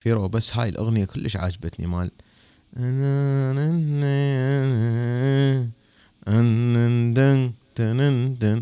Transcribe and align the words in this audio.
فيرو 0.00 0.28
بس 0.28 0.56
هاي 0.56 0.68
الأغنية 0.68 1.04
كلش 1.04 1.36
عاجبتني 1.36 1.86
مال 1.86 2.10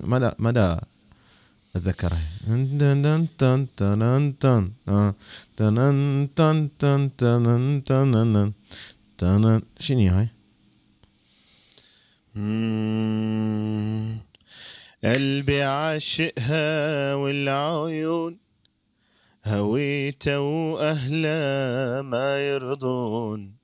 مدى 0.05 0.31
مدى 0.39 0.77
أتذكرها 1.77 2.23
شنو 9.81 10.09
هاي؟ 10.09 10.29
قلبي 15.05 15.63
عاشقها 15.63 17.15
والعيون 17.15 18.48
هويته 19.49 20.41
وأهلا 20.41 22.03
ما 22.03 22.49
يرضون. 22.49 23.55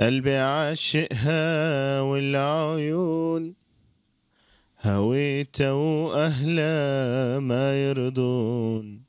قلبي 0.00 0.36
عاشقها 0.36 2.00
والعيون. 2.00 3.54
هويته 4.82 5.74
وأهلا 5.74 7.40
ما 7.40 7.88
يرضون. 7.88 9.02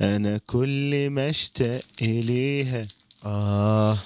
أنا 0.00 0.38
كل 0.38 1.10
ما 1.10 1.30
اشتاق 1.30 1.82
إليها. 2.02 2.86
آه. 3.26 3.98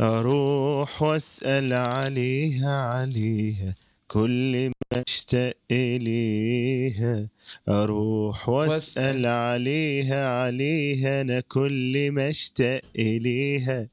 أروح 0.00 1.02
وأسأل 1.02 1.72
عليها 1.72 2.82
عليها. 2.82 3.74
كل 4.08 4.68
ما 4.68 4.77
اشتاق 5.08 5.54
إليها 5.70 7.28
أروح 7.68 8.48
وأسأل 8.48 9.26
عليها 9.26 10.42
عليها 10.42 11.20
أنا 11.20 11.40
كل 11.40 12.08
ما 12.12 12.28
اشتاق 12.28 12.80
إليها 12.98 13.88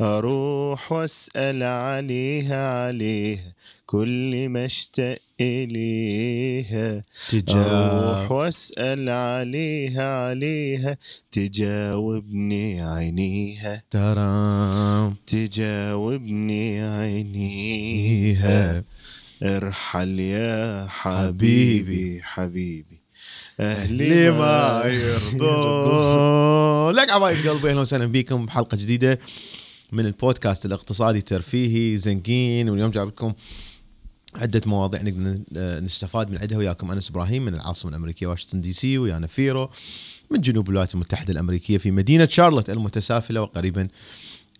أروح 0.00 0.92
وأسأل 0.92 1.62
عليها 1.62 2.86
عليها 2.86 3.52
كل 3.86 4.48
ما 4.48 4.64
اشتاق 4.64 5.18
إليها 5.40 7.02
أروح 7.50 8.32
وأسأل 8.32 9.08
عليها 9.08 10.26
عليها 10.26 10.96
تجاوبني 11.32 12.82
عينيها. 12.82 13.82
ترام 13.90 15.16
تجاوبني 15.26 16.82
عينيها. 16.82 18.84
ارحل 19.42 20.20
يا 20.20 20.86
حبيبي 20.88 22.20
حبيبي. 22.22 23.02
أهلي 23.60 24.30
ما 24.30 24.82
يرضون. 24.84 25.42
لك 26.94 27.12
عبايب 27.12 27.48
قلبي 27.48 27.70
أهلا 27.70 27.80
وسهلا 27.80 28.06
بكم 28.06 28.46
بحلقة 28.46 28.76
جديدة 28.76 29.18
من 29.92 30.06
البودكاست 30.06 30.66
الاقتصادي 30.66 31.18
الترفيهي. 31.18 31.96
زنقين 31.96 32.68
واليوم 32.70 32.90
جايب 32.90 33.08
لكم 33.08 33.32
عدة 34.34 34.62
مواضيع 34.66 35.02
نقدر 35.02 35.38
نستفاد 35.84 36.30
من 36.30 36.38
عندها 36.38 36.58
وياكم 36.58 36.90
أنس 36.90 37.10
إبراهيم 37.10 37.44
من 37.44 37.54
العاصمة 37.54 37.90
الأمريكية 37.90 38.26
واشنطن 38.26 38.60
دي 38.60 38.72
سي 38.72 38.98
ويانا 38.98 39.26
فيرو 39.26 39.70
من 40.30 40.40
جنوب 40.40 40.68
الولايات 40.68 40.94
المتحدة 40.94 41.32
الأمريكية 41.32 41.78
في 41.78 41.90
مدينة 41.90 42.28
شارلوت 42.28 42.70
المتسافلة 42.70 43.42
وقريبا 43.42 43.88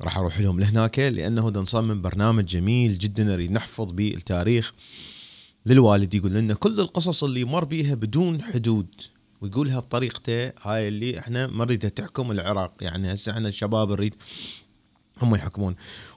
راح 0.00 0.18
أروح 0.18 0.40
لهم 0.40 0.60
لهناك 0.60 0.98
لأنه 0.98 1.50
دا 1.50 1.60
نصمم 1.60 2.02
برنامج 2.02 2.44
جميل 2.44 2.98
جدا 2.98 3.24
نريد 3.24 3.50
نحفظ 3.50 3.92
به 3.92 4.14
التاريخ 4.14 4.72
للوالد. 5.66 6.14
يقول 6.14 6.32
لنا 6.32 6.54
كل 6.54 6.80
القصص 6.80 7.24
اللي 7.24 7.44
مر 7.44 7.64
بيها 7.64 7.94
بدون 7.94 8.42
حدود 8.42 8.86
ويقولها 9.40 9.80
بطريقته 9.80 10.52
هاي 10.62 10.88
اللي 10.88 11.18
إحنا 11.18 11.46
ما 11.46 11.64
نريدها 11.64 11.90
تحكم 11.90 12.30
العراق. 12.30 12.72
يعني 12.80 13.14
هسه 13.14 13.32
إحنا 13.32 13.48
الشباب 13.48 13.90
نريد 13.90 14.14
هم 15.22 15.34
يحكمون. 15.34 15.74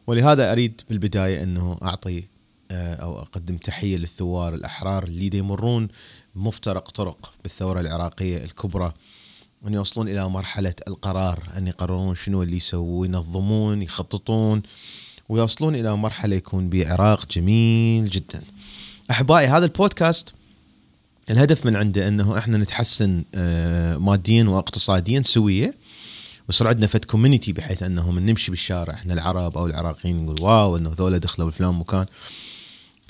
ولهذا 0.08 0.52
أريد 0.52 0.82
بالبداية 0.89 1.44
إنه 1.44 1.78
أعطي 1.84 2.23
آه، 2.72 2.95
أو 2.95 3.20
أقدم 3.20 3.58
تحية 3.58 3.98
للثوار 3.98 4.54
الأحرار 4.54 5.04
اللي 5.04 5.38
يمرون 5.38 5.88
مفترق 6.36 6.89
طرق 6.92 7.33
بالثورة 7.44 7.80
العراقية 7.80 8.44
الكبرى. 8.44 8.94
أن 9.67 9.73
يوصلون 9.73 10.08
إلى 10.08 10.30
مرحلة 10.30 10.73
القرار 10.87 11.49
أن 11.58 11.67
يقررون 11.67 12.15
شنو 12.15 12.43
اللي 12.43 12.58
يسوون 12.58 13.08
ينظمون 13.08 13.81
يخططون 13.81 14.61
ويوصلون 15.30 15.76
إلى 15.76 15.98
مرحلة 15.98 16.36
يكون 16.36 16.70
بعراق 16.70 17.26
جميل 17.31 18.09
جدا. 18.09 18.42
أحبائي 19.11 19.48
هذا 19.48 19.65
البودكاست 19.65 20.33
الهدف 21.30 21.65
من 21.65 21.75
عنده 21.75 22.08
أنه 22.08 22.37
إحنا 22.37 22.58
نتحسن 22.58 23.23
آه، 23.36 23.98
ماديا 23.98 24.43
واقتصاديا 24.43 25.21
سوية 25.21 25.73
ويصير 26.48 26.67
عندنا 26.67 26.87
فد 26.87 27.05
community 27.05 27.54
بحيث 27.54 27.83
أنه 27.83 28.11
من 28.11 28.25
نمشي 28.25 28.52
بالشارع 28.52 28.93
إحنا 28.93 29.14
العرب 29.14 29.58
أو 29.58 29.65
العراقيين 29.65 30.25
نقول 30.25 30.42
wow 30.42 30.77
إنه 30.77 30.93
ذولا 30.98 31.17
دخلوا 31.17 31.48
بفلان 31.48 31.73
مكان. 31.73 32.05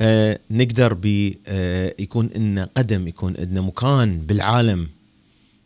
آه 0.01 0.39
نقدر 0.51 0.93
بي 0.93 1.39
آه 1.47 1.93
يكون 1.99 2.29
لنا 2.35 2.69
قدم 2.77 3.07
يكون 3.07 3.33
لنا 3.33 3.61
مكان 3.61 4.21
بالعالم 4.21 4.87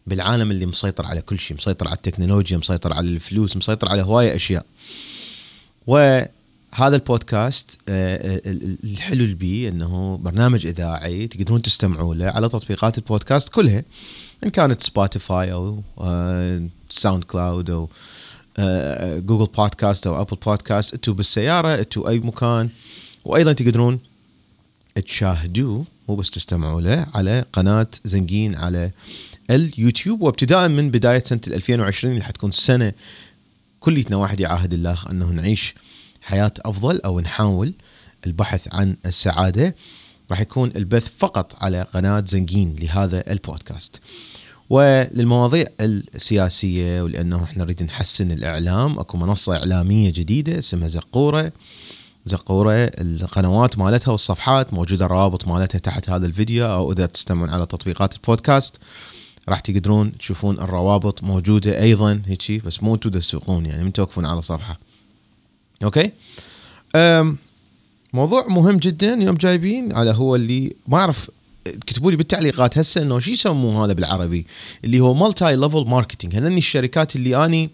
بالعالم 0.09 0.51
اللي 0.51 0.65
مسيطر 0.65 1.05
على 1.05 1.21
كل 1.21 1.39
شيء 1.39 1.57
مسيطر 1.57 1.87
على 1.87 1.95
التكنولوجيا 1.95 2.57
مسيطر 2.57 2.93
على 2.93 3.07
الفلوس 3.07 3.57
مسيطر 3.57 3.89
على 3.89 4.01
هواية 4.01 4.35
أشياء. 4.35 4.65
وهذا 5.87 6.95
البودكاست 6.95 7.77
آه، 7.89 8.15
آه، 8.15 8.41
الحلو 8.83 9.23
اللي 9.23 9.35
بيه 9.35 9.69
إنه 9.69 10.17
برنامج 10.17 10.65
إذاعي 10.65 11.27
تقدرون 11.27 11.61
تستمعوا 11.61 12.15
له 12.15 12.25
على 12.25 12.49
تطبيقات 12.49 12.97
البودكاست 12.97 13.49
كلها 13.49 13.83
إن 14.43 14.49
كانت 14.49 14.83
سبوتيفاي 14.83 15.53
أو 15.53 15.83
ساوند 16.89 17.23
كلاود 17.23 17.69
أو 17.69 17.89
جوجل 19.19 19.51
بودكاست 19.57 20.07
أو 20.07 20.21
ابل 20.21 20.37
بودكاست 20.45 20.93
أنتوا 20.93 21.13
بالسيارة 21.13 21.75
أنتوا 21.75 22.09
أي 22.09 22.19
مكان. 22.19 22.69
وأيضا 23.25 23.53
تقدرون 23.53 23.99
تشاهدوه 25.05 25.85
مو 26.09 26.15
بس 26.15 26.29
تستمعوا 26.29 26.81
له 26.81 27.05
على 27.13 27.45
قناة 27.53 27.87
زنقين 28.05 28.55
على 28.55 28.91
اليوتيوب 29.49 30.21
وابتداء 30.21 30.69
من 30.69 30.91
بداية 30.91 31.19
سنة 31.19 31.41
2020 31.47 32.13
اللي 32.13 32.25
حتكون 32.25 32.51
سنة 32.51 32.93
كليتنا 33.79 34.17
واحد 34.17 34.39
يعاهد 34.39 34.73
الله 34.73 34.97
أنه 35.11 35.25
نعيش 35.25 35.75
حياة 36.21 36.53
أفضل 36.65 37.01
أو 37.05 37.19
نحاول 37.19 37.73
البحث 38.27 38.67
عن 38.71 38.95
السعادة. 39.05 39.75
راح 40.31 40.41
يكون 40.41 40.71
البث 40.75 41.11
فقط 41.17 41.63
على 41.63 41.81
قناة 41.81 42.23
زنقين 42.27 42.75
لهذا 42.79 43.31
البودكاست. 43.31 44.01
وللمواضيع 44.69 45.65
السياسية 45.81 47.01
ولأنه 47.01 47.43
إحنا 47.43 47.63
نريد 47.63 47.83
نحسن 47.83 48.31
الإعلام. 48.31 48.99
أكو 48.99 49.17
منصة 49.17 49.55
إعلامية 49.55 50.11
جديدة 50.11 50.59
اسمها 50.59 50.87
زقورة. 50.87 51.51
زقورة 52.25 52.91
القنوات 52.99 53.77
مالتها 53.77 54.11
والصفحات 54.11 54.73
موجودة 54.73 55.05
الروابط 55.05 55.47
مالتها 55.47 55.79
تحت 55.79 56.09
هذا 56.09 56.25
الفيديو 56.25 56.65
أو 56.65 56.91
إذا 56.91 57.05
تستمعون 57.05 57.49
على 57.49 57.65
تطبيقات 57.65 58.13
البودكاست. 58.15 58.77
راح 59.49 59.59
تقدرون 59.59 60.17
تشوفون 60.17 60.59
الروابط 60.59 61.23
موجودة 61.23 61.81
أيضا 61.81 62.21
هيك 62.25 62.65
بس 62.65 62.83
مو 62.83 62.95
أنتم 62.95 63.09
تسوقون 63.09 63.65
يعني 63.65 63.83
من 63.83 63.93
توقفون 63.93 64.25
على 64.25 64.41
صفحة. 64.41 64.79
okay؟ 65.83 66.11
أم 66.95 67.37
موضوع 68.13 68.47
مهم 68.47 68.77
جدا 68.77 69.13
يوم 69.13 69.35
جايبين 69.35 69.93
على 69.93 70.11
هو 70.11 70.35
اللي 70.35 70.75
ما 70.87 70.97
أعرف 70.97 71.29
كتبوا 71.87 72.11
لي 72.11 72.17
بالتعليقات 72.17 72.77
هسه 72.77 73.01
إنه 73.01 73.19
شو 73.19 73.31
يسموه 73.31 73.85
هذا 73.85 73.93
بالعربي 73.93 74.45
اللي 74.83 74.99
هو 74.99 75.13
multi 75.13 75.55
level 75.55 75.85
marketing 75.85 76.35
هذني 76.35 76.57
الشركات 76.57 77.15
اللي 77.15 77.45
أني 77.45 77.69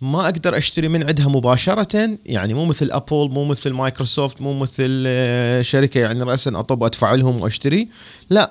ما 0.00 0.24
أقدر 0.24 0.58
أشتري 0.58 0.88
من 0.88 1.04
عندها 1.04 1.28
مباشرة 1.28 2.18
يعني 2.26 2.54
مو 2.54 2.64
مثل 2.64 2.88
ابل 2.92 3.30
مو 3.30 3.44
مثل 3.44 3.72
مايكروسوفت 3.72 4.40
مو 4.40 4.58
مثل 4.58 5.04
آه، 5.06 5.62
شركة 5.62 6.00
يعني 6.00 6.22
راسا 6.22 6.60
اطب 6.60 6.84
أدفع 6.84 7.14
لهم 7.14 7.40
وأشتري. 7.40 7.88
لا 8.30 8.50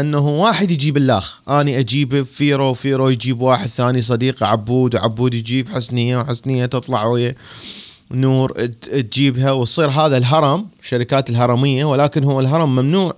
أنه 0.00 0.28
واحد 0.28 0.70
يجيب 0.70 0.96
اللاخ. 0.96 1.40
أني 1.48 1.78
أجيب 1.78 2.22
فيرو 2.22 2.74
فيرو 2.74 3.08
يجيب 3.08 3.40
واحد 3.40 3.66
ثاني 3.66 4.02
صديق 4.02 4.42
عبود 4.42 4.94
وعبود 4.94 5.34
يجيب 5.34 5.68
حسنية 5.68 6.16
وحسنيه 6.18 6.66
تطلع 6.66 7.06
ويا 7.06 7.34
نور 8.10 8.66
تجيبها 8.82 9.52
وتصير 9.52 9.90
هذا 9.90 10.16
الهرم 10.16 10.66
شركات 10.82 11.30
الهرمية 11.30 11.84
ولكن 11.84 12.24
هو 12.24 12.40
الهرم 12.40 12.76
ممنوع. 12.76 13.16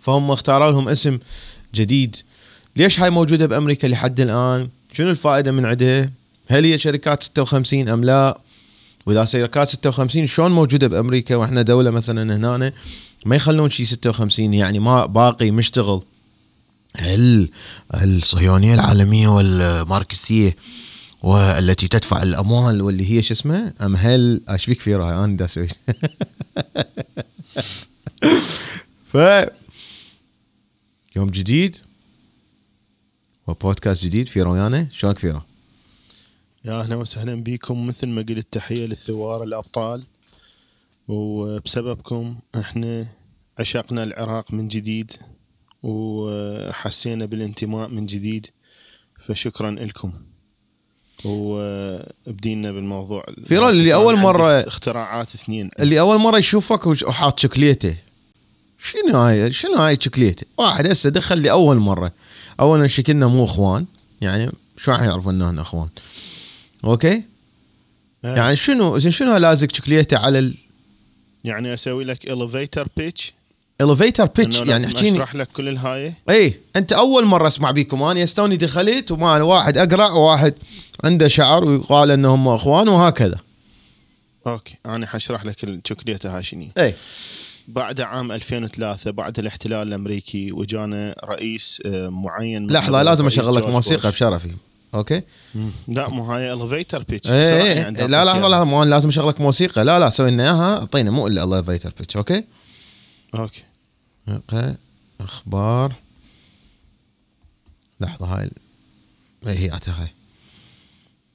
فهم 0.00 0.30
اختاروا 0.30 0.70
لهم 0.70 0.88
اسم 0.88 1.18
جديد. 1.74 2.16
ليش 2.76 3.00
هاي 3.00 3.10
موجودة 3.10 3.46
بأمريكا 3.46 3.86
لحد 3.86 4.20
الآن؟ 4.20 4.68
شنو 4.92 5.10
الفائدة 5.10 5.52
من 5.52 5.66
عندها؟ 5.66 6.10
هل 6.48 6.64
هي 6.64 6.78
شركات 6.78 7.22
56 7.22 7.88
أم 7.88 8.04
لا؟ 8.04 8.38
وإذا 9.06 9.24
شركات 9.24 9.68
56 9.68 10.26
شلون 10.26 10.52
موجودة 10.52 10.86
بأمريكا 10.86 11.36
وإحنا 11.36 11.62
دولة 11.62 11.90
مثلا 11.90 12.36
هنا؟ 12.36 12.72
ما 13.26 13.36
يخلون 13.36 13.70
شيء 13.70 13.86
56 13.86 14.54
يعني 14.54 14.78
ما 14.78 15.06
باقي 15.06 15.50
مشتغل. 15.50 16.02
هل 16.96 17.48
الصهيونية 17.94 18.74
العالمية 18.74 19.28
والماركسية 19.28 20.56
والتي 21.22 21.88
تدفع 21.88 22.22
الأموال 22.22 22.82
واللي 22.82 23.10
هي 23.10 23.22
شو 23.22 23.34
اسمه 23.34 23.72
أم 23.80 23.96
هل 23.96 24.42
إيش 24.50 24.64
فيك 24.64 24.80
فيرا 24.80 25.24
أنا 25.24 25.36
دا 25.36 25.44
أسوي. 25.44 25.68
ف 29.12 29.16
يوم 31.16 31.30
جديد 31.30 31.76
وبودكاست 33.46 34.04
جديد 34.04 34.26
في 34.26 34.42
رويانا 34.42 34.88
شلونك 34.92 35.18
فيرو؟ 35.18 35.40
يا 36.64 36.80
أهلا 36.80 36.96
وسهلا 36.96 37.42
بكم 37.42 37.86
مثل 37.86 38.08
ما 38.08 38.22
قلت 38.22 38.46
تحية 38.52 38.86
للثوار 38.86 39.42
الأبطال. 39.42 40.02
وبسببكم 41.08 42.36
إحنا 42.54 43.06
عشقنا 43.58 44.02
العراق 44.02 44.52
من 44.52 44.68
جديد. 44.68 45.12
وحسينا 45.82 47.24
بالانتماء 47.26 47.88
من 47.88 48.06
جديد 48.06 48.46
فشكرا 49.18 49.70
لكم. 49.70 50.12
وبدينا 51.24 52.72
بالموضوع. 52.72 53.24
فيرو، 53.44 53.68
اللي 53.68 53.94
أول 53.94 54.16
عندي 54.16 54.26
مرة- 54.26 54.66
اختراعات 54.66 55.34
اثنين. 55.34 55.70
اللي 55.80 56.00
أول 56.00 56.18
مرة 56.18 56.38
يشوفك 56.38 56.86
وحاط 56.86 57.40
شوكليته. 57.40 57.96
شنو 58.78 59.18
هاي؟ 59.18 59.52
شنو 59.52 59.74
هاي 59.74 59.98
شوكليته؟ 60.00 60.46
واحد 60.58 60.86
هسه 60.86 61.10
دخل 61.10 61.38
لي 61.38 61.50
اول 61.50 61.76
مرة. 61.76 62.12
اولا 62.60 62.86
شكلنا 62.86 63.26
مو 63.26 63.44
إخوان. 63.44 63.86
يعني 64.20 64.52
شو 64.76 64.90
راح 64.90 65.02
يعرفوا 65.02 65.32
إنه 65.32 65.60
إخوان؟ 65.60 65.88
okay؟ 66.84 67.22
آه. 68.24 68.36
يعني 68.36 68.56
شنو 68.56 68.98
زين 68.98 69.12
شنو 69.12 69.36
لازق 69.36 69.74
شوكليته 69.74 70.18
على 70.18 70.54
يعني 71.44 71.74
أسوي 71.74 72.04
لك 72.04 72.30
elevator 72.30 72.88
pitch 72.96 73.32
ال 73.82 73.87
elevator 73.87 74.26
pitch 74.26 74.58
يعني 74.58 74.86
احكيني. 74.86 75.16
أشرح 75.16 75.34
لك 75.34 75.48
كل 75.52 75.68
الهاي. 75.68 76.14
اي 76.30 76.54
أنت 76.76 76.92
أول 76.92 77.24
مرة 77.24 77.48
أسمع 77.48 77.70
بيكم. 77.70 78.02
أنا 78.02 78.22
استوني 78.22 78.56
دخلت 78.56 79.10
وما 79.10 79.42
واحد 79.42 79.78
اقرع 79.78 80.10
وواحد 80.10 80.54
عنده 81.04 81.28
شعر 81.28 81.64
ويقال 81.64 82.10
إنهم 82.10 82.48
إخوان 82.48 82.88
وهكذا. 82.88 83.38
okay 84.46 84.74
أنا 84.86 85.06
حشرح 85.06 85.44
لك 85.44 85.64
الشوكليته 85.64 86.36
هاي 86.36 86.42
شنو. 86.42 86.68
اي 86.78 86.94
بعد 87.68 88.00
عام 88.00 88.32
2003 88.32 89.10
بعد 89.10 89.38
الاحتلال 89.38 89.88
الأمريكي 89.88 90.52
وجانا 90.52 91.14
رئيس 91.24 91.82
آه، 91.86 92.08
معين 92.08 92.70
لحظة 92.70 93.02
لازم 93.02 93.26
أشغل 93.26 93.54
لك 93.54 93.68
موسيقى. 93.68 94.10
بشرفي. 94.10 94.50
okay؟ 94.94 95.22
لا 95.88 96.08
مو 96.08 96.24
هاي 96.24 96.52
elevator 96.52 97.02
pitch 97.02 97.30
إيه 97.30 97.62
إيه 97.62 97.88
لا 97.88 98.24
لحظه 98.24 98.48
لحظه 98.48 98.64
مو 98.64 98.82
أنا 98.82 98.90
لازم 98.90 99.08
اشغلك 99.08 99.40
موسيقى. 99.40 99.84
لا 99.84 99.98
لا 99.98 100.10
سوي 100.10 100.30
لنا 100.30 100.44
إياها. 100.44 100.78
أعطينا 100.78 101.10
مو 101.10 101.26
إلا 101.26 101.44
ال 101.44 101.49
elevator 101.49 101.92
pitch 101.98 102.16
okay؟ 102.16 102.44
okay. 103.34 103.62
أخبار. 105.20 105.94
لحظة 108.00 108.26
هاي 108.26 108.50
اي 109.46 109.58
هي 109.58 109.70
هاي. 109.92 110.08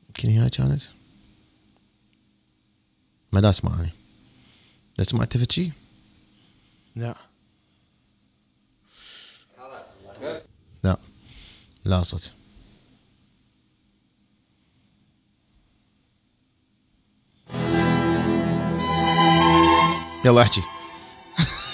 يمكن 0.08 0.30
هي 0.30 0.50
كانت. 0.50 0.82
ما 3.32 3.40
دا 3.40 3.50
اسمع 3.50 3.76
لا 4.98 5.04
تسمع 5.04 5.24
انت 5.24 5.52
شي؟ 5.52 5.72
لا. 6.96 7.16
لا. 10.84 10.98
لا 11.86 12.04
صوت. 12.04 12.34
يلا 20.26 20.42
احكي. 20.42 20.62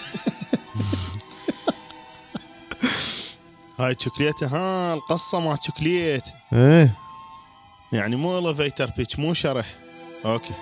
هاي 3.79 3.95
شوكليته 3.99 4.47
ها 4.47 4.93
القصة 4.93 5.39
مع 5.39 5.55
شوكليت 5.61 6.23
إيه. 6.53 6.93
يعني 7.91 8.15
مو 8.15 8.39
elevator 8.39 8.89
pitch 8.97 9.19
مو 9.19 9.33
شرح. 9.33 9.65
okay. 10.25 10.53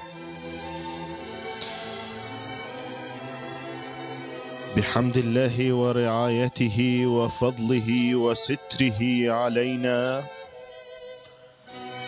بحمد 4.77 5.17
الله 5.17 5.73
ورعايته 5.73 7.05
وفضله 7.05 8.15
وستره 8.15 9.31
علينا. 9.31 10.23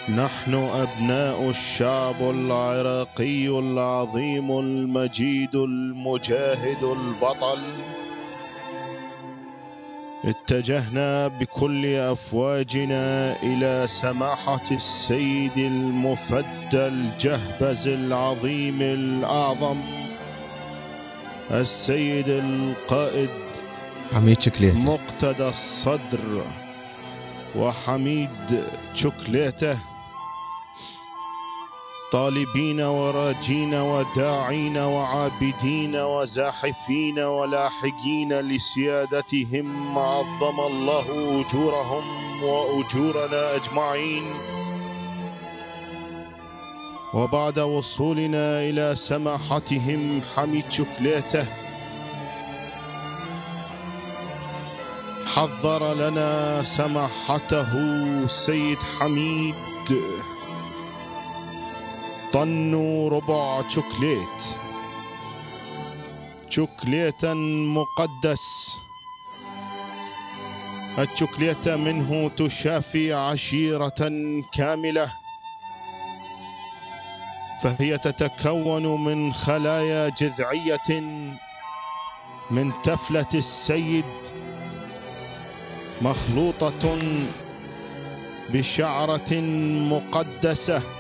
نحن 0.10 0.54
أبناء 0.54 1.50
الشعب 1.50 2.22
العراقي 2.22 3.48
العظيم 3.48 4.60
المجيد 4.60 5.56
المجاهد 5.56 6.84
البطل. 6.84 7.60
اتجهنا 10.26 11.28
بكل 11.28 11.86
أفواجنا 11.86 13.36
إلى 13.44 13.88
سماحة 13.88 14.64
السيد 14.72 15.58
المفدى 15.58 16.88
الجهبذ 16.88 17.88
العظيم 17.88 18.82
الأعظم 18.82 19.82
السيد 21.52 22.30
القائد 22.30 23.30
حميد 24.14 24.42
شكليته 24.42 24.86
مقتدى 24.86 25.50
الصدر 25.50 26.46
وحميد 27.56 28.64
شكليته. 28.94 29.78
طالبين 32.14 32.82
وراجين 32.82 33.74
وداعين 33.74 34.78
وعابدين 34.78 35.96
وزاحفين 35.96 37.20
ولاحقين 37.20 38.34
لسيادتهم 38.34 39.98
عظم 39.98 40.60
الله 40.60 41.06
أجورهم 41.42 42.04
وأجورنا 42.44 43.56
أجمعين. 43.56 44.24
وبعد 47.14 47.60
وصولنا 47.60 48.62
إلى 48.62 48.96
سماحتهم 48.96 50.22
حميد 50.36 50.66
شكليته 50.70 51.46
حضر 55.26 55.94
لنا 55.94 56.64
سماحته 56.64 57.78
السيد 58.24 58.78
حميد. 59.00 59.56
طن 62.34 62.76
ربع 63.12 63.68
شوكليت. 63.68 64.58
شوكليتا 66.50 67.34
مقدس. 67.78 68.76
الشوكليتة 71.00 71.76
منه 71.76 72.30
تشافي 72.30 73.14
عشيرة 73.14 74.12
كاملة. 74.54 75.12
فهي 77.64 77.98
تتكون 77.98 79.04
من 79.06 79.34
خلايا 79.34 80.10
جذعية 80.10 81.02
من 82.52 82.72
تفلة 82.84 83.34
السيد 83.34 84.06
مخلوطة 86.02 86.98
بشعرة 88.50 89.34
مقدسة. 89.92 90.93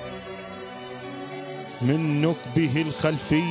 من 1.83 2.21
نكبه 2.21 2.81
الخلفي. 2.81 3.43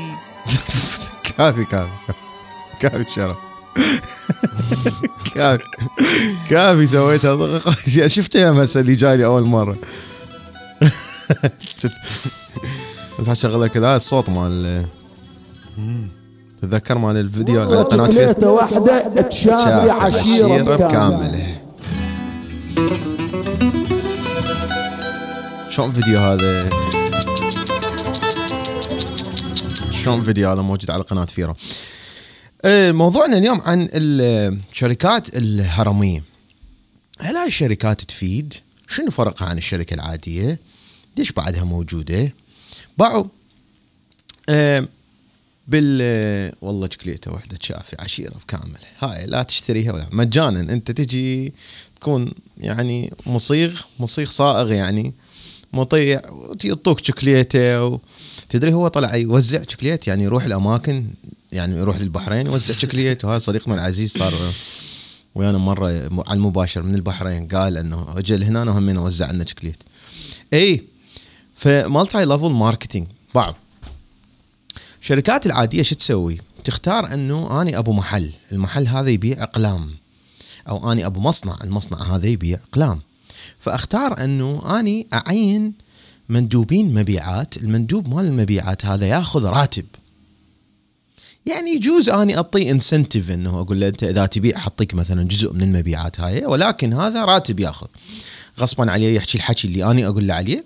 كافي 1.39 1.65
كافي 1.65 1.91
كافي 2.81 3.05
شرف. 3.15 3.37
كافي 5.35 5.65
كافي 6.51 6.87
سويتها 6.87 7.61
شفتها 8.07 8.43
يا 8.43 8.51
مسا 8.51 8.81
اللي 8.81 8.95
جاي 8.95 9.25
أول 9.25 9.43
مرة؟ 9.43 9.77
بس 13.19 13.29
حشغل 13.29 13.62
لك 13.62 13.77
لا 13.77 13.97
الصوت 13.97 14.31
مال 14.31 14.87
تتذكر 16.62 16.99
مال 16.99 17.17
الفيديو 17.17 17.61
على 17.61 17.83
قناة 17.83 18.07
فيلم 18.07 18.49
واحدة 18.49 19.23
تشافي 19.23 19.89
كاملة 20.29 20.77
كاملة 20.77 21.59
شلون 25.71 25.93
فيديو 25.93 26.19
هذا؟ 26.19 26.82
شلون 30.03 30.25
فيديو 30.25 30.51
هذا 30.51 30.63
موجود 30.63 30.91
على 30.91 31.03
قناة 31.03 31.25
فيرو 31.25 31.55
آه، 32.65 32.93
موضوعنا 32.93 33.39
اليوم 33.39 33.61
عن 33.61 33.89
الشركات 33.93 35.37
الهرمية. 35.37 36.25
هل 37.21 37.37
هاي 37.37 37.47
الشركات 37.47 38.03
تفيد؟ 38.03 38.55
شنو 38.89 39.11
فرقها 39.11 39.49
عن 39.49 39.59
الشركة 39.59 39.95
العادية؟ 39.95 40.59
ليش 41.17 41.33
بعدها 41.33 41.65
موجودة؟ 41.65 42.33
باعوا 42.99 43.25
آه، 44.49 44.89
بال 45.69 46.53
والله 46.61 46.89
شكليته 46.93 47.33
وحدة 47.33 47.59
شافي 47.61 47.97
عشيرة 47.99 48.37
كامله 48.49 48.79
هاي 48.99 49.27
لا 49.27 49.43
تشتريها 49.43 49.93
ولا 49.93 50.07
مجانا. 50.13 50.61
أنت 50.61 50.91
تجي 50.91 51.53
تكون 52.01 52.33
يعني 52.59 53.13
مصيغ 53.27 53.81
مصيغ 54.01 54.31
صائغ 54.31 54.73
يعني. 54.73 55.13
مطيع 55.73 56.21
يعطوك 56.65 57.05
شوكليته 57.05 57.85
و... 57.87 58.01
تدري 58.53 58.73
هو 58.73 58.89
طلع 58.89 59.17
يوزع 59.17 59.63
شوكليت؟ 59.69 60.07
يعني 60.07 60.25
يروح 60.25 60.45
الأماكن 60.45 61.07
يعني 61.53 61.79
يروح 61.79 62.01
للبحرين 62.01 62.47
يوزع 62.47 62.75
شوكليت. 62.75 63.25
وهذا 63.25 63.39
صديقنا 63.39 63.75
العزيز 63.75 64.13
صار 64.13 64.35
ويانا 65.35 65.59
مرة 65.59 65.89
على 66.27 66.37
المباشر 66.37 66.83
من 66.83 66.95
البحرين 66.95 67.49
قال 67.49 67.77
إنه 67.77 68.19
اجى 68.19 68.37
لهنا 68.37 68.63
وهمنا 68.63 69.01
وزع 69.01 69.31
لنا 69.31 69.47
شوكليت. 69.47 69.83
إي 70.53 70.85
ف 71.55 71.66
multi 71.66 72.25
level 72.25 72.51
marketing 72.51 73.07
بعض 73.35 73.55
الشركات 75.01 75.47
العادية 75.47 75.83
شو 75.83 75.95
تسوي؟ 75.95 76.39
تختار 76.65 77.15
إنه 77.15 77.63
اني 77.63 77.79
أبو 77.79 77.93
محل، 77.93 78.33
المحل 78.53 78.89
هذا 78.89 79.11
يبيع 79.11 79.43
أقلام. 79.43 79.91
أو 80.69 80.93
اني 80.93 81.07
أبو 81.07 81.21
مصنع، 81.21 81.57
المصنع 81.65 82.03
هذا 82.03 82.27
يبيع 82.27 82.59
أقلام. 82.73 83.01
فأختار 83.61 84.25
إنه 84.25 84.79
اني 84.81 85.07
أعين 85.15 85.73
مندوبين 86.29 86.95
مبيعات 86.95 87.57
المندوب 87.57 88.14
مال 88.14 88.25
المبيعات 88.25 88.87
هذا 88.87 89.07
ياخذ 89.07 89.45
راتب. 89.45 89.85
يعني 91.47 91.71
يجوز 91.71 92.09
أني 92.09 92.37
اعطيه 92.37 92.71
انسنتيف 92.71 93.31
إنه 93.31 93.61
أقول 93.61 93.81
له 93.81 93.88
أنت 93.88 94.02
إذا 94.02 94.26
تبيع 94.26 94.59
حطيك 94.59 94.95
مثلا 94.95 95.23
جزء 95.23 95.52
من 95.52 95.62
المبيعات 95.62 96.21
هاي 96.21 96.47
ولكن 96.47 96.93
هذا 96.93 97.25
راتب 97.25 97.61
ياخذ. 97.61 97.87
غصبا 98.61 98.91
عليه 98.91 99.17
يحكي 99.17 99.38
الحكي 99.38 99.69
اللي 99.69 99.91
أني 99.91 100.07
أقول 100.07 100.26
له 100.26 100.35
عليه. 100.35 100.64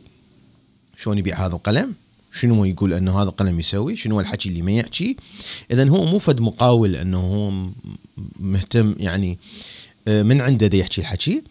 شلون 0.97 1.19
يبيع 1.19 1.47
هذا 1.47 1.55
القلم؟ 1.55 1.95
شنو 2.33 2.65
يقول 2.65 2.95
إنه 2.95 3.23
هذا 3.23 3.29
القلم 3.29 3.61
يسوي؟ 3.61 3.97
شنو 3.97 4.21
الحكي 4.21 4.49
اللي 4.49 4.63
ما 4.63 4.73
يحكي؟ 4.73 5.17
اذا 5.71 5.89
هو 5.89 6.05
مو 6.05 6.19
فد 6.19 6.41
مقاول 6.41 6.97
إنه 6.97 7.19
هو 7.19 7.67
مهتم 8.41 8.95
يعني 8.99 9.39
آه، 10.09 10.23
من 10.23 10.41
عنده 10.41 10.79
يحكي 10.79 11.01
الحكي. 11.01 11.43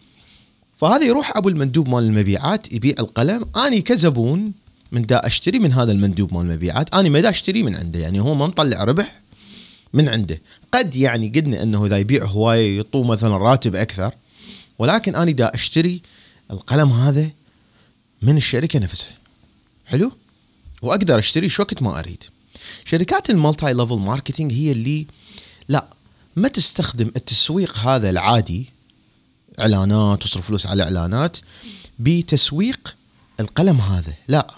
فهذا 0.76 1.04
يروح 1.04 1.36
أبو 1.36 1.48
المندوب 1.48 1.88
مال 1.88 2.04
المبيعات 2.04 2.72
يبيع 2.72 2.94
القلم. 2.98 3.44
أني 3.56 3.80
كزبون 3.80 4.52
من 4.92 5.06
دا 5.06 5.26
أشتري 5.26 5.58
من 5.58 5.72
هذا 5.72 5.92
المندوب 5.92 6.34
مال 6.34 6.42
المبيعات. 6.42 6.94
أني 6.94 7.10
ما 7.10 7.20
دا 7.20 7.30
أشتري 7.30 7.62
من 7.62 7.76
عنده 7.76 7.98
يعني 7.98 8.20
هو 8.20 8.34
ما 8.34 8.46
مطلع 8.46 8.84
ربح 8.84 9.20
من 9.92 10.08
عنده. 10.08 10.40
قد 10.72 10.96
يعني 10.96 11.28
قدنا 11.28 11.62
إنه 11.62 11.86
إذا 11.86 11.98
يبيع 11.98 12.24
هوايه 12.24 12.78
يطو 12.78 13.02
مثلا 13.02 13.36
راتب 13.36 13.74
أكثر 13.74 14.14
ولكن 14.78 15.16
أني 15.16 15.32
دا 15.32 15.54
أشتري 15.54 16.02
القلم 16.50 16.92
هذا 16.92 17.30
من 18.22 18.36
الشركة 18.36 18.78
نفسها. 18.78 19.14
حلو؟ 19.86 20.12
وأقدر 20.82 21.18
أشتري 21.18 21.48
شو 21.48 21.62
وقت 21.62 21.82
ما 21.82 21.98
أريد. 21.98 22.24
شركات 22.84 23.30
ال 23.30 23.37
multi 23.37 23.72
level 23.72 23.98
marketing 23.98 24.52
هي 24.52 24.72
اللي 24.72 25.06
لا 25.68 25.84
ما 26.36 26.48
تستخدم 26.48 27.12
التسويق 27.16 27.78
هذا 27.78 28.10
العادي 28.10 28.75
إعلانات 29.60 30.22
تصرف 30.22 30.46
فلوس 30.46 30.66
على 30.66 30.82
إعلانات 30.82 31.36
بتسويق 31.98 32.96
القلم 33.40 33.80
هذا. 33.80 34.14
لا. 34.28 34.54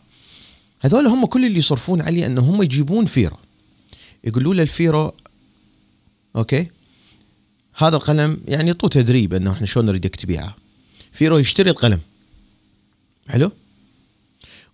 هذول 0.81 1.07
هم 1.07 1.26
كل 1.26 1.45
اللي 1.45 1.59
يصرفون 1.59 2.02
عليه 2.02 2.26
إنه 2.26 2.40
هم 2.40 2.62
يجيبون 2.62 3.07
فيرو 3.07 3.37
يقولوا 4.25 4.55
له 4.55 4.62
الفيرو 4.62 5.12
okay؟ 6.37 6.71
هذا 7.76 7.97
القلم 7.97 8.40
يعني 8.49 8.67
يعطوه 8.67 8.90
تدريب 8.90 9.35
إنه 9.35 9.52
إحنا 9.52 9.67
شلون 9.67 9.87
نريدك 9.87 10.17
تبيعه 10.17 10.57
فيرو 11.12 11.38
يشتري 11.38 11.71
القلم. 11.71 12.00
حلو؟ 13.28 13.52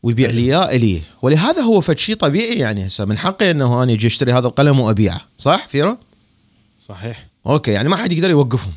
ويبيع 0.03 0.31
لي 0.31 0.41
إياه 0.41 0.77
إلي. 0.77 1.03
ولهذا 1.23 1.63
هو 1.63 1.81
فد 1.81 1.99
شيء 1.99 2.15
طبيعي 2.17 2.59
يعني 2.59 2.87
هسه. 2.87 3.05
من 3.05 3.19
حقي 3.19 3.51
إنه 3.51 3.83
أنا 3.83 3.93
أجي 3.93 4.07
أشتري 4.07 4.33
هذا 4.33 4.47
القلم 4.47 4.81
وأبيعه. 4.81 5.21
صح 5.39 5.67
فيرو؟ 5.69 5.99
صحيح. 6.79 7.27
okay. 7.47 7.71
يعني 7.71 7.89
ما 7.89 7.97
حد 7.97 8.13
يقدر 8.13 8.31
يوقفهم. 8.31 8.73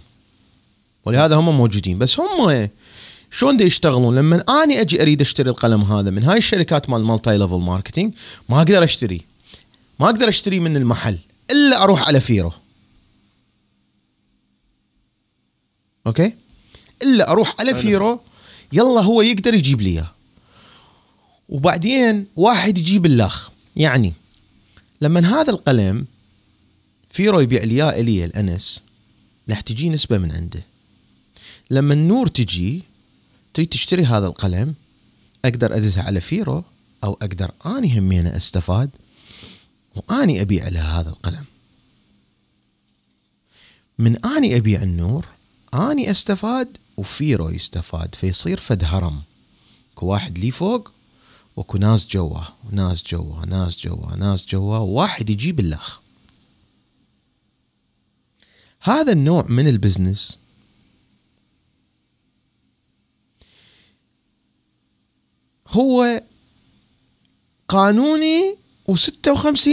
ولهذا 1.08 1.36
هم 1.36 1.58
موجودين. 1.58 1.98
بس 2.00 2.20
هم 2.20 2.70
شلون 3.32 3.60
يشتغلون؟ 3.60 4.16
لما 4.16 4.44
آني 4.64 4.82
أجي 4.82 5.02
أريد 5.02 5.22
أشتري 5.22 5.50
القلم 5.50 5.82
هذا 5.82 6.10
من 6.10 6.24
هاي 6.24 6.38
الشركات 6.38 6.90
مال 6.90 7.04
multi 7.06 7.38
level 7.38 7.56
marketing 7.56 8.14
ما 8.50 8.58
أقدر 8.58 8.84
أشتري. 8.84 9.22
ما 10.00 10.06
أقدر 10.06 10.30
أشتري 10.30 10.60
من 10.60 10.78
المحل 10.78 11.20
إلا 11.52 11.84
أروح 11.84 12.08
على 12.08 12.22
فيرو. 12.22 12.52
okay؟ 16.08 16.34
إلا 17.04 17.32
أروح 17.32 17.56
على 17.60 17.76
فيرو 17.76 18.20
يلا 18.74 19.02
هو 19.02 19.22
يقدر 19.22 19.54
يجيب 19.54 19.82
لي 19.82 19.90
إياه. 19.90 20.12
وبعدين 21.50 22.26
واحد 22.36 22.78
يجيب 22.78 23.06
اللاخ 23.06 23.50
يعني 23.76 24.14
لما 25.02 25.42
هذا 25.42 25.52
القلم 25.52 26.06
فيرو 27.12 27.40
يبيع 27.40 27.64
لي 27.64 27.76
إياه 27.76 28.02
إلي 28.02 28.26
الانس 28.26 28.84
راح 29.50 29.62
تجي 29.62 29.90
نسبة 29.90 30.18
من 30.18 30.32
عنده. 30.32 30.64
لما 31.70 31.94
النور 31.94 32.28
تجي 32.28 32.84
تريد 33.54 33.70
تشتري 33.70 34.06
هذا 34.06 34.28
القلم 34.28 34.76
أقدر 35.46 35.76
ادزها 35.76 36.04
على 36.04 36.22
فيرو 36.22 36.64
أو 37.04 37.14
أقدر 37.14 37.52
أني 37.66 38.00
همينه 38.00 38.38
أستفاد 38.38 38.90
وأني 39.96 40.42
أبيع 40.42 40.68
له 40.68 41.00
هذا 41.00 41.10
القلم. 41.10 41.46
من 43.98 44.26
أني 44.26 44.58
أبيع 44.58 44.84
النور 44.84 45.26
أني 45.74 46.12
أستفاد 46.12 46.78
وفيرو 46.98 47.50
يستفاد 47.50 48.16
فيصير 48.16 48.60
فد 48.60 48.84
هرم. 48.84 49.22
كو 49.96 50.06
واحد 50.06 50.38
لي 50.38 50.52
فوق 50.52 50.92
وكو 51.56 51.78
ناس 51.78 52.08
جوا 52.08 52.42
وناس 52.70 53.04
جوا 53.04 53.46
ناس 53.46 53.78
جوا 53.78 54.16
ناس 54.16 54.46
جوا 54.46 54.78
وواحد 54.78 55.30
يجيب 55.30 55.60
اللاخ 55.60 56.00
هذا 58.82 59.12
النوع 59.12 59.46
من 59.50 59.68
ال 59.68 59.75
business 59.75 60.38
هو 65.70 66.22
قانوني 67.68 68.56
و56 68.92 69.70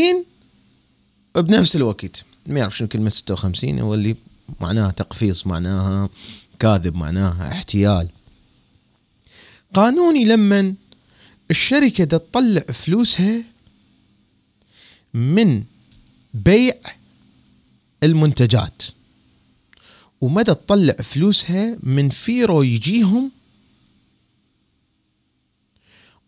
بنفس 1.36 1.76
الوقت. 1.76 2.24
ما 2.46 2.60
يعرف 2.60 2.76
شنو 2.76 2.88
كلمة 2.88 3.10
56 3.10 3.78
هو 3.80 3.94
اللي 3.94 4.16
معناها 4.60 4.90
تقفيص 4.90 5.46
معناها 5.46 6.08
كاذب 6.58 6.96
معناها 6.96 7.48
احتيال. 7.52 8.08
قانوني 9.74 10.24
لمن 10.24 10.74
الشركة 11.50 12.04
دا 12.04 12.18
تطلع 12.18 12.60
فلوسها 12.60 13.44
من 15.14 15.62
بيع 16.34 16.74
المنتجات 18.02 18.82
ومدى 20.20 20.54
تطلع 20.54 20.92
فلوسها 20.92 21.78
من 21.82 22.08
فيرو 22.08 22.62
يجيهم 22.62 23.30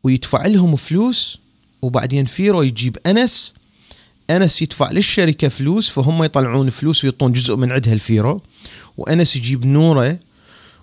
ويدفع 0.06 0.46
لهم 0.46 0.76
فلوس 0.76 1.38
وبعدين 1.82 2.24
فيرو 2.24 2.62
يجيب 2.62 2.96
أنس 3.06 3.54
أنس 4.30 4.62
يدفع 4.62 4.90
للشركة 4.90 5.48
فلوس 5.48 5.88
فهم 5.88 6.24
يطلعون 6.24 6.70
فلوس 6.70 7.04
ويعطون 7.04 7.32
جزء 7.32 7.56
من 7.56 7.72
عندها 7.72 7.92
الفيرو 7.92 8.42
وأنس 8.96 9.36
يجيب 9.36 9.66
نوره 9.66 10.18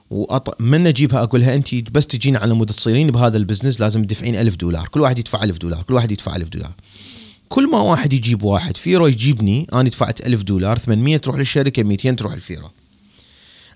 وأط... 0.10 0.62
من 0.62 0.88
اجيبها 0.88 1.24
أقولها 1.24 1.56
أنت 1.56 1.75
بس 1.75 2.08
تجين 2.08 2.38
على 2.38 2.53
مود 2.53 2.68
تصيرين 2.68 3.12
بهذا 3.12 3.38
ال 3.38 3.42
business 3.42 3.82
لازم 3.82 4.03
تدفعين 4.03 4.36
ألف 4.36 4.56
دولار. 4.56 4.88
كل 4.88 5.01
واحد 5.01 5.20
يدفع 5.20 5.44
ألف 5.44 5.58
دولار 5.58 5.84
كل 5.84 5.94
واحد 5.94 6.12
يدفع 6.12 6.36
ألف 6.36 6.50
دولار. 6.50 6.72
كل 7.50 7.70
ما 7.70 7.80
واحد 7.80 8.13
يجيب 8.13 8.44
واحد 8.44 8.77
فيرو 8.77 9.08
يجيبني 9.08 9.68
أنا 9.74 9.89
دفعت 9.89 10.27
ألف 10.27 10.44
دولار 10.44 10.77
800 10.77 11.18
تروح 11.18 11.38
للشركة 11.38 11.84
200 11.84 12.12
تروح 12.12 12.34
الفيرو 12.34 12.70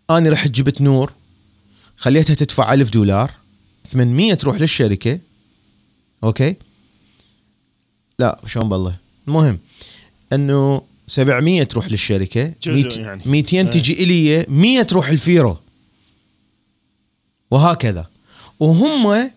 أنا 0.10 0.30
رحت 0.30 0.52
جبت 0.52 0.82
نور 0.82 1.12
خليتها 1.98 2.34
تدفع 2.34 2.74
ألف 2.74 2.90
دولار 2.90 3.32
800 3.86 4.34
تروح 4.34 4.62
للشركة 4.62 5.20
okay؟ 6.24 6.56
لا 8.20 8.40
شلون 8.46 8.70
بالله 8.70 8.96
المهم 9.28 9.60
أنه 10.34 10.82
700 11.08 11.64
تروح 11.64 11.92
للشركة 11.92 12.54
جزء 12.64 13.02
يعني. 13.02 13.22
200 13.26 13.64
تجي 13.64 14.04
إلي 14.04 14.46
100 14.50 14.82
تروح 14.82 15.10
الفيرو 15.10 15.58
وهكذا. 17.52 18.08
وهم 18.60 19.32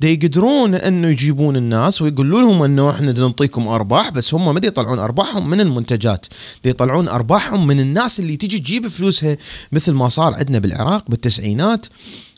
دا 0.00 0.08
يقدرون 0.08 0.74
أنه 0.74 1.08
يجيبون 1.08 1.56
الناس 1.56 2.02
ويقولوا 2.02 2.40
لهم 2.40 2.62
أنه 2.62 2.90
إحنا 2.90 3.12
نعطيكم 3.12 3.68
أرباح 3.68 4.10
بس 4.10 4.34
هم 4.34 4.54
ما 4.54 4.60
يطلعون 4.64 4.98
أرباحهم 4.98 5.50
من 5.50 5.60
المنتجات. 5.60 6.26
يطلعون 6.64 7.08
أرباحهم 7.08 7.66
من 7.66 7.80
الناس 7.80 8.20
اللي 8.20 8.36
تجي 8.36 8.58
تجيب 8.58 8.88
فلوسها 8.88 9.36
مثل 9.72 9.92
ما 9.92 10.08
صار 10.08 10.34
عندنا 10.34 10.58
بالعراق 10.58 11.04
بالتسعينات. 11.08 11.86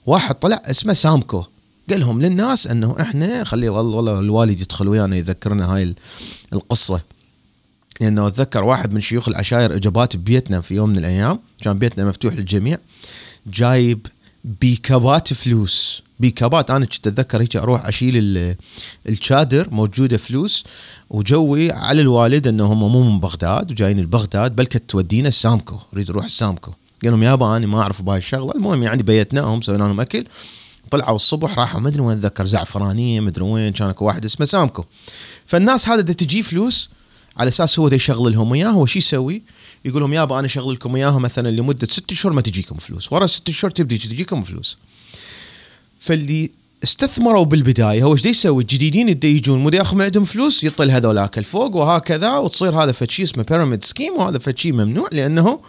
واحد 0.07 0.35
طلع 0.35 0.63
اسمه 0.65 0.93
سامكو. 0.93 1.45
قال 1.91 2.01
لهم 2.01 2.21
للناس 2.21 2.67
انه 2.67 2.97
إحنا 3.01 3.45
خلي 3.45 3.69
والله 3.69 4.21
الوالد 4.21 4.61
يدخل 4.61 4.89
ويانا 4.89 5.17
يذكرنا 5.17 5.75
هاي 5.75 5.95
القصة. 6.53 7.01
لأنه 8.01 8.27
أتذكر 8.27 8.65
واحد 8.65 8.93
من 8.93 9.01
شيوخ 9.01 9.29
العشاير 9.29 9.77
إجابات 9.77 10.17
ببيتنا 10.17 10.61
في 10.61 10.75
يوم 10.75 10.89
من 10.91 10.99
الأيام 10.99 11.39
كان 11.61 11.79
بيتنا 11.79 12.05
مفتوح 12.05 12.35
للجميع 12.35 12.79
جايب 13.47 14.07
بيكابات 14.45 15.33
فلوس. 15.33 16.03
بيكابات 16.21 16.71
أنا 16.71 16.87
كنت 16.87 17.07
أتذكر 17.07 17.43
هيك 17.43 17.57
أروح 17.57 17.87
أشيل 17.87 18.55
الشادر 19.09 19.69
موجودة 19.71 20.17
فلوس 20.17 20.65
وجوي 21.11 21.73
على 21.73 22.01
الوالد 22.01 22.47
إنه 22.47 22.65
هم 22.65 22.79
مو 22.79 23.11
من 23.11 23.21
بغداد 23.21 23.71
وجايين 23.71 23.99
البغداد 23.99 24.57
بل 24.57 24.65
كنت 24.67 24.91
تودينا 24.91 25.29
السامكو 25.29 25.77
أريد 25.95 26.11
أروح 26.11 26.25
السامكو. 26.25 26.73
قال 27.03 27.11
لهم 27.11 27.23
يابا 27.23 27.57
أنا 27.57 27.67
ما 27.67 27.81
أعرف 27.81 28.03
بهاي 28.03 28.19
الشغلة. 28.19 28.53
المهم 28.55 28.83
يعني 28.83 29.03
بيتناهم 29.03 29.61
سوينا 29.61 29.83
لهم 29.83 30.01
أكل. 30.01 30.25
طلعوا 30.91 31.17
الصبح 31.17 31.59
راحوا 31.59 31.81
ما 31.81 31.89
أدري 31.89 32.03
وين 32.03 32.19
اتذكر 32.19 32.47
زعفرانية 32.47 33.21
ما 33.21 33.29
أدري 33.29 33.45
وين 33.45 33.73
كان 33.73 33.89
أكو 33.89 34.05
واحد 34.05 34.25
اسمه 34.25 34.47
سامكو 34.47 34.85
فالناس 35.47 35.89
هذا 35.89 36.03
تجي 36.03 36.43
فلوس 36.43 36.91
على 37.37 37.49
أساس 37.49 37.79
هو 37.79 37.89
يشغل 37.89 38.33
لهم 38.33 38.55
إياه 38.55 38.69
هو 38.69 38.87
شو 38.87 38.99
يسوي؟ 38.99 39.43
يقول 39.85 40.01
لهم 40.01 40.13
يابا 40.13 40.39
أنا 40.39 40.47
أشغل 40.47 40.75
لكم 40.75 40.97
إياها 40.97 41.19
مثلا 41.19 41.49
لمدة 41.49 41.87
ست 41.87 42.13
شهور 42.13 42.35
ما 42.35 42.41
تجيكم 42.41 42.77
فلوس 42.77 43.13
ورا 43.13 43.27
ست 43.27 43.51
شهور 43.51 43.71
تبدي 43.71 43.99
تجيكم 43.99 44.43
فلوس 44.43 44.79
فاللي 45.99 46.51
استثمروا 46.85 47.45
بالبداية 47.45 48.03
هو 48.03 48.13
إيش 48.13 48.27
يسوي؟ 48.27 48.63
الجديدين 48.63 49.09
اللي 49.09 49.37
يجون 49.37 49.59
مو 49.59 49.69
ياخذ 49.69 49.97
من 49.97 50.05
عندهم 50.05 50.25
فلوس 50.25 50.65
ينطي 50.65 50.91
هذولاك 50.91 51.39
الفوق 51.39 51.77
وهكذا 51.77 52.37
وتصير 52.37 52.83
هذا 52.83 52.93
فد 52.93 53.11
شيء 53.11 53.25
اسمه 53.25 53.45
pyramid 53.45 53.85
scheme 53.85 54.13
وهذا 54.13 54.39
فد 54.39 54.59
شيء 54.59 54.73
ممنوع 54.73 55.09
لأنه 55.13 55.61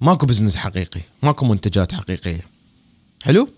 ماكو 0.00 0.26
business 0.26 0.56
حقيقي 0.56 1.00
ماكو 1.22 1.46
منتجات 1.46 1.94
حقيقية 1.94 2.55
حلو؟ 3.26 3.48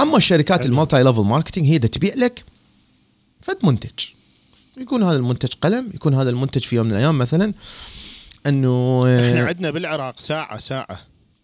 أما 0.00 0.16
الشركات. 0.16 0.66
ال 0.66 0.72
multi 0.72 1.02
level 1.02 1.20
marketing 1.20 1.66
هي 1.66 1.78
تبيع 1.78 2.14
لك 2.14 2.44
فد 3.40 3.58
منتج. 3.62 4.04
يكون 4.76 5.02
هذا 5.02 5.16
المنتج 5.16 5.48
قلم 5.62 5.90
يكون 5.94 6.14
هذا 6.14 6.30
المنتج 6.30 6.60
في 6.60 6.76
يوم 6.76 6.86
من 6.86 6.92
الأيام 6.92 7.18
مثلا 7.18 7.54
إنه 8.46 9.04
إحنا 9.04 9.42
آه، 9.42 9.46
عندنا 9.46 9.70
بالعراق 9.70 10.20
ساعة 10.20 10.58
ساعة. 10.58 11.00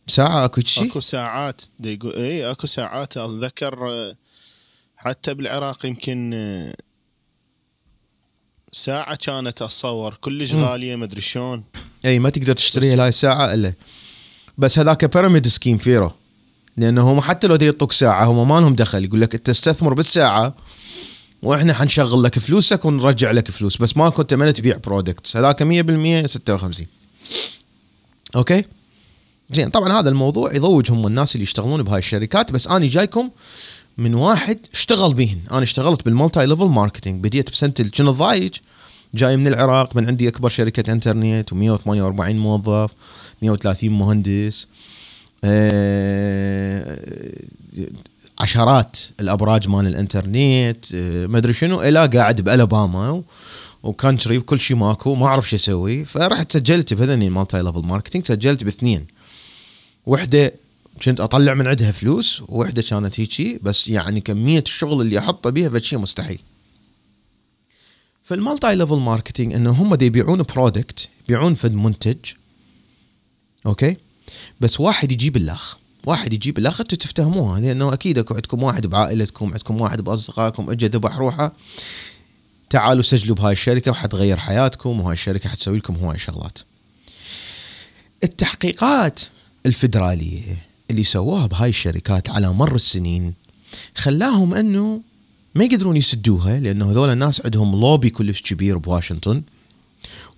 ساعة 0.06 0.44
أكو 0.44 0.60
شيء؟ 0.60 0.90
أكو 0.90 1.00
ساعات 1.00 1.62
دا 1.78 1.90
يقول 1.90 2.14
إي 2.16 2.50
أكو 2.50 2.66
ساعات. 2.66 3.16
أتذكر 3.16 3.90
آه، 3.90 4.16
حتى 4.96 5.34
بالعراق 5.34 5.86
يمكن 5.86 6.30
آه، 6.34 6.74
ساعة 8.72 9.16
كانت 9.16 9.62
أتصور. 9.62 10.14
كلش. 10.14 10.54
غالية 10.54 10.96
ما 10.96 11.04
أدري 11.04 11.20
شلون. 11.20 11.64
إي 12.04 12.18
ما 12.18 12.30
تقدر 12.30 12.52
تشتريها 12.52 12.96
لاي 12.96 13.12
ساعة 13.12 13.54
إلا. 13.54 13.72
بس 14.58 14.78
هذاك 14.78 15.04
pyramid 15.04 15.48
scheme 15.48 15.78
فيرو. 15.78 16.12
لأنه 16.78 17.12
هم 17.12 17.20
حتى 17.20 17.46
لو 17.46 17.58
يعطوك 17.62 17.92
ساعة 17.92 18.24
هم 18.24 18.48
ما 18.48 18.60
لهم 18.60 18.74
دخل. 18.74 19.04
يقول 19.04 19.20
لك 19.20 19.34
انت 19.34 19.48
استثمر 19.48 19.94
بالساعة 19.94 20.54
وإحنا 21.42 21.74
حنشغل 21.74 22.22
لك 22.22 22.38
فلوسك 22.38 22.84
ونرجع 22.84 23.30
لك 23.30 23.50
فلوس. 23.50 23.76
بس 23.76 23.96
ما 23.96 24.08
كنت 24.08 24.34
من 24.34 24.52
تبيع 24.52 24.76
products 24.76 25.36
هذاك 25.36 25.62
100% 25.62 26.26
56 26.26 26.86
okay؟ 28.36 28.64
زين 29.52 29.70
طبعا 29.70 30.00
هذا 30.00 30.08
الموضوع 30.08 30.54
يضوج 30.54 30.90
هم 30.90 31.06
الناس 31.06 31.34
اللي 31.34 31.42
يشتغلون 31.42 31.82
بهاي 31.82 31.98
الشركات. 31.98 32.52
بس 32.52 32.66
أنا 32.66 32.86
جايكم 32.86 33.30
من 33.98 34.14
واحد 34.14 34.58
اشتغل 34.74 35.14
بهن. 35.14 35.38
أنا 35.50 35.62
اشتغلت 35.62 36.04
بال 36.04 36.16
multi 36.16 36.46
level 36.46 36.66
marketing. 36.66 37.24
بديت 37.24 37.50
بسنه 37.50 37.70
كنت 37.70 38.10
ضايج 38.10 38.54
جاي 39.14 39.36
من 39.36 39.46
العراق 39.46 39.96
من 39.96 40.06
عندي 40.06 40.28
أكبر 40.28 40.48
شركة 40.48 40.92
إنترنت 40.92 41.50
و148 41.50 41.54
موظف 42.20 42.90
130 43.42 43.90
مهندس. 43.90 44.66
عشرات 48.38 48.96
الأبراج 49.20 49.68
مال 49.68 49.86
الإنترنت 49.86 50.94
آه، 50.94 51.26
ما 51.26 51.38
أدري 51.38 51.52
شنو 51.52 51.82
إلى 51.82 52.06
قاعد 52.06 52.40
بألاباما 52.40 53.22
و 53.82 53.89
country 53.89 54.38
وكل 54.38 54.60
شيء 54.60 54.76
ماكو 54.76 55.14
ما 55.14 55.26
أعرف 55.26 55.48
شو 55.48 55.56
أسوي. 55.56 56.04
فرحت 56.04 56.52
سجلت 56.52 56.94
بهذني 56.94 57.26
ال 57.26 57.32
multi 57.32 57.62
level 57.62 57.82
marketing 57.86 58.26
سجلت 58.26 58.64
باثنين. 58.64 59.06
وحدة 60.06 60.52
كنت 61.02 61.20
أطلع 61.20 61.54
من 61.54 61.66
عندها 61.66 61.92
فلوس 61.92 62.42
وحدة 62.48 62.82
كانت 62.82 63.20
هيجي 63.20 63.60
بس 63.62 63.88
يعني 63.88 64.20
كمية 64.20 64.60
الشغل 64.66 65.00
اللي 65.00 65.18
احطه 65.18 65.50
بيها 65.50 65.68
فد 65.68 65.82
شيء 65.82 65.98
مستحيل. 65.98 66.40
فال 68.22 68.37
multi 68.37 68.74
level 68.74 68.96
marketing 68.96 69.54
إنه 69.54 69.70
هم 69.70 69.94
دي 69.94 70.06
يبيعون 70.06 70.42
product 70.42 71.08
يبيعون 71.24 71.54
فد 71.54 71.74
منتج 71.74 72.16
okay؟ 73.66 73.96
بس 74.60 74.80
واحد 74.80 75.12
يجيب 75.12 75.36
الأخ. 75.36 75.76
واحد 76.06 76.32
يجيب 76.32 76.58
الأخ 76.58 76.80
أنتم 76.80 76.96
تفتهموها 76.96 77.60
لأنه 77.60 77.92
أكيد 77.92 78.18
أكو 78.18 78.34
عندكم 78.34 78.62
واحد 78.62 78.86
بعائلتكم 78.86 79.46
عندكم 79.52 79.80
واحد 79.80 80.00
بأصدقائكم 80.00 80.70
اجى 80.70 80.86
ذبح 80.86 81.16
روحه. 81.16 81.52
تعالوا 82.70 83.02
سجلوا 83.02 83.36
بهاي 83.36 83.52
الشركة 83.52 83.90
وحتغير 83.90 84.36
حياتكم 84.36 85.00
وهاي 85.00 85.12
الشركة 85.12 85.48
حتسوي 85.48 85.78
لكم 85.78 85.96
هواي 85.96 86.18
شغلات. 86.18 86.58
التحقيقات 88.24 89.20
الفدرالية 89.66 90.58
اللي 90.90 91.04
سووها 91.04 91.46
بهاي 91.46 91.68
الشركات 91.68 92.30
على 92.30 92.52
مر 92.52 92.74
السنين 92.74 93.34
خلاهم 93.94 94.54
أنه 94.54 95.00
ما 95.54 95.64
يقدرون 95.64 95.96
يسدوها 95.96 96.60
لأنه 96.60 96.90
هذول 96.90 97.08
الناس 97.08 97.42
عندهم 97.44 97.80
لوبي 97.80 98.10
كلش 98.10 98.42
كبير 98.42 98.78
بواشنطن. 98.78 99.42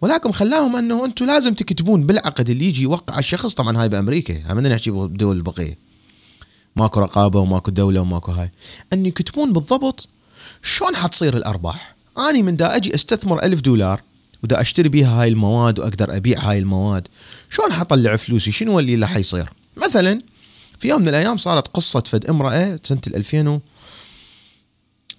ولكن 0.00 0.32
خلاهم 0.32 0.76
أنه 0.76 1.04
أنتم 1.04 1.26
لازم 1.26 1.54
تكتبون 1.54 2.06
بالعقد 2.06 2.50
اللي 2.50 2.64
يجي 2.64 2.82
يوقع 2.82 3.18
الشخص. 3.18 3.54
طبعا 3.54 3.82
هاي 3.82 3.88
بأمريكا 3.88 4.52
هم 4.52 4.54
بدنا 4.54 4.68
نحكي 4.68 4.90
بالدول 4.90 5.36
البقية. 5.36 5.78
ماكو 6.76 7.00
رقابة 7.00 7.40
وماكو 7.40 7.70
دولة 7.70 8.00
وماكو 8.00 8.32
هاي. 8.32 8.50
أن 8.92 9.06
يكتبون 9.06 9.52
بالضبط 9.52 10.08
شلون 10.62 10.96
حتصير 10.96 11.36
الأرباح. 11.36 11.94
أني 12.30 12.42
من 12.42 12.56
دا 12.56 12.76
أجي 12.76 12.94
أستثمر 12.94 13.42
ألف 13.42 13.60
دولار 13.60 14.02
ودا 14.44 14.60
أشتري 14.60 14.88
بيها 14.88 15.22
هاي 15.22 15.28
المواد 15.28 15.78
وأقدر 15.78 16.16
أبيع 16.16 16.40
هاي 16.40 16.58
المواد. 16.58 17.08
شلون 17.50 17.72
حطلع 17.72 18.16
فلوسي؟ 18.16 18.52
شنو 18.52 18.78
اللي 18.78 18.94
اللي 18.94 19.08
حيصير 19.08 19.50
مثلا 19.76 20.18
في 20.78 20.88
يوم 20.88 21.00
من 21.00 21.08
الأيام 21.08 21.36
صارت 21.36 21.68
قصة 21.68 22.00
فد 22.00 22.26
امرأة 22.26 22.80
سنة 22.82 23.00
ال 23.06 23.16
2000 23.16 23.60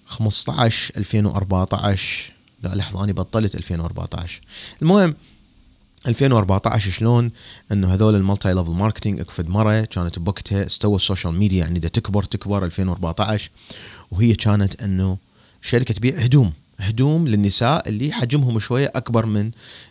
15 0.06 0.94
2014 0.96 2.32
لا 2.62 2.74
لحظة 2.74 3.04
أنا 3.04 3.12
بطلت 3.12 3.54
2014 3.54 4.40
المهم 4.82 5.14
2014 6.06 6.90
شلون 6.90 7.30
إنه 7.72 7.94
هذول 7.94 8.14
ال 8.14 8.20
multi 8.20 8.52
level 8.52 8.70
marketing 8.70 9.20
أكو 9.20 9.37
فد 9.37 9.48
مرة 9.48 9.80
كانت 9.80 10.18
بوقتها 10.18 10.66
استوى 10.66 10.96
ال 10.96 11.01
social 11.01 11.34
media 11.34 11.58
يعني 11.58 11.78
دا 11.78 11.88
تكبر 11.88 12.22
تكبر 12.24 12.64
2014 12.64 13.50
وهي 14.10 14.34
كانت 14.34 14.82
إنه 14.82 15.18
شركة 15.62 15.94
تبيع 15.94 16.18
هدوم 16.18 16.52
هدوم 16.82 17.28
للنساء 17.28 17.88
اللي 17.88 18.12
حجمهم 18.12 18.58
شوية 18.58 18.92
أكبر 18.94 19.26
من 19.26 19.50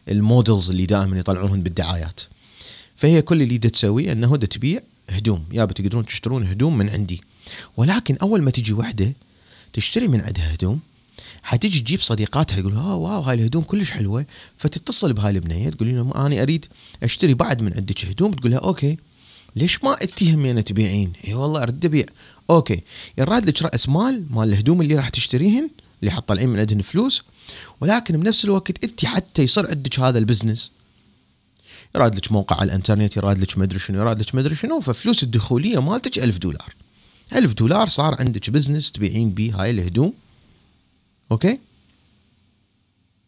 ال 0.09 0.18
models 0.18 0.69
اللي 0.69 0.85
دائما 0.85 1.19
يطلعوهن 1.19 1.63
بالدعايات. 1.63 2.21
فهي 2.95 3.21
كل 3.21 3.41
اللي 3.41 3.57
دا 3.57 3.69
تسويه 3.69 4.11
إنه 4.11 4.37
دا 4.37 4.47
تبيع 4.47 4.79
هدوم 5.09 5.45
يا 5.51 5.65
بتقدرون 5.65 6.05
تشترون 6.05 6.45
هدوم 6.47 6.77
من 6.77 6.89
عندي. 6.89 7.21
ولكن 7.77 8.17
أول 8.21 8.41
ما 8.41 8.51
تجي 8.51 8.73
وحدة 8.73 9.13
تشتري 9.73 10.07
من 10.07 10.21
عندها 10.21 10.53
هدوم 10.53 10.79
حتجي 11.43 11.79
تجيب 11.79 12.01
صديقاتها 12.01 12.59
يقول 12.59 12.73
ها 12.73 12.93
wow 12.93 13.21
هاي 13.21 13.35
الهدوم 13.35 13.63
كلش 13.63 13.91
حلوة. 13.91 14.25
فتتصل 14.57 15.13
بهاي 15.13 15.31
البنيه 15.31 15.69
تقول 15.69 15.95
لهم 15.95 16.13
أنا 16.13 16.41
أريد 16.41 16.65
أشتري 17.03 17.33
بعد 17.33 17.61
من 17.61 17.73
عندك 17.73 18.05
هدوم. 18.05 18.33
تقول 18.33 18.51
لها 18.51 18.59
okay. 18.59 18.97
ليش 19.55 19.83
ما 19.83 20.01
انت 20.01 20.23
همين 20.23 20.63
تبيعين؟ 20.63 21.13
إي 21.27 21.33
والله 21.33 21.63
أريد 21.63 21.85
أبيع. 21.85 22.05
okay. 22.49 22.81
يراد 23.17 23.45
لك 23.45 23.61
رأس 23.61 23.89
مال 23.89 24.25
مال 24.29 24.49
الهدوم 24.49 24.81
اللي 24.81 24.95
راح 24.95 25.09
تشتريهن 25.09 25.69
اللي 26.01 26.11
حطلعين 26.11 26.49
من 26.49 26.59
عندهن 26.59 26.81
فلوس 26.81 27.23
ولكن 27.81 28.19
بنفس 28.19 28.45
الوقت 28.45 28.83
أنت 28.83 29.05
حتى 29.05 29.43
يصير 29.43 29.69
عندك 29.69 29.99
هذا 29.99 30.17
ال 30.17 30.23
business. 30.23 30.71
يراد 31.95 32.15
لك 32.15 32.31
موقع 32.31 32.55
على 32.55 32.67
الإنترنت 32.67 33.17
يراد 33.17 33.39
لك 33.39 33.57
مدري 33.57 33.79
شنو 33.79 33.99
يراد 33.99 34.19
لك 34.19 34.35
مدري 34.35 34.55
شنو 34.55 34.79
ففلوس 34.79 35.23
الدخولية 35.23 35.81
مالتك 35.81 36.19
ألف 36.19 36.37
دولار. 36.37 36.75
ألف 37.35 37.53
دولار 37.53 37.89
صار 37.89 38.15
عندك 38.19 38.49
business 38.49 38.91
تبيعين 38.91 39.31
بيه 39.31 39.61
هاي 39.61 39.71
الهدوم. 39.71 40.13
okay؟ 41.31 41.59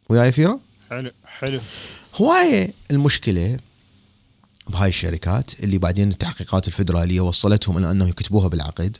وياي 0.09 0.31
فيرا 0.31 0.59
حلو 0.89 1.11
حلو. 1.25 1.59
هواية 2.15 2.73
المشكلة 2.91 3.59
بهاي 4.67 4.89
الشركات 4.89 5.59
اللي 5.63 5.77
بعدين 5.77 6.09
التحقيقات 6.09 6.67
الفدرالية 6.67 7.21
وصلتهم 7.21 7.77
إلى 7.77 7.91
أنه 7.91 8.09
يكتبوها 8.09 8.47
بالعقد 8.47 8.97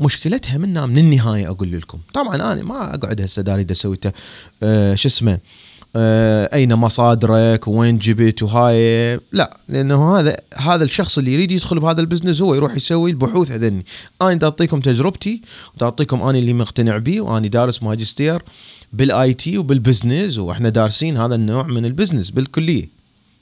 مشكلتها 0.00 0.58
منها 0.58 0.86
من 0.86 0.98
النهاية 0.98 1.48
أقول 1.50 1.72
لكم. 1.72 2.00
طبعا 2.14 2.34
أنا 2.34 2.62
ما 2.62 2.94
أقعد 2.94 3.20
هسه 3.20 3.42
داري 3.42 3.64
دا 3.64 3.72
أسوي 3.72 3.96
ت- 3.96 4.14
آه 4.62 4.94
شو 4.94 5.08
اسمه 5.08 5.38
آه 5.96 6.54
أين 6.54 6.74
مصادرك؟ 6.74 7.68
وين 7.68 7.98
جبت؟ 7.98 8.42
وهاي. 8.42 9.20
لا 9.32 9.56
لأنه 9.68 10.18
هذا 10.18 10.36
هذا 10.56 10.84
الشخص 10.84 11.18
اللي 11.18 11.34
يريد 11.34 11.52
يدخل 11.52 11.80
بهذا 11.80 12.00
ال 12.00 12.04
business 12.04 12.40
هو 12.42 12.54
يروح 12.54 12.76
يسوي 12.76 13.10
البحوث 13.10 13.50
هذني 13.50 13.84
أنا 14.22 14.34
دا 14.34 14.46
أعطيكم 14.46 14.80
تجربتي 14.80 15.42
ودا 15.76 15.86
أعطيكم 15.86 16.22
أنا 16.22 16.38
اللي 16.38 16.52
مقتنع 16.52 16.98
بيه 16.98 17.20
وأنا 17.20 17.48
دارس 17.48 17.82
ماجستير 17.82 18.42
بال 18.92 19.34
IT 19.34 19.58
وبال 19.58 19.80
business 19.80 20.38
وإحنا 20.38 20.68
دارسين 20.68 21.16
هذا 21.16 21.34
النوع 21.34 21.62
من 21.62 21.86
ال 21.86 21.91
business 21.91 22.30
بالكلية. 22.30 22.88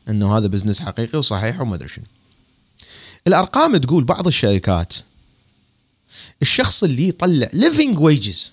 إنه 0.08 0.36
هذا 0.36 0.46
business 0.46 0.80
حقيقي 0.80 1.18
وصحيح 1.18 1.60
وما 1.60 1.74
أدري 1.74 1.88
شنو. 1.88 2.04
الأرقام 3.26 3.76
تقول 3.76 4.04
بعض 4.04 4.26
الشركات 4.26 4.94
الشخص 6.42 6.84
اللي 6.84 7.08
يطلع 7.08 7.48
living 7.52 7.98
wages 8.00 8.52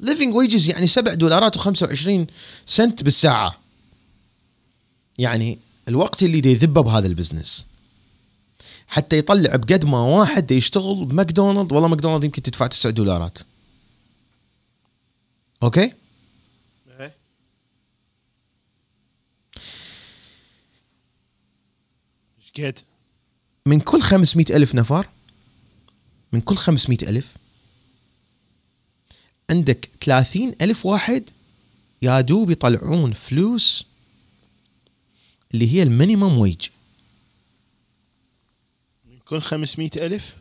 living 0.00 0.34
wages 0.34 0.70
يعني 0.70 0.86
7 0.86 1.14
دولارات 1.14 1.58
و25 1.58 2.10
سنت 2.66 3.02
بالساعة. 3.02 3.60
يعني 5.18 5.58
الوقت 5.88 6.22
اللي 6.22 6.40
دي 6.40 6.48
يذبه 6.50 6.80
بهذا 6.80 7.06
ال 7.06 7.13
business 7.13 7.66
حتى 8.88 9.18
يطلع 9.18 9.56
بقد 9.56 9.84
ما 9.84 9.98
واحد 9.98 10.50
يشتغل 10.50 11.04
بماكدونالد 11.04 11.72
والله 11.72 11.88
ماكدونالد 11.88 12.24
يمكن 12.24 12.42
تدفع 12.42 12.66
9 12.66 12.92
دولارات. 12.92 13.38
okay؟ 15.62 15.92
إيه. 17.00 17.14
إيش 22.38 22.66
قد؟ 22.66 22.78
من 23.66 23.80
كل 23.80 24.02
500 24.02 24.46
ألف 24.50 24.74
نفر 24.74 25.08
من 26.32 26.40
كل 26.40 26.56
500 26.56 26.98
ألف 27.02 27.26
عندك 29.50 29.88
30 30.00 30.54
ألف 30.62 30.86
واحد 30.86 31.22
يا 32.02 32.20
دوب 32.20 32.50
يطلعون 32.50 33.12
فلوس 33.12 33.84
اللي 35.54 35.72
هي 35.74 35.82
ال 35.82 35.89
minimum 35.89 36.38
wage 36.38 36.66
من 39.10 39.18
كل 39.24 39.40
500 39.42 39.90
ألف؟ 39.96 40.36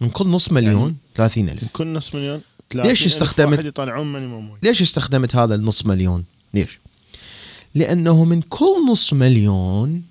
من 0.00 0.10
كل 0.10 0.26
نص 0.28 0.52
مليون 0.52 0.80
يعني 0.82 0.94
30 1.14 1.48
ألف. 1.48 1.62
من 1.62 1.68
كل 1.72 1.86
نص 1.92 2.14
مليون 2.14 2.42
ليش 2.74 3.02
30,000 3.02 3.06
استخدمت- 3.06 3.50
واحد 3.52 3.64
يطلعون 3.66 4.12
مينيموم 4.12 4.50
ويج. 4.50 4.64
ليش 4.66 4.82
استخدمت 4.82 5.36
هذا 5.36 5.54
النص 5.54 5.86
مليون؟ 5.86 6.24
ليش؟ 6.54 6.78
لأنه 7.74 8.24
من 8.24 8.42
كل 8.42 8.86
نص 8.90 9.12
مليون 9.12 10.02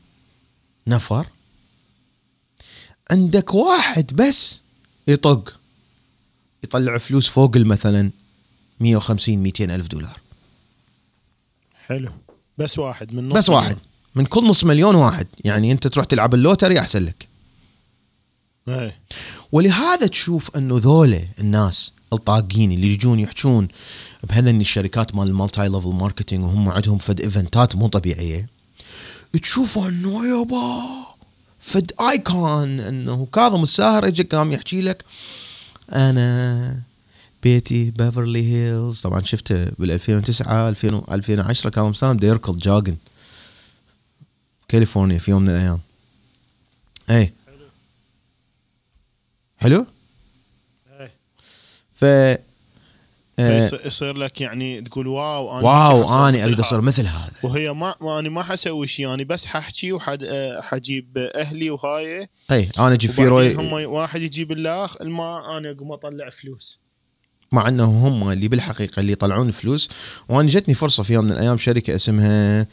نفر 0.88 1.26
عندك 3.12 3.54
واحد 3.54 4.16
بس 4.16 4.60
يطق. 5.08 5.59
يطلع 6.64 6.98
فلوس 6.98 7.28
فوق 7.28 7.58
مثلا 7.58 8.10
150 8.80 9.38
200 9.38 9.76
ألف 9.76 9.88
دولار. 9.88 10.20
حلو. 11.88 12.12
بس 12.58 12.80
واحد 12.80 13.14
من 13.14 13.30
نص 13.30 13.38
بس 13.38 13.50
واحد. 13.50 13.78
من 14.16 14.26
كل 14.26 14.44
نص 14.44 14.64
مليون 14.64 14.96
واحد. 14.96 15.28
يعني 15.44 15.72
أنت 15.72 15.88
تروح 15.88 16.06
تلعب 16.06 16.34
اللوتري 16.34 16.80
أحسن 16.80 17.04
لك. 17.04 17.28
إيه. 18.68 18.96
ولهذا 19.52 20.08
تشوف 20.08 20.58
إنه 20.58 20.78
ذولا 20.78 21.22
الناس 21.40 21.92
الطاقين 22.14 22.72
اللي 22.72 22.94
يجون 22.94 23.20
يحجون 23.20 23.68
بهذني 24.24 24.62
الشركات 24.62 25.16
مال 25.16 25.28
ال 25.28 25.34
multi 25.34 25.68
level 25.68 25.90
marketing 25.90 26.44
وهم 26.44 26.70
عندهم 26.70 26.98
فد 26.98 27.22
event 27.22 27.67
ات 27.67 27.76
مو 27.76 27.88
طبيعية 27.88 28.48
تشوفوا 29.42 29.90
إنه 29.90 30.28
يابا 30.28 30.84
فد 31.60 31.92
icon 32.02 32.80
إنه 32.80 33.28
كاظم 33.34 33.64
الساهر 33.64 34.08
اجى 34.08 34.24
قام 34.24 34.52
يحكي 34.52 34.82
لك 34.82 35.04
أنا 35.94 36.82
بيتي 37.44 37.92
بيفرلي 37.92 38.54
هيلز. 38.54 39.02
طبعا 39.02 39.24
شفته 39.24 39.66
بال 39.80 39.92
2009 39.92 40.70
2000 40.70 41.04
2010 41.12 41.70
كاظم 41.70 41.94
سام 41.94 42.18
دا 42.18 42.28
يركض 42.28 42.58
jogging 42.58 42.96
كاليفورنيا 44.68 45.20
في 45.20 45.32
يوم 45.32 45.42
من 45.42 45.50
الأيام. 45.50 45.80
اي 47.10 47.34
حلو؟ 49.58 49.86
إيه. 51.00 51.12
ف 51.94 52.06
آه، 53.40 53.62
فيص- 53.62 53.86
يصير 53.86 54.18
لك 54.18 54.42
يعني 54.42 54.82
تقول 54.82 55.08
wow 55.08 55.60
أنا 55.60 55.68
wow 55.68 56.28
اني 56.28 56.38
مثل 56.38 56.44
اريد 56.46 56.60
أصير. 56.60 56.82
مثل 56.82 57.06
هذا. 57.06 57.32
وهي 57.44 57.74
ما, 57.74 57.96
ما 58.02 58.20
أنا 58.20 58.30
ما 58.30 58.44
حسوي 58.44 58.88
شيء 58.88 59.14
أنا 59.14 59.24
بس 59.24 59.46
ححكي 59.46 59.94
وحد 59.94 60.24
آه، 60.24 60.62
حجيب 60.62 61.18
أهلي 61.18 61.70
وهاي. 61.70 62.28
اي 62.52 62.70
أنا 62.80 62.94
أجيب 62.94 63.12
في 63.12 63.28
روي 63.28 63.54
هم 63.54 63.74
واحد 63.74 64.22
يجيب 64.22 64.52
الأخ 64.52 65.02
الما 65.02 65.58
أنا 65.58 65.72
أقوم 65.72 65.92
أطلع 65.92 66.30
فلوس. 66.30 66.80
مع 67.52 67.68
انه 67.68 67.86
هم 68.08 68.30
اللي 68.32 68.48
بالحقيقة 68.48 69.00
اللي 69.00 69.12
يطلعون 69.12 69.52
فلوس. 69.52 69.90
وأنا 70.30 70.50
جتني 70.50 70.74
فرصة 70.74 71.04
في 71.04 71.14
يوم 71.14 71.26
من 71.26 71.32
الأيام 71.32 71.58
شركة 71.58 71.96
اسمها 71.96 72.68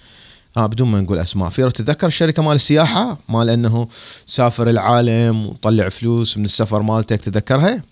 آه 0.56 0.66
بدون 0.66 0.88
ما 0.88 1.00
نقول 1.00 1.18
أسماء. 1.18 1.50
في 1.50 1.62
تتذكر 1.70 2.06
الشركة 2.06 2.42
مال 2.42 2.54
السياحة؟ 2.54 3.18
مال 3.28 3.50
أنه 3.50 3.88
سافر 4.26 4.70
العالم 4.70 5.46
وطلع 5.46 5.88
فلوس 5.88 6.36
من 6.38 6.44
السفر 6.44 6.82
مالتك 6.82 7.20
تذكرها 7.20 7.68
إيه 7.68 7.84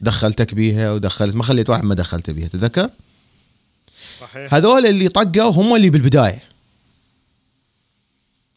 دخلتك 0.00 0.54
بيها 0.54 0.92
ودخلت 0.92 1.34
ما 1.34 1.42
خليت 1.42 1.70
واحد 1.70 1.84
ما 1.84 1.94
دخلت 1.94 2.30
بيها 2.30 2.48
تذكر 2.48 2.90
صحيح. 4.20 4.54
هذول 4.54 4.86
اللي 4.86 5.08
طقوا 5.08 5.52
هم 5.52 5.76
اللي 5.76 5.90
بالبداية. 5.90 6.42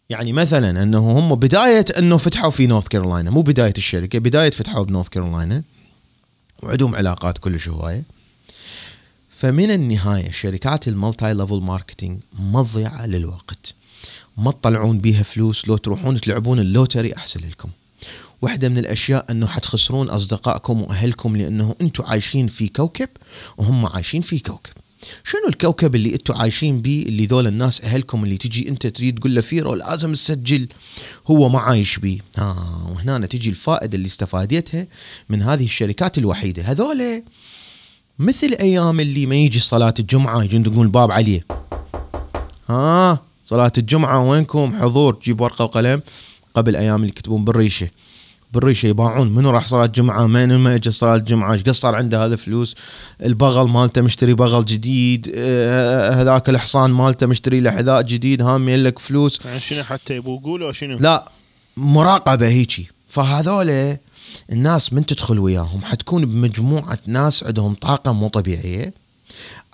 يعني 0.09 0.33
مثلا 0.33 0.83
إنه 0.83 0.99
هم 1.19 1.35
بداية 1.35 1.85
إنه 1.97 2.17
فتحوا 2.17 2.51
في 2.51 2.67
نورث 2.67 2.87
كارولاينا 2.87 3.31
مو 3.31 3.41
بداية 3.41 3.73
الشركة 3.77 4.19
بداية 4.19 4.51
فتحوا 4.51 4.83
بنورث 4.83 5.09
كارولاينا 5.09 5.63
وعندهم 6.63 6.95
علاقات 6.95 7.37
كلش 7.37 7.69
هواية. 7.69 8.03
فمن 9.29 9.71
النهاية 9.71 10.31
شركات 10.31 10.87
ال 10.87 10.95
multi 10.95 11.33
level 11.33 11.59
marketing 11.59 12.19
مضيعة 12.39 13.05
للوقت. 13.05 13.73
ما 14.37 14.51
تطلعون 14.51 14.99
بيها 14.99 15.23
فلوس 15.23 15.67
لو 15.67 15.77
تروحون 15.77 16.21
تلعبون 16.21 16.59
ال 16.59 16.66
lottery 16.66 17.15
أحسن 17.15 17.39
لكم. 17.49 17.69
واحدة 18.41 18.69
من 18.69 18.77
الأشياء 18.77 19.31
أنه 19.31 19.47
حتخسرون 19.47 20.09
أصدقائكم 20.09 20.81
وأهلكم 20.81 21.37
لأنه 21.37 21.75
أنتم 21.81 22.03
عايشين 22.03 22.47
في 22.47 22.67
كوكب 22.67 23.09
وهم 23.57 23.85
عايشين 23.85 24.21
في 24.21 24.39
كوكب. 24.39 24.73
شنو 25.23 25.47
الكوكب 25.49 25.95
اللي 25.95 26.13
أنتم 26.13 26.35
عايشين 26.35 26.81
بيه 26.81 27.03
اللي 27.03 27.25
ذول 27.25 27.47
الناس 27.47 27.81
أهلكم 27.81 28.23
اللي 28.23 28.37
تجي 28.37 28.69
أنت 28.69 28.87
تريد 28.87 29.19
تقول 29.19 29.35
له 29.35 29.41
فيرو 29.41 29.73
لازم 29.73 30.13
تسجل 30.13 30.67
هو 31.27 31.49
ما 31.49 31.59
عايش 31.59 31.99
بيه. 31.99 32.19
آه 32.37 32.91
وهنا 32.95 33.25
تجي 33.25 33.49
الفائدة 33.49 33.95
اللي 33.95 34.07
استفادتها 34.07 34.87
من 35.29 35.41
هذه 35.41 35.65
الشركات 35.65 36.17
الوحيدة. 36.17 36.63
هذول 36.63 37.23
مثل 38.19 38.57
أيام 38.61 38.99
اللي 38.99 39.25
ما 39.25 39.35
يجي 39.35 39.59
صلاة 39.59 39.93
الجمعة 39.99 40.43
يجون 40.43 40.61
يدقون 40.61 40.85
الباب 40.85 41.11
عليه 41.11 41.45
ها 42.69 43.21
صلاة 43.45 43.73
الجمعة 43.77 44.29
وينكم؟ 44.29 44.75
حضور. 44.81 45.13
تجيب 45.13 45.41
ورقة 45.41 45.65
وقلم 45.65 46.01
قبل 46.55 46.75
أيام 46.75 46.95
اللي 46.95 47.09
يكتبون 47.09 47.45
بالريشة. 47.45 47.89
بالريشه 48.53 48.87
يباعون 48.87 49.27
منو 49.27 49.49
راح 49.49 49.67
صلاة 49.67 49.85
جمعه 49.85 50.27
من 50.27 50.55
ما 50.55 50.75
اجى 50.75 50.91
صلاة 50.91 51.15
الجمعة؟ 51.15 51.53
إيش 51.53 51.63
قصر 51.63 51.95
عنده 51.95 52.25
هذا 52.25 52.35
فلوس 52.35 52.75
البغل 53.23 53.69
مالته 53.69 54.01
مشتري 54.01 54.33
بغل 54.33 54.65
جديد 54.65 55.31
آه، 55.35 56.21
هذاك 56.21 56.49
الحصان 56.49 56.91
مالته 56.91 57.25
مشتري 57.25 57.59
له 57.59 57.71
حذاء 57.71 58.01
جديد 58.01 58.41
هامين 58.41 58.83
لك 58.83 58.99
فلوس. 58.99 59.39
يعني 59.45 59.59
شنو 59.59 59.83
حتى 59.83 60.15
يبوا 60.15 60.39
يقولوا 60.39 60.71
شنو؟ 60.71 60.97
لا 60.97 61.29
مراقبة 61.77 62.47
هيجي. 62.47 62.87
فهذول 63.09 63.97
الناس 64.51 64.93
من 64.93 65.05
تدخل 65.05 65.39
وياهم؟ 65.39 65.81
حتكون 65.83 66.25
بمجموعة 66.25 66.99
ناس 67.07 67.43
عندهم 67.43 67.73
طاقة 67.73 68.13
مو 68.13 68.27
طبيعية. 68.27 68.93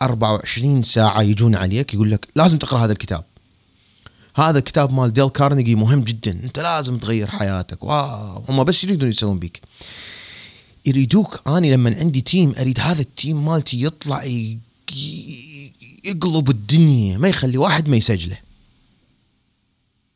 24 0.01 0.83
ساعة 0.83 1.21
يجون 1.21 1.55
عليك 1.55 1.93
يقول 1.93 2.11
لك 2.11 2.27
لازم 2.35 2.57
تقرأ 2.57 2.79
هذا 2.79 2.91
الكتاب. 2.91 3.23
هذا 4.35 4.59
الكتاب 4.59 4.93
مال 4.93 5.13
ديل 5.13 5.29
كارنيجي 5.29 5.75
مهم 5.75 6.01
جدا. 6.01 6.31
أنت 6.43 6.59
لازم 6.59 6.97
تغير 6.97 7.29
حياتك. 7.29 7.83
wow. 7.83 8.43
هم 8.49 8.63
بس 8.63 8.83
يريدون 8.83 9.09
يسوون 9.09 9.39
بيك. 9.39 9.61
يريدوك. 10.85 11.41
اني 11.47 11.73
لما 11.73 11.95
عندي 11.97 12.21
team 12.21 12.53
أريد 12.59 12.79
هذا 12.79 13.01
ال 13.01 13.10
team 13.10 13.45
مالتي 13.45 13.83
يطلع 13.83 14.23
يقلب 16.03 16.49
الدنيا. 16.49 17.17
ما 17.17 17.27
يخلي 17.27 17.57
واحد 17.57 17.89
ما 17.89 17.97
يسجله. 17.97 18.37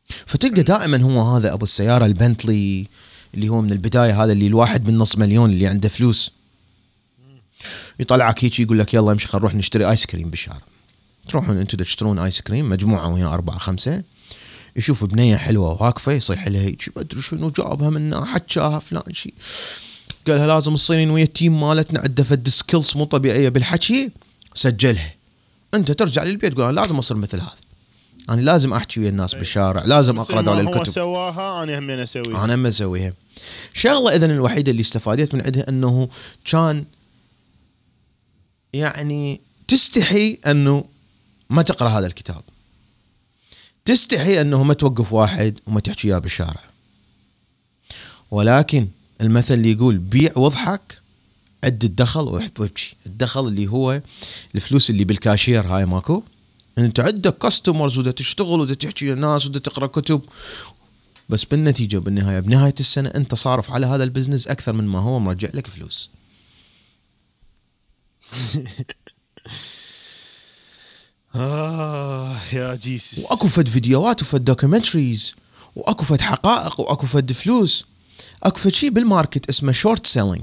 فتلقى 0.06 0.64
دائما 0.64 1.02
هو 1.02 1.36
هذا 1.36 1.54
أبو 1.54 1.64
السيارة 1.64 2.06
البنتلي 2.06 2.88
اللي 3.34 3.50
هو 3.50 3.62
من 3.62 3.72
البداية 3.72 4.24
هذا 4.24 4.32
اللي 4.32 4.48
الواحد 4.48 4.88
من 4.88 4.98
نص 4.98 5.18
مليون 5.18 5.50
اللي 5.50 5.68
عنده 5.68 5.90
فلوس. 5.90 6.32
يطلعك 8.00 8.44
هيك 8.44 8.60
يقول 8.60 8.80
لك 8.80 8.94
يلا 8.94 9.12
امشي 9.12 9.28
خل 9.28 9.38
نروح 9.38 9.56
نشتري 9.56 9.90
ice 9.90 10.06
cream 10.06 10.30
بالشارع 10.30 10.62
تروحون 11.28 11.58
أنتم 11.58 11.78
تشترون 11.78 12.20
ice 12.20 12.42
cream 12.42 12.70
مجموعة 12.70 13.14
ويا 13.14 13.28
أربعة 13.28 13.58
خمسة. 13.58 14.04
يشوف 14.76 15.06
بنية 15.06 15.36
حلوة 15.36 15.84
واقفه 15.84 16.12
يصيح 16.12 16.48
لها 16.48 16.62
هيك 16.62 16.90
ما 16.96 17.02
أدري 17.02 17.22
شنو 17.22 17.50
جابها 17.50 17.90
منها 17.90 18.26
حكاها 18.26 18.80
فلان 18.80 19.14
شيء 19.14 19.34
قالها 20.28 20.48
لازم 20.48 20.76
تصيرين 20.76 21.10
ويا 21.10 21.24
ال 21.24 21.31
team 21.31 21.62
مالتنا 21.62 22.00
عنده 22.00 22.24
فد 22.24 22.48
skills 22.48 22.92
مو 22.96 23.04
طبيعية 23.04 23.50
بالحكي 23.50 24.12
سجلها. 24.56 25.14
أنت 25.74 25.92
ترجع 25.92 26.24
للبيت 26.24 26.54
تقول 26.54 26.66
أنا 26.66 26.80
لازم 26.80 26.98
أصير 26.98 27.18
مثل 27.18 27.40
هذا. 27.40 27.56
أنا 28.30 28.42
لازم 28.42 28.74
أحكي 28.74 29.00
ويا 29.00 29.10
الناس 29.10 29.36
بالشارع 29.36 29.84
لازم 29.84 30.20
اقرا 30.20 30.42
ما 30.42 30.52
ذول 30.52 30.68
هو 30.68 30.74
الكتب. 30.74 30.92
سواها 30.92 31.64
أنا 31.64 31.80
همين 31.80 32.00
أسويها. 32.00 32.44
أنا 32.44 32.56
ما 32.56 32.70
أسويها. 32.70 33.14
شغله 33.74 34.16
اذا 34.16 34.26
الوحيدة 34.26 34.72
اللي 34.72 34.82
استفادت 34.82 35.36
من 35.36 35.42
عندها 35.42 35.70
إنه 35.70 36.10
كان 36.46 36.86
يعني 38.74 39.42
تستحي 39.68 40.40
إنه 40.48 40.84
ما 41.50 41.62
تقرأ 41.62 41.90
هذا 41.90 42.08
الكتاب. 42.08 42.42
تستحي 43.86 44.42
أنه 44.42 44.64
ما 44.64 44.74
توقف 44.74 45.14
واحد 45.14 45.60
وما 45.68 45.80
تحكي 45.80 46.08
اياه 46.08 46.18
بالشارع. 46.18 46.64
ولكن 48.32 48.88
المثل 49.22 49.54
اللي 49.54 49.72
يقول 49.72 49.98
بيع 49.98 50.32
واضحك 50.36 51.02
عد 51.64 51.84
الدخل 51.84 52.22
وابكي 52.22 52.96
الدخل 53.06 53.48
اللي 53.48 53.68
هو 53.68 54.02
الفلوس 54.56 54.90
اللي 54.90 55.04
بالكاشير 55.04 55.68
هاي 55.68 55.86
ماكو. 55.86 56.24
انت 56.78 57.00
عندك 57.00 57.38
كاستمرز 57.38 57.98
ودا 57.98 58.12
تشتغل 58.12 58.60
ودا 58.60 58.74
تحكي 58.74 59.06
للناس 59.06 59.46
ودا 59.46 59.60
تقرأ 59.60 59.88
كتب. 59.88 60.22
بس 61.30 61.44
بالنتيجة 61.46 61.98
بالنهايه 61.98 62.40
بنهاية 62.40 62.76
السنة 62.80 63.10
أنت 63.16 63.36
صارف 63.36 63.72
على 63.72 63.86
هذا 63.86 64.04
ال 64.04 64.09
business 64.09 64.48
أكثر 64.48 64.74
من 64.74 64.88
ما 64.88 65.00
هو 65.00 65.20
مرجع 65.20 65.50
لك 65.54 65.68
فلوس. 65.68 66.10
آه 71.38 72.38
يا 72.54 72.76
Jesus 72.76 73.32
وأكو 73.32 73.48
فد 73.48 73.70
فيديوهات 73.70 74.22
وفد 74.22 74.46
documentaries 74.46 75.36
وأكو 75.76 76.06
فد 76.06 76.22
حقائق 76.22 76.80
وأكو 76.80 77.08
فد 77.08 77.32
فلوس. 77.32 77.86
أكو 78.44 78.60
فد 78.60 78.74
شيء 78.74 78.90
بال 78.90 79.05
market 79.05 79.50
اسمه 79.50 79.72
short 79.72 80.08
selling 80.08 80.42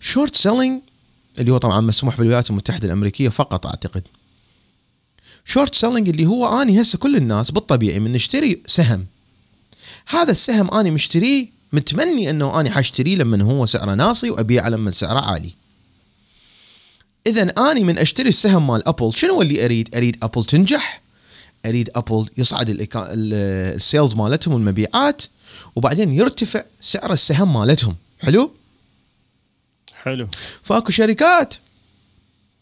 short 0.00 0.36
selling 0.36 0.80
اللي 1.40 1.52
هو 1.52 1.58
طبعا 1.58 1.80
مسموح 1.80 2.18
بالولايات 2.18 2.50
المتحدة 2.50 2.86
الأمريكية 2.86 3.28
فقط 3.28 3.66
أعتقد. 3.66 4.02
short 5.44 5.74
selling 5.74 6.08
اللي 6.08 6.26
هو 6.26 6.62
أني 6.62 6.80
هسه 6.80 6.98
كل 6.98 7.16
الناس 7.16 7.50
بالطبيعي 7.50 8.00
من 8.00 8.12
نشتري 8.12 8.62
سهم. 8.66 9.06
هذا 10.06 10.30
السهم 10.30 10.74
أني 10.74 10.90
مشتريه 10.90 11.48
متمني 11.72 12.30
إنه 12.30 12.60
أني 12.60 12.70
حاشتريه 12.70 13.16
لما 13.16 13.42
هو 13.44 13.66
سعره 13.66 13.94
ناصي 13.94 14.30
وأبيعه 14.30 14.68
لما 14.68 14.90
سعره 14.90 15.20
عالي. 15.20 15.52
اذا 17.26 17.42
أني 17.42 17.84
من 17.84 17.98
أشتري 17.98 18.28
السهم 18.28 18.66
مال 18.66 18.88
أبل. 18.88 19.14
شنو 19.14 19.42
اللي 19.42 19.64
أريد؟ 19.64 19.94
أريد 19.94 20.16
أبل 20.22 20.44
تنجح. 20.44 21.02
أريد 21.66 21.90
أبل 21.96 22.28
يصعد 22.36 22.88
ال 22.94 23.14
sales 23.14 24.14
مالتهم 24.14 24.54
والمبيعات 24.54 25.22
وبعدين 25.76 26.12
يرتفع 26.12 26.62
سعر 26.80 27.12
السهم 27.12 27.54
مالتهم. 27.54 27.96
حلو؟ 28.20 28.50
حلو. 29.94 30.28
فأكو 30.62 30.90
شركات 30.92 31.54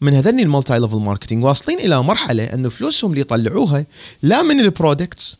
من 0.01 0.13
هذني 0.13 0.43
ال 0.43 0.49
multi 0.49 0.79
level 0.79 0.95
marketing 0.95 1.43
واصلين 1.43 1.79
إلى 1.79 2.03
مرحلة 2.03 2.43
إنه 2.43 2.69
فلوسهم 2.69 3.11
اللي 3.11 3.21
يطلعوها 3.21 3.85
لا 4.23 4.41
من 4.41 4.59
ال 4.59 4.68
products 4.68 5.37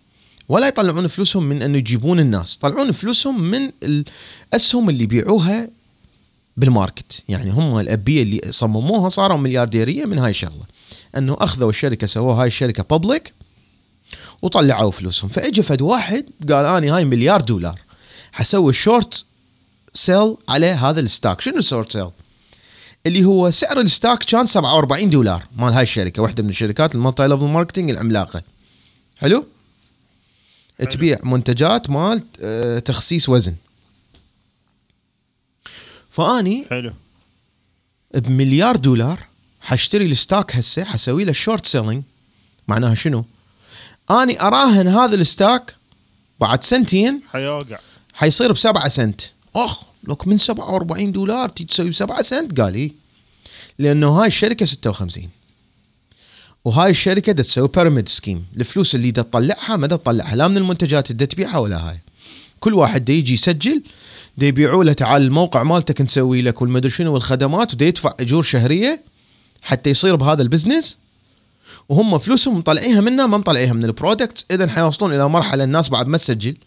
ولا 0.49 0.67
يطلعون 0.67 1.07
فلوسهم 1.07 1.43
من 1.43 1.61
إنه 1.61 1.77
يجيبون 1.77 2.19
الناس. 2.19 2.55
يطلعون 2.55 2.91
فلوسهم 2.91 3.41
من 3.41 3.71
الأسهم 3.83 4.89
اللي 4.89 5.03
يبيعوها 5.03 5.69
بال 6.57 6.72
market. 6.72 7.23
يعني 7.29 7.51
هم 7.51 7.79
ال 7.79 7.88
up 7.88 8.06
ية 8.06 8.23
اللي 8.23 8.41
صمموها 8.49 9.09
صاروا 9.09 9.37
مليارديرية 9.37 10.05
من 10.05 10.19
هاي 10.19 10.29
الشغلة. 10.29 10.63
أنه 11.17 11.37
أخذوا 11.39 11.69
الشركة 11.69 12.07
سووا 12.07 12.33
هاي 12.33 12.47
الشركة 12.47 12.83
public 12.83 13.33
وطلعوا 14.41 14.91
فلوسهم. 14.91 15.29
فأجى 15.29 15.63
فد 15.63 15.81
واحد 15.81 16.25
قال 16.49 16.65
اني 16.65 16.89
هاي 16.89 17.05
مليار 17.05 17.41
دولار. 17.41 17.79
حسوي 18.31 18.73
short 18.73 19.25
sell 19.93 20.37
على 20.49 20.65
هذا 20.65 20.99
ال 20.99 21.05
stock. 21.05 21.41
شنو 21.41 21.61
short 21.61 21.91
sell 21.91 22.09
اللي 23.05 23.25
هو 23.25 23.51
سعر 23.51 23.79
ال 23.79 23.87
stock 23.87 24.23
كان 24.23 24.45
47 24.45 25.09
دولار 25.09 25.43
مال 25.57 25.73
هاي 25.73 25.83
الشركة 25.83 26.21
واحدة 26.21 26.43
من 26.43 26.49
الشركات 26.49 26.95
ال 26.95 27.01
multi 27.01 27.27
level 27.27 27.45
marketing 27.45 27.89
العملاقة. 27.89 28.41
حلو؟ 29.17 29.45
تبيع 30.91 31.19
منتجات 31.23 31.89
مال 31.89 32.23
آه، 32.41 32.79
تخسيس 32.79 33.29
وزن. 33.29 33.55
فأني 36.15 36.65
حلو. 36.69 36.93
بمليار 38.13 38.75
دولار 38.75 39.19
حاشتري 39.61 40.05
ال 40.05 40.14
stock 40.14 40.55
هسه 40.55 40.83
حسوي 40.83 41.25
له 41.25 41.31
short 41.31 41.65
selling 41.65 42.03
معناها 42.67 42.95
شنو؟ 42.95 43.25
أني 44.11 44.41
أراهن 44.41 44.87
هذا 44.87 45.15
ال 45.15 45.25
stock 45.25 45.75
بعد 46.39 46.63
سنتين 46.63 47.21
حيوقع. 47.31 47.79
حيصير 48.13 48.51
بسبعة 48.51 48.87
سنت. 48.87 49.21
أخ 49.55 49.83
لك 50.07 50.27
من 50.27 50.37
47 50.37 51.11
دولار 51.11 51.49
تيجي 51.49 51.69
تسوي 51.69 51.91
7 51.91 52.21
سنت؟ 52.21 52.61
قال 52.61 52.75
إي. 52.75 52.91
لأنه 53.79 54.07
هاي 54.07 54.27
الشركة 54.27 54.65
56 54.65 55.29
وهاي 56.65 56.91
الشركة 56.91 57.31
دا 57.31 57.43
تسوي 57.43 57.67
pyramid 57.67 58.09
scheme 58.09 58.45
الفلوس 58.57 58.95
اللي 58.95 59.11
دا 59.11 59.21
تطلعها 59.21 59.77
ما 59.77 59.87
دا 59.87 59.95
تطلعها. 59.95 60.35
لا 60.35 60.47
من 60.47 60.57
المنتجات 60.57 61.11
اللي 61.11 61.17
دا 61.17 61.25
تبيعها 61.25 61.57
ولا 61.57 61.89
هاي. 61.89 61.99
كل 62.59 62.73
واحد 62.73 63.05
دا 63.05 63.13
يجي 63.13 63.33
يسجل 63.33 63.83
دا 64.37 64.45
يبيعوا 64.47 64.83
له 64.83 64.93
تعال 64.93 65.21
الموقع 65.21 65.63
مالتك 65.63 66.01
نسوي 66.01 66.41
لك 66.41 66.61
والمدري 66.61 66.89
شنو 66.91 67.13
والخدمات 67.13 67.73
ودا 67.73 67.85
يدفع 67.85 68.13
أجور 68.19 68.43
شهرية 68.43 69.01
حتى 69.63 69.89
يصير 69.89 70.15
بهذا 70.15 70.41
ال 70.41 70.47
business. 70.47 70.97
وهم 71.89 72.17
فلوسهم 72.17 72.57
مطلعيها 72.57 73.01
منا 73.01 73.27
ما 73.27 73.37
مطلعيها 73.37 73.73
من 73.73 73.83
ال 73.85 73.93
product 73.93 74.45
اذا 74.51 74.67
حيوصلون 74.67 75.13
إلى 75.13 75.29
مرحلة 75.29 75.63
الناس 75.63 75.89
بعد 75.89 76.07
ما 76.07 76.17
تسجل. 76.17 76.57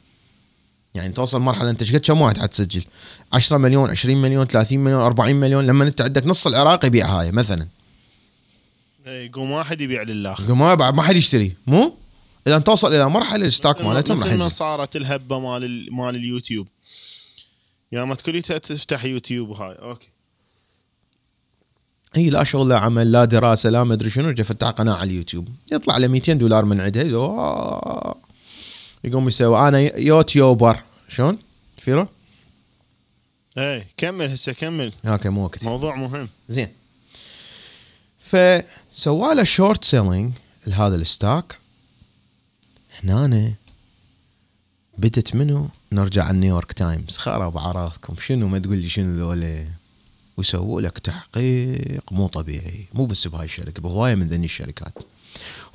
يعني 0.95 1.13
توصل 1.13 1.41
مرحلة 1.41 1.71
أنت 1.71 1.93
قد 1.93 1.97
كم 1.97 2.21
واحد 2.21 2.39
حتسجل؟ 2.39 2.85
10 3.33 3.59
مليون 3.59 3.91
20 3.91 4.17
مليون 4.23 4.47
30 4.47 4.79
مليون 4.79 5.01
40 5.03 5.35
مليون. 5.35 5.67
لما 5.67 5.85
أنت 5.85 6.01
عندك 6.01 6.27
نص 6.27 6.47
العراق 6.47 6.85
يبيع 6.85 7.07
هاي 7.07 7.33
مثلا. 7.33 7.67
إيه، 9.07 9.27
يقوم 9.27 9.51
واحد 9.51 9.81
يبيع 9.81 10.03
لله 10.03 10.35
ما 10.49 10.75
بعد 10.75 10.95
ما 10.95 11.03
حد 11.03 11.17
يشتري. 11.17 11.53
مو؟ 11.67 11.95
اذا 12.47 12.59
توصل 12.59 12.95
إلى 12.95 13.11
مرحلة 13.11 13.47
ال 13.47 13.52
stock 13.52 13.81
مالتهم 13.83 14.19
راح 14.23 14.33
ينزل. 14.33 14.51
صارت 14.51 14.97
الهبة 14.97 15.39
مال 15.39 15.65
ال- 15.65 15.95
مال 15.95 16.17
اليوتيوب. 16.17 16.69
يا 17.93 18.05
ما 18.05 18.15
تقولي 18.15 18.43
تفتح 18.43 19.05
يوتيوب 19.05 19.49
وهاي 19.49 19.75
okay. 19.75 20.09
هي 22.15 22.31
لا 22.31 22.45
شغل 22.45 22.69
لا 22.69 22.79
عمل 22.79 23.13
لا 23.13 23.25
دراسة 23.25 23.71
لا 23.71 23.85
مدري 23.85 24.11
شنو 24.11 24.31
جا 24.31 24.45
فتح 24.45 24.69
قناة 24.69 24.95
على 24.95 25.11
اليوتيوب. 25.11 25.49
يطلع 25.73 25.97
له 25.97 26.09
200 26.09 26.33
دولار 26.33 26.65
من 26.65 26.81
عندها 26.81 27.03
يقوم 29.05 29.29
يسوي 29.29 29.69
أنا 29.69 29.79
YouTuber. 29.99 30.83
شلون؟ 31.09 31.39
فيرو؟ 31.79 32.09
إيه 33.59 33.89
كمل 33.97 34.31
هسه 34.31 34.53
كمل. 34.53 34.93
okay 35.07 35.29
مو 35.29 35.45
وقت 35.45 35.65
موضوع 35.65 35.97
مهم. 35.97 36.29
زين. 36.49 36.69
فسوى 38.21 39.35
له 39.35 39.45
short 39.45 39.85
selling 39.85 40.33
لهذا 40.67 40.97
ال 40.97 41.05
stock. 41.05 41.59
هنا 43.05 43.53
بدت 44.99 45.35
منه 45.35 45.69
نرجع 45.93 46.25
على 46.25 46.39
نيويورك 46.39 46.73
تايمز. 46.73 47.17
خرب 47.17 47.59
عراضكم. 47.59 48.17
شنو 48.21 48.49
ما 48.49 48.59
تقول 48.59 48.79
لي 48.79 48.89
شنو 48.89 49.13
ذولا؟ 49.13 49.67
ويسووا 50.37 50.81
لك 50.81 50.99
تحقيق 50.99 52.13
مو 52.13 52.27
طبيعي. 52.27 52.87
مو 52.95 53.07
بس 53.07 53.29
بهاي 53.29 53.45
الشركة 53.45 53.83
بهواية 53.83 54.15
من 54.15 54.29
ذني 54.29 54.45
الشركات. 54.45 54.95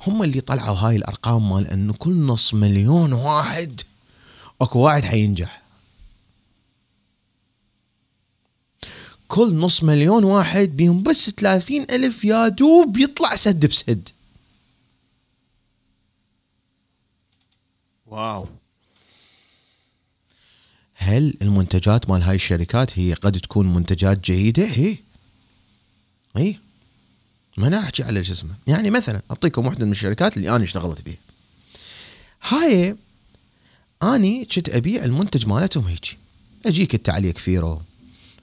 هم 0.06 0.22
اللي 0.22 0.40
طلعوا 0.40 0.76
هاي 0.76 0.96
الأرقام 0.96 1.50
مال 1.50 1.66
إنه 1.66 1.92
كل 1.92 2.16
نص 2.16 2.54
مليون 2.54 3.12
واحد 3.12 3.80
أكو 4.60 4.78
واحد 4.78 5.04
حينجح. 5.04 5.62
كل 9.28 9.54
نص 9.56 9.82
مليون 9.82 10.24
واحد 10.24 10.68
بيهم 10.68 11.02
بس 11.02 11.30
ثلاثين 11.30 11.82
ألف 11.90 12.24
يا 12.24 12.48
دوب 12.48 12.96
يطلع 12.96 13.34
سد 13.34 13.66
بسد. 13.66 14.08
واو. 18.06 18.46
هل 21.04 21.34
المنتجات 21.42 22.10
مال 22.10 22.22
هاي 22.22 22.34
الشركات 22.34 22.98
هي 22.98 23.12
قد 23.12 23.32
تكون 23.40 23.74
منتجات 23.74 24.24
جيدة؟ 24.24 24.64
هي 24.64 24.96
اي 26.36 26.58
ما 27.56 27.66
أنا 27.66 27.80
احكي 27.80 28.02
على 28.02 28.24
شو 28.24 28.32
اسمه 28.32 28.54
يعني 28.66 28.90
مثلا 28.90 29.22
أعطيكم 29.30 29.66
واحدة 29.66 29.86
من 29.86 29.92
الشركات 29.92 30.36
اللي 30.36 30.56
أنا 30.56 30.64
اشتغلت 30.64 31.00
فيها. 31.00 31.16
هاي 32.48 32.96
أني 34.02 34.44
كنت 34.44 34.68
أبيع 34.68 35.04
المنتج 35.04 35.46
مالتهم 35.46 35.84
هيك 35.84 36.18
أجيك 36.66 36.94
انت 36.94 37.08
عليك 37.08 37.38
فيرو. 37.38 37.82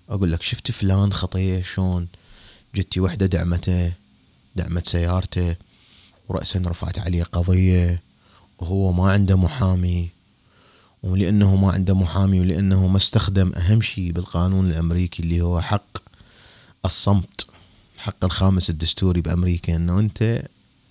أقول 0.10 0.32
لك 0.32 0.42
شفت 0.42 0.72
فلان 0.72 1.14
خطيه 1.14 1.62
شلون؟ 1.62 2.08
جتي 2.76 3.00
وحدة 3.00 3.26
دعمته 3.26 3.94
دعمت 4.56 4.88
سيارته 4.88 5.56
ورأسا 6.30 6.62
رفعت 6.66 7.00
عليه 7.00 7.24
قضية 7.24 8.02
وهو 8.60 8.92
ما 8.92 9.12
عنده 9.12 9.36
محامي. 9.36 10.10
ولأنه 11.04 11.56
ما 11.56 11.72
عنده 11.72 11.96
محامي 11.96 12.40
ولأنه 12.40 12.88
ما 12.88 12.98
استخدم 12.98 13.52
أهم 13.58 13.82
شيء 13.82 14.12
بالقانون 14.12 14.70
الأمريكي 14.72 15.24
اللي 15.24 15.42
هو 15.42 15.62
حق 15.62 15.98
الصمت 16.86 17.48
حق 17.98 18.26
الخامس 18.26 18.70
الدستوري 18.70 19.22
بأمريكا 19.22 19.76
أنه 19.76 20.00
أنت 20.00 20.44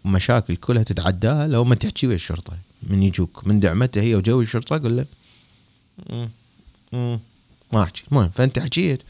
مشاكل 0.05 0.57
كلها 0.57 0.83
تتعداها 0.83 1.49
لو 1.49 1.65
ما 1.65 1.75
تحكي 1.75 2.07
ويا 2.07 2.15
الشرطة. 2.15 2.53
من 2.83 3.03
يجوك 3.03 3.47
من 3.47 3.61
دعمته 3.61 4.01
هي 4.01 4.15
وجوي 4.15 4.43
الشرطة 4.45 4.79
قول 4.79 4.97
له 4.97 5.05
"مم، 6.11 6.29
مم، 6.93 7.21
ما 7.73 7.83
أحكي 7.83 8.03
المهم 8.13 8.31
فأنت 8.31 8.59
حكيت 8.59 9.03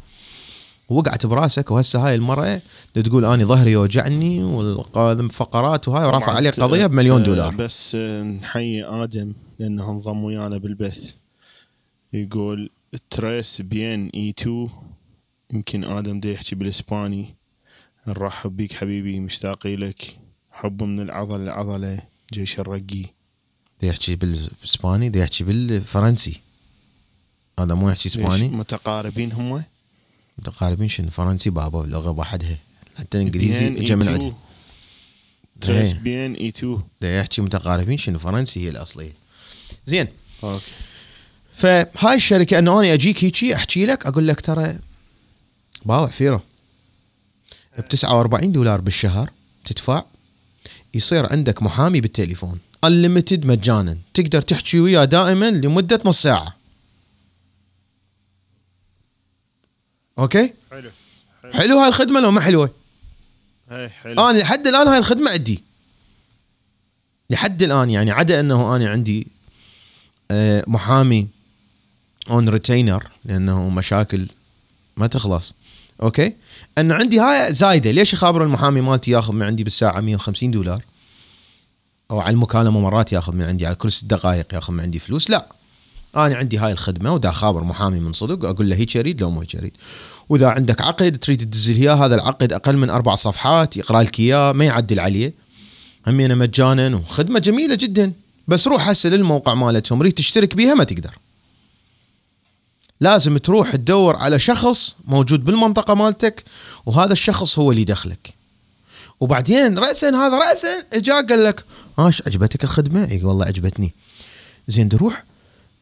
وقعت 0.91 1.27
براسك 1.27 1.71
وهسه 1.71 2.07
هاي 2.07 2.15
المرأة 2.15 2.61
تقول 2.95 3.25
أني 3.25 3.45
ظهري 3.45 3.71
يوجعني 3.71 4.43
والقادم 4.43 5.29
فقرات 5.29 5.89
وهاي 5.89 6.07
ورفع 6.07 6.33
عليه 6.33 6.53
آه، 6.59 6.87
بمليون 6.87 7.21
آه، 7.21 7.25
دولار. 7.25 7.55
بس 7.57 7.95
آه، 7.95 8.23
نحيي 8.23 8.85
آدم 8.85 9.35
لأنه 9.59 9.91
انضم 9.91 10.25
ويانا 10.25 10.59
بالبث. 10.59 11.15
يقول 12.13 12.71
تريس 13.11 13.63
بين 13.63 14.11
اي 14.15 14.31
2 14.39 14.69
يمكن 15.53 15.85
آدم 15.85 16.21
دا 16.21 16.31
يحكي 16.31 16.55
بالإسباني. 16.55 17.35
نرحب 18.09 18.57
بيك 18.57 18.73
حبيبي 18.73 19.21
مشتاق 19.21 19.67
لك. 19.67 20.19
حب 20.51 20.83
من 20.83 21.01
العضله 21.01 21.39
للعضله 21.39 22.01
جيش 22.33 22.61
الرقي. 22.61 23.05
دي 23.81 23.87
يحكي 23.89 24.15
بالإسباني 24.15 25.09
دي 25.09 25.19
يحكي 25.19 25.45
بالفرنسي. 25.45 26.41
هذا 27.61 27.75
مو 27.75 27.91
يحكي 27.91 28.09
إسباني. 28.09 28.49
متقاربين 28.49 29.33
هم؟ 29.33 29.63
متقاربين 30.41 30.89
شنو 30.89 31.11
فرنسي 31.11 31.51
بابا 31.51 31.87
لغة 31.87 32.11
وحدها 32.11 32.59
حتى 32.99 33.19
الانجليزي 33.19 33.71
جا 33.71 33.95
من 33.95 34.07
E2. 34.07 34.09
عندي 34.09 34.33
تريس 35.61 35.93
إيه. 35.93 35.99
بين 35.99 36.35
إي 36.35 36.49
2 36.49 36.83
دي 37.03 37.17
يحكي 37.17 37.43
متقاربين 37.43 37.99
شنو 37.99 38.19
فرنسي 38.19 38.65
هي 38.65 38.69
الأصلية. 38.69 39.13
زين. 39.87 40.07
أوكي. 40.45 40.65
فهاي 41.55 42.17
الشركة 42.17 42.59
انه 42.59 42.81
أنا 42.81 42.95
أجيك 42.95 43.25
هيجي 43.25 43.55
أحكي 43.55 43.87
لك 43.87 44.07
أقول 44.07 44.29
لك 44.29 44.41
ترى 44.41 44.79
باوع 45.85 46.07
فيرو 46.07 46.41
ب 47.79 47.89
49 47.89 48.53
دولار 48.53 48.81
بالشهر 48.81 49.31
تدفع. 49.65 50.05
يصير 50.95 51.33
عندك 51.33 51.63
محامي 51.63 52.01
بالتليفون 52.01 52.59
انليمتد 52.85 53.47
مجانا. 53.47 53.99
تقدر 54.15 54.43
تحكي 54.43 54.81
وياه 54.81 55.05
دائما 55.05 55.51
لمدة 55.51 56.01
نص 56.05 56.23
ساعة. 56.23 56.60
okay؟ 60.21 60.53
حلو. 60.71 60.91
حلو. 61.53 61.79
هاي 61.79 61.89
الخدمة 61.89 62.21
لو 62.21 62.31
ما 62.31 62.41
حلوة؟ 62.41 62.71
حلو. 63.71 64.29
أنا 64.29 64.39
لحد 64.39 64.67
الآن 64.67 64.89
هاي 64.89 64.99
الخدمة 64.99 65.31
عندي. 65.31 65.63
لحد 67.31 67.63
الآن 67.63 67.91
يعني 67.91 68.11
عدا 68.11 68.41
إنه 68.41 68.77
أنا 68.77 68.89
عندي 68.89 69.27
آه، 70.31 70.65
محامي 70.67 71.29
on 72.31 72.49
retainer 72.49 73.11
لأنه 73.25 73.69
مشاكل 73.69 74.27
ما 74.97 75.07
تخلص. 75.07 75.55
okay؟ 76.03 76.35
ان 76.79 76.93
عندي 76.93 77.21
هاي 77.21 77.53
زايدة. 77.53 77.91
ليش 77.91 78.15
اخابر 78.15 78.45
المحامي 78.45 78.81
مالتي 78.81 79.11
ياخذ 79.11 79.33
من 79.33 79.43
عندي 79.43 79.65
بالساعة 79.65 80.01
150 80.01 80.51
دولار؟ 80.51 80.83
أو 82.11 82.21
على 82.21 82.31
المكالمة 82.31 82.81
مرات 82.81 83.13
ياخذ 83.13 83.35
من 83.35 83.43
عندي 83.43 83.67
على 83.67 83.75
كل 83.75 83.93
ست 83.93 84.05
دقائق 84.05 84.55
ياخذ 84.55 84.73
من 84.73 84.81
عندي 84.81 84.99
فلوس؟ 84.99 85.31
لا. 85.31 85.47
أنا 86.17 86.37
عندي 86.37 86.59
هاي 86.59 86.73
الخدمة 86.73 87.15
ودا 87.15 87.31
خابر 87.31 87.65
محامي 87.65 88.01
من 88.01 88.13
صدق 88.13 88.49
أقول 88.49 88.71
له 88.71 88.77
هيك 88.77 88.97
أريد 88.97 89.21
لو 89.21 89.31
مو 89.31 89.41
هيك 89.41 89.57
أريد. 89.57 89.73
وإذا 90.31 90.49
عندك 90.49 90.81
عقد 90.81 91.19
تريد 91.19 91.39
تدزل 91.39 91.77
اياه 91.77 91.95
هذا 91.95 92.15
العقد 92.15 92.53
أقل 92.53 92.77
من 92.77 92.91
أربع 92.91 93.15
صفحات 93.15 93.77
يقرا 93.77 94.03
لك 94.03 94.21
اياه 94.21 94.53
ما 94.53 94.65
يعدل 94.65 95.01
عليه. 95.01 95.33
همينه 96.07 96.35
مجانا 96.35 96.97
وخدمة 96.97 97.39
جميلة 97.39 97.75
جدا 97.75 98.13
بس 98.49 98.69
روح 98.69 98.89
هسه 98.89 99.09
للموقع 99.09 99.55
مالتهم 99.55 100.03
ريت 100.03 100.19
تشترك 100.19 100.55
بيها 100.55 100.75
ما 100.75 100.85
تقدر. 100.85 101.19
لازم 103.01 103.39
تروح 103.39 103.77
تدور 103.77 104.17
على 104.17 104.39
شخص 104.39 104.97
موجود 105.05 105.45
بالمنطقة 105.45 105.95
مالتك 105.95 106.45
وهذا 106.87 107.13
الشخص 107.13 107.59
هو 107.59 107.71
اللي 107.71 107.83
يدخلك 107.83 108.35
وبعدين 109.21 109.79
رأسا 109.79 110.09
هذا 110.09 110.39
رأسا 110.39 110.69
جاء 110.95 111.27
قال 111.27 111.45
لك 111.45 111.65
إيش 111.99 112.23
عجبتك 112.27 112.65
الخدمة؟ 112.65 113.11
إي 113.11 113.25
والله 113.25 113.47
عجبتني 113.47 113.95
زين 114.69 114.89
تروح 114.89 115.25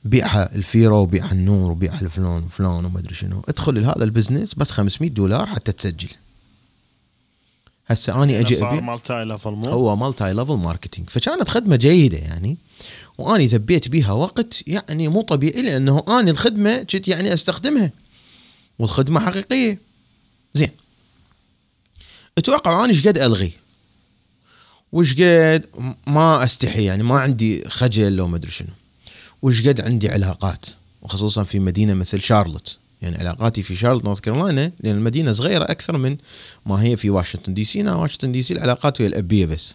بيعها 0.04 0.54
الفيرو 0.54 0.96
وبيعها 0.96 1.32
النور 1.32 1.70
وبيعها 1.70 2.00
الفلان 2.00 2.44
وفلان 2.44 2.84
وما 2.84 2.98
أدري 2.98 3.14
شنو. 3.14 3.42
ادخل 3.48 3.82
لهذا 3.82 4.04
ال 4.04 4.10
business 4.10 4.54
بس 4.54 4.70
500 4.70 5.10
دولار 5.10 5.46
حتى 5.46 5.72
تسجل. 5.72 6.08
هسه 7.86 8.22
اني 8.22 8.40
أجي 8.40 8.56
ابيع 8.64 8.80
multi 8.80 9.24
level 9.24 9.50
هو 9.50 9.96
multi 9.96 10.32
level 10.32 10.56
marketing 10.56 11.10
فكانت 11.10 11.48
خدمة 11.48 11.76
جيدة 11.76 12.18
يعني. 12.18 12.56
واني 13.18 13.46
ذبيت 13.46 13.88
بيها 13.88 14.12
وقت 14.12 14.62
يعني 14.66 15.08
مو 15.08 15.22
طبيعي 15.22 15.62
لأنه 15.62 16.04
اني 16.08 16.30
الخدمة 16.30 16.82
كنت 16.82 17.08
يعني 17.08 17.34
أستخدمها. 17.34 17.90
والخدمة 18.78 19.20
حقيقية. 19.20 19.78
زين. 20.54 20.70
أتوقع 22.38 22.84
اني 22.84 22.92
إيش 22.92 23.06
قد 23.08 23.18
ألغي؟ 23.18 23.52
وش 24.92 25.14
قد 25.14 25.66
ما 26.06 26.44
أستحي 26.44 26.84
يعني 26.84 27.02
ما 27.02 27.20
عندي 27.20 27.68
خجل 27.68 28.12
لو 28.16 28.28
ما 28.28 28.36
أدري 28.36 28.50
شنو. 28.50 28.68
وش 29.42 29.68
قد 29.68 29.80
عندي 29.80 30.08
علاقات؟ 30.08 30.66
وخصوصا 31.02 31.42
في 31.42 31.58
مدينة 31.58 31.94
مثل 31.94 32.22
شارلوت. 32.22 32.78
يعني 33.02 33.16
علاقاتي 33.16 33.62
في 33.62 33.76
شارلوت 33.76 34.04
نورث 34.04 34.20
كارولاينا 34.20 34.72
لأن 34.80 34.96
المدينة 34.96 35.32
صغيرة 35.32 35.64
أكثر 35.64 35.98
من 35.98 36.16
ما 36.66 36.82
هي 36.82 36.96
في 36.96 37.10
واشنطن 37.10 37.54
دي 37.54 37.64
سي. 37.64 37.82
واشنطن 37.82 38.32
دي 38.32 38.42
سي 38.42 38.54
العلاقات 38.54 39.00
هي 39.00 39.06
الأبية 39.06 39.46
بس. 39.46 39.74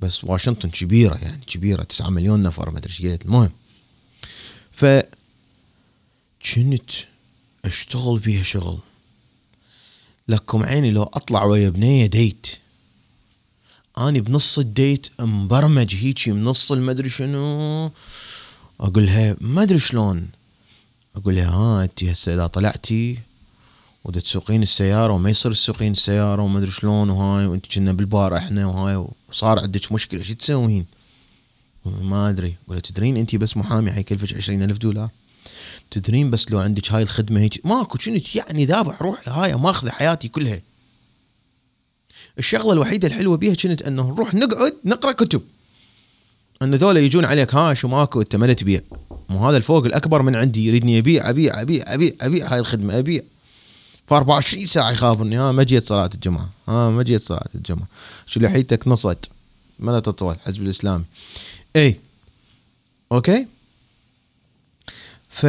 بس 0.00 0.24
واشنطن 0.24 0.70
كبيرة 0.70 1.14
يعني 1.14 1.40
كبيرة 1.46 1.82
9 1.82 2.10
مليون 2.10 2.42
نفر 2.42 2.70
ما 2.70 2.78
أدري 2.78 2.92
إيش 2.92 3.20
المهم 3.24 3.50
ف 4.72 4.86
كنت 6.54 6.90
أشتغل 7.64 8.18
بيها 8.18 8.42
شغل. 8.42 8.78
لكم 10.28 10.62
عيني 10.62 10.90
لو 10.90 11.02
أطلع 11.02 11.44
ويا 11.44 11.68
بنية 11.68 12.06
ديت 12.06 12.46
أني 13.98 14.20
بنص 14.20 14.58
الديت 14.58 15.06
مبرمج 15.20 15.94
هيجي 15.94 16.32
بنص 16.32 16.72
المدري 16.72 17.08
شنو. 17.08 17.90
أقول 18.80 19.06
لها 19.06 19.36
ما 19.40 19.62
أدري 19.62 19.78
شلون. 19.78 20.28
أقول 21.16 21.36
لها 21.36 21.50
ها 21.50 21.84
أنت 21.84 22.04
هسه 22.04 22.34
إذا 22.34 22.46
طلعتي 22.46 23.18
ودا 24.04 24.20
تسوقين 24.20 24.62
السيارة 24.62 25.12
وما 25.12 25.30
يصير 25.30 25.52
تسوقين 25.52 25.92
السيارة 25.92 26.42
وما 26.42 26.58
أدري 26.58 26.70
شلون 26.70 27.10
وهاي 27.10 27.46
وأنت 27.46 27.66
كنا 27.66 27.92
بالبار 27.92 28.36
إحنا 28.36 28.66
وهاي 28.66 29.06
وصار 29.28 29.58
عندك 29.58 29.92
مشكلة 29.92 30.22
شو 30.22 30.34
تسوين؟ 30.34 30.86
ما 31.84 32.28
أدري. 32.28 32.56
قلت 32.68 32.86
تدرين 32.86 33.16
أنت 33.16 33.36
بس 33.36 33.56
محامي 33.56 33.92
حيكلفك 33.92 34.36
عشرين 34.36 34.62
ألف 34.62 34.78
دولار. 34.78 35.08
تدرين 35.90 36.30
بس 36.30 36.50
لو 36.50 36.58
عندك 36.58 36.92
هاي 36.92 37.02
الخدمة 37.02 37.40
هيك. 37.40 37.66
ماكو 37.66 37.98
كنت 37.98 38.36
يعني 38.36 38.64
ذابح 38.64 39.02
روحي 39.02 39.30
هاي 39.30 39.54
ماخذة 39.54 39.90
حياتي 39.90 40.28
كلها. 40.28 40.60
الشغلة 42.38 42.72
الوحيدة 42.72 43.08
الحلوة 43.08 43.36
بيها 43.36 43.54
كنت 43.54 43.82
إنه 43.82 44.10
نروح 44.10 44.34
نقعد 44.34 44.74
نقرأ 44.84 45.12
كتب. 45.12 45.42
إن 46.62 46.74
ذولا 46.74 47.00
يجون 47.00 47.24
عليك 47.24 47.54
ها 47.54 47.74
شو 47.74 47.88
ماكو 47.88 48.20
أنت 48.20 48.36
ما 48.36 48.52
تبيع. 48.52 48.80
مو 49.28 49.48
هذا 49.48 49.56
الفوق 49.56 49.84
الأكبر 49.84 50.22
من 50.22 50.36
عندي 50.36 50.66
يريدني 50.66 50.98
أبيع 50.98 51.30
أبيع 51.30 51.62
أبيع 51.62 51.84
أبيع 51.86 52.12
أبيع. 52.20 52.52
هاي 52.52 52.58
الخدمة 52.58 52.98
أبيع. 52.98 53.22
ف 54.06 54.12
24 54.12 54.66
ساعة 54.66 54.90
يخابرني. 54.90 55.38
ها 55.38 55.52
ما 55.52 55.62
جيت 55.62 55.86
صلاة 55.86 56.10
الجمعه 56.14 56.50
ها 56.68 56.90
ما 56.90 57.02
جيت 57.02 57.22
صلاة 57.22 57.48
الجمعه 57.54 57.86
شو 58.26 58.40
لحيتك 58.40 58.88
نصت. 58.88 59.30
ما 59.78 59.90
لا 59.90 60.00
تطول 60.00 60.36
حزب 60.46 60.62
الإسلامي. 60.62 61.04
اي 61.76 62.00
okay؟ 63.12 63.46
ف 65.30 65.46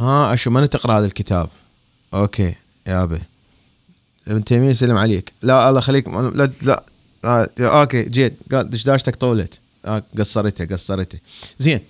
ها 0.00 0.34
أشو 0.34 0.50
من 0.50 0.70
تقرأ 0.70 0.98
هذا 0.98 1.06
الكتاب؟ 1.06 1.48
okay 2.14 2.54
يابا 2.86 3.20
ابن 4.28 4.44
تيمية 4.44 4.70
يسلم 4.70 4.96
عليك. 4.96 5.32
لا 5.42 5.68
الله 5.68 5.80
خليك 5.80 6.08
لا 6.08 6.50
لا 6.62 6.84
آه 7.24 7.50
okay 7.60 8.02
جيت. 8.02 8.36
قال 8.52 8.70
دشداشتك 8.70 9.16
طولت. 9.16 9.60
آه 9.84 10.02
قصرته 10.18 10.64
قصرته. 10.64 11.18
زين. 11.58 11.80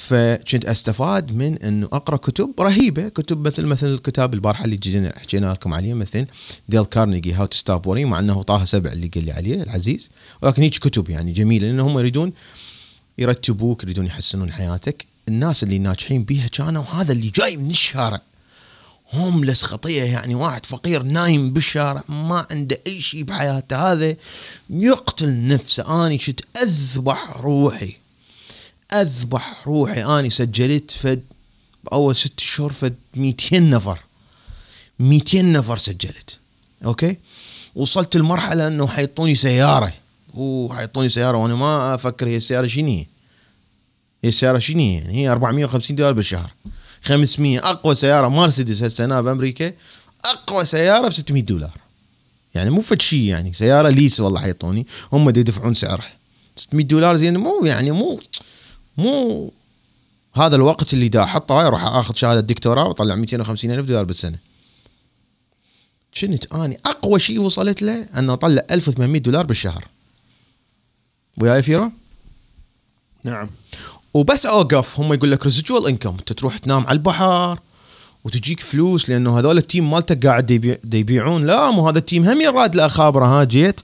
فكنت 0.00 0.64
أستفاد 0.64 1.32
من 1.32 1.62
إنه 1.62 1.86
أقرأ 1.86 2.16
كتب 2.16 2.54
رهيبة 2.60 3.08
كتب 3.08 3.46
مثل 3.46 3.66
مثل 3.66 3.86
الكتاب 3.86 4.34
البارحة 4.34 4.64
اللي 4.64 5.12
حكينا 5.16 5.52
لكم 5.52 5.74
عليه 5.74 5.94
مثل 5.94 6.26
ديل 6.68 6.84
كارنيجي 6.84 7.32
how 7.32 7.44
to 7.44 7.56
stop 7.56 7.86
worry 7.86 8.04
مع 8.04 8.18
إنه 8.18 8.42
طه 8.42 8.64
سبع 8.64 8.92
اللي 8.92 9.08
قال 9.08 9.24
لي 9.24 9.32
عليه 9.32 9.62
العزيز. 9.62 10.10
ولكن 10.42 10.62
هيك 10.62 10.78
كتب 10.78 11.10
يعني 11.10 11.32
جميلة 11.32 11.68
لأن 11.68 11.80
هم 11.80 11.98
يريدون 11.98 12.32
يرتبوك 13.18 13.82
يريدون 13.82 14.06
يحسنون 14.06 14.52
حياتك. 14.52 15.06
الناس 15.28 15.62
اللي 15.62 15.78
ناجحين 15.78 16.24
بيها 16.24 16.46
كانوا 16.46 16.82
هذا 16.82 17.12
اللي 17.12 17.28
جاي 17.28 17.56
من 17.56 17.70
الشارع. 17.70 18.20
هوملس 19.12 19.62
خطيه 19.62 20.02
يعني 20.02 20.34
واحد 20.34 20.66
فقير 20.66 21.02
نايم 21.02 21.50
بالشارع 21.52 22.04
ما 22.08 22.46
عنده 22.50 22.80
أي 22.86 23.00
شيء 23.00 23.22
بحياته. 23.22 23.92
هذا 23.92 24.16
يقتل 24.70 25.48
نفسه. 25.48 26.06
اني 26.06 26.18
كنت 26.18 26.40
أذبح 26.62 27.36
روحي. 27.36 27.96
أذبح 28.92 29.62
روحي. 29.66 30.04
اني 30.04 30.30
سجلت 30.30 30.90
فد 30.90 31.22
بأول 31.84 32.16
ست 32.16 32.40
شهور 32.40 32.72
فد 32.72 32.94
200 33.16 33.60
نفر. 33.70 33.98
200 34.98 35.42
نفر 35.42 35.78
سجلت. 35.78 36.38
أوكي؟ 36.84 37.16
وصلت 37.74 38.16
المرحله 38.16 38.66
إنه 38.66 38.86
حيطوني 38.86 39.34
سيارة. 39.34 39.92
وحيطوني 40.34 41.08
سيارة. 41.08 41.38
وأنا 41.38 41.54
ما 41.54 41.94
أفكر 41.94 42.28
هي 42.28 42.36
السيارة 42.36 42.66
شنو 42.66 42.88
هي؟ 42.88 43.06
السيارة 44.24 44.58
شنو 44.58 44.80
يعني؟ 44.80 45.22
هي 45.22 45.28
450 45.28 45.96
دولار 45.96 46.12
بالشهر. 46.12 46.52
500 47.02 47.58
أقوى 47.58 47.94
سيارة 47.94 48.28
مرسيدس 48.28 48.82
هسه 48.82 49.20
بأمريكا. 49.20 49.72
أقوى 50.24 50.64
سيارة 50.64 51.08
ب 51.08 51.12
600 51.12 51.42
دولار. 51.42 51.76
يعني 52.54 52.70
مو 52.70 52.80
فد 52.80 53.02
شيء 53.02 53.22
يعني. 53.22 53.52
سيارة 53.52 53.88
ليس 53.88 54.20
والله 54.20 54.40
حيطوني. 54.40 54.86
هم 55.12 55.30
دي 55.30 55.40
يدفعون 55.40 55.74
سعرها. 55.74 56.12
600 56.56 56.86
دولار 56.86 57.16
زين. 57.16 57.36
مو 57.36 57.62
يعني 57.64 57.90
مو 57.90 58.20
مو 58.96 59.52
هذا 60.34 60.56
الوقت 60.56 60.94
اللي 60.94 61.08
دا 61.08 61.22
أحطه 61.22 61.60
هاي 61.60 61.66
أروح 61.66 61.84
آخذ 61.84 62.14
شهادة 62.14 62.40
دكتوراه 62.40 62.88
وأطلع 62.88 63.14
250 63.14 63.70
ألف 63.70 63.86
دولار 63.86 64.04
بالسنة. 64.04 64.38
كنت 66.20 66.52
أني 66.54 66.80
أقوى 66.86 67.20
شيء 67.20 67.40
وصلت 67.40 67.82
له؟ 67.82 68.08
أنه 68.18 68.32
أطلع 68.32 68.62
1800 68.70 69.20
دولار 69.20 69.46
بالشهر. 69.46 69.88
وياي 71.38 71.62
فيرو؟ 71.62 71.92
نعم. 73.24 73.50
وبس 74.14 74.46
أوقف. 74.46 75.00
هم 75.00 75.12
يقول 75.12 75.32
لك 75.32 75.44
residual 75.44 75.86
income 75.86 76.16
انت 76.18 76.32
تروح 76.32 76.58
تنام 76.58 76.86
على 76.86 76.96
البحر 76.96 77.58
وتجيك 78.24 78.60
فلوس 78.60 79.10
لأنه 79.10 79.38
هذول 79.38 79.58
ال 79.58 79.64
team 79.64 79.90
مالتك 79.90 80.26
قاعد 80.26 80.50
يبيع 80.50 80.76
يبيعون 80.92 81.46
لا 81.46 81.70
مو 81.70 81.88
هذا 81.88 81.98
ال 81.98 82.03
team. 82.03 82.28
هم 82.28 82.40
يراد 82.40 82.74
الاخابره 82.74 83.26
ها 83.26 83.44
جيت. 83.44 83.80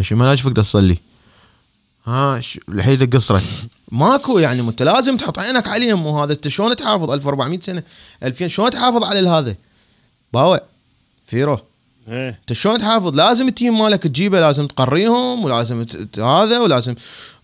شو 0.00 0.16
ما 0.16 0.32
اشوفك 0.32 0.56
تصلي. 0.56 0.98
ها 2.06 2.40
لحيتك 2.68 3.16
قصرت 3.16 3.42
ماكو 3.92 4.38
يعني 4.38 4.60
أنت 4.60 4.82
لازم 4.82 5.16
تحط 5.16 5.38
عينك 5.38 5.68
عليهم. 5.68 6.06
وهذا 6.06 6.32
أنت 6.32 6.48
شلون 6.48 6.76
تحافظ؟ 6.76 7.10
1400 7.10 7.60
سنة 7.60 7.82
2000 8.22 8.48
شلون 8.48 8.70
تحافظ 8.70 9.04
على 9.04 9.28
هذا؟ 9.28 9.54
باوع. 10.32 10.60
فيرو. 11.26 11.58
أنت 12.08 12.52
شلون 12.52 12.78
تحافظ؟ 12.78 13.14
لازم 13.14 13.48
ال 13.48 13.54
team 13.54 13.78
مالك 13.78 14.02
تجيبه 14.02 14.40
لازم 14.40 14.66
تقريهم 14.66 15.44
ولازم 15.44 15.86
هذا 16.18 16.58
ولازم 16.58 16.94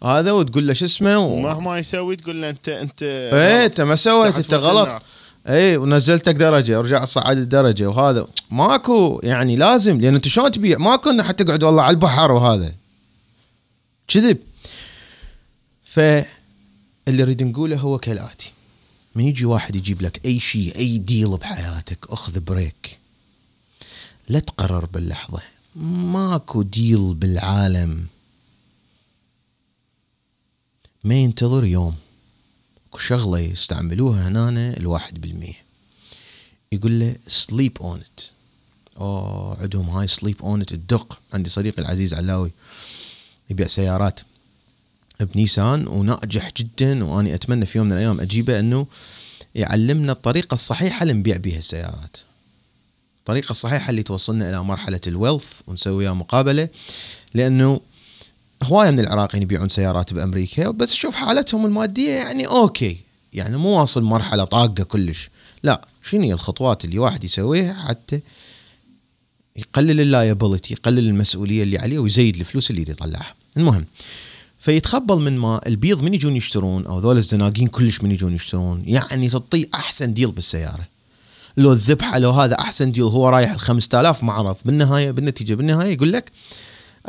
هذا 0.04 0.32
وتقول 0.32 0.66
له 0.66 0.72
شو 0.72 0.84
اسمه 0.84 1.18
و... 1.18 1.32
ومهما 1.32 1.78
يسوي 1.78 2.16
تقول 2.16 2.42
له 2.42 2.50
انت 2.50 2.68
أنت 2.68 3.02
إيه 3.02 3.66
أنت 3.66 3.80
ما 3.80 3.96
سويت 3.96 4.36
أنت 4.36 4.54
غلط. 4.54 5.02
اي 5.48 5.76
ونزلتك 5.76 6.34
درجة 6.34 6.78
ورجع 6.78 7.04
صعد 7.04 7.36
الدرجة 7.36 7.88
وهذا. 7.88 8.26
ماكو 8.50 9.20
يعني 9.22 9.56
لازم 9.56 10.00
لأن 10.00 10.14
أنت 10.14 10.28
شلون 10.28 10.50
تبيع؟ 10.50 10.78
ماكو 10.78 11.10
إنه 11.10 11.22
حتى 11.22 11.44
تقعد 11.44 11.62
والله 11.62 11.82
على 11.82 11.90
البحر 11.90 12.32
وهذا. 12.32 12.72
كذب. 14.08 14.38
فاللي 15.84 16.26
نريد 17.08 17.42
نقوله 17.42 17.76
هو 17.76 17.98
كالآتي. 17.98 18.52
من 19.14 19.24
يجي 19.24 19.44
واحد 19.44 19.76
يجيب 19.76 20.02
لك 20.02 20.20
أي 20.24 20.40
شيء 20.40 20.76
أي 20.76 20.98
deal 20.98 21.36
بحياتك 21.36 21.98
أخذ 22.10 22.40
break 22.40 22.99
لا 24.30 24.38
تقرر 24.38 24.86
باللحظة. 24.86 25.40
ماكو 25.76 26.62
deal 26.62 27.14
بالعالم. 27.14 28.06
ما 31.04 31.14
ينتظر 31.14 31.64
يوم. 31.64 31.94
اكو 32.88 32.98
شغلة 32.98 33.38
يستعملوها 33.38 34.28
هنا 34.28 34.76
الواحد 34.76 35.20
بالمية. 35.20 35.62
يقول 36.72 37.00
له 37.00 37.16
sleep 37.26 37.78
on 37.80 38.00
it 38.00 38.20
أوه 38.96 39.60
عندهم 39.62 39.90
هاي 39.90 40.06
sleep 40.06 40.42
on 40.42 40.60
it 40.60 40.72
الدق. 40.72 41.18
عندي 41.32 41.50
صديقي 41.50 41.82
العزيز 41.82 42.14
علاوي. 42.14 42.52
يبيع 43.50 43.66
سيارات 43.66 44.20
بنيسان 45.20 45.86
وناجح 45.86 46.50
جدا 46.56 47.04
وأني 47.04 47.34
أتمنى 47.34 47.66
في 47.66 47.78
يوم 47.78 47.86
من 47.86 47.92
الأيام 47.92 48.20
أجيبه 48.20 48.60
أنه 48.60 48.86
يعلمنا 49.54 50.12
الطريقة 50.12 50.54
الصحيحة 50.54 51.02
اللي 51.02 51.12
نبيع 51.12 51.36
بها 51.36 51.58
السيارات. 51.58 52.16
الطريقة 53.20 53.50
الصحيحة 53.50 53.90
اللي 53.90 54.02
توصلنا 54.02 54.50
إلى 54.50 54.62
مرحلة 54.64 55.00
ال 55.06 55.14
wealth 55.14 55.60
ونسوي 55.66 55.94
وياه 55.94 56.12
مقابلة 56.12 56.68
لأنه 57.34 57.80
هواية 58.62 58.90
من 58.90 59.00
العراقيين 59.00 59.42
يبيعون 59.42 59.68
سيارات 59.68 60.14
بأمريكا 60.14 60.70
بس 60.70 60.92
شوف 60.92 61.14
حالتهم 61.14 61.66
المادية 61.66 62.10
يعني 62.10 62.46
okay 62.46 62.96
يعني 63.32 63.56
مو 63.56 63.80
واصل 63.80 64.02
مرحلة 64.02 64.44
طاقة 64.44 64.84
كلش. 64.84 65.30
لا 65.62 65.86
شنو 66.04 66.22
هي 66.22 66.32
الخطوات 66.32 66.84
اللي 66.84 66.98
واحد 66.98 67.24
يسويها 67.24 67.84
حتى 67.88 68.20
يقلل 69.56 70.00
ال 70.00 70.08
liability 70.08 70.74
يقلل 70.74 71.08
المسؤولية 71.08 71.62
اللي 71.62 71.78
عليه 71.78 71.98
ويزيد 71.98 72.36
الفلوس 72.36 72.70
اللي 72.70 72.82
يطلعها. 72.82 73.34
المهم 73.56 73.84
فيتخبل 74.60 75.16
من 75.16 75.38
ما 75.38 75.60
البيض 75.66 76.02
من 76.02 76.14
يجون 76.14 76.36
يشترون 76.36 76.86
أو 76.86 76.98
ذول 76.98 77.16
الزناقين 77.16 77.68
كلش 77.68 78.00
من 78.00 78.10
يجون 78.10 78.34
يشترون 78.34 78.82
يعني 78.84 79.28
تعطيه 79.28 79.66
أحسن 79.74 80.14
deal 80.14 80.30
بالسيارة. 80.30 80.86
لو 81.56 81.72
الذبحة 81.72 82.18
لو 82.18 82.30
هذا 82.30 82.54
أحسن 82.58 82.92
deal 82.92 83.02
هو 83.02 83.28
رايح 83.28 83.52
ال 83.52 83.60
5000 83.60 84.24
معرض 84.24 84.56
بالنهاية 84.64 85.10
بالنتيجة 85.10 85.54
بالنهاية 85.54 85.92
يقول 85.92 86.12
لك 86.12 86.32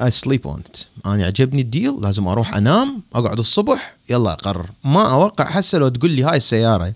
sleep 0.09 0.47
on 0.47 0.63
أنا 1.05 1.25
عجبني 1.25 1.61
ال 1.61 1.69
deal 1.69 2.01
لازم 2.01 2.27
أروح 2.27 2.55
أنام 2.55 3.01
أقعد 3.15 3.39
الصبح 3.39 3.95
يلا 4.09 4.31
أقرر. 4.31 4.65
ما 4.83 5.11
أوقع 5.11 5.45
هسه 5.49 5.77
لو 5.77 5.87
تقول 5.87 6.11
لي 6.11 6.23
هاي 6.23 6.37
السيارة 6.37 6.93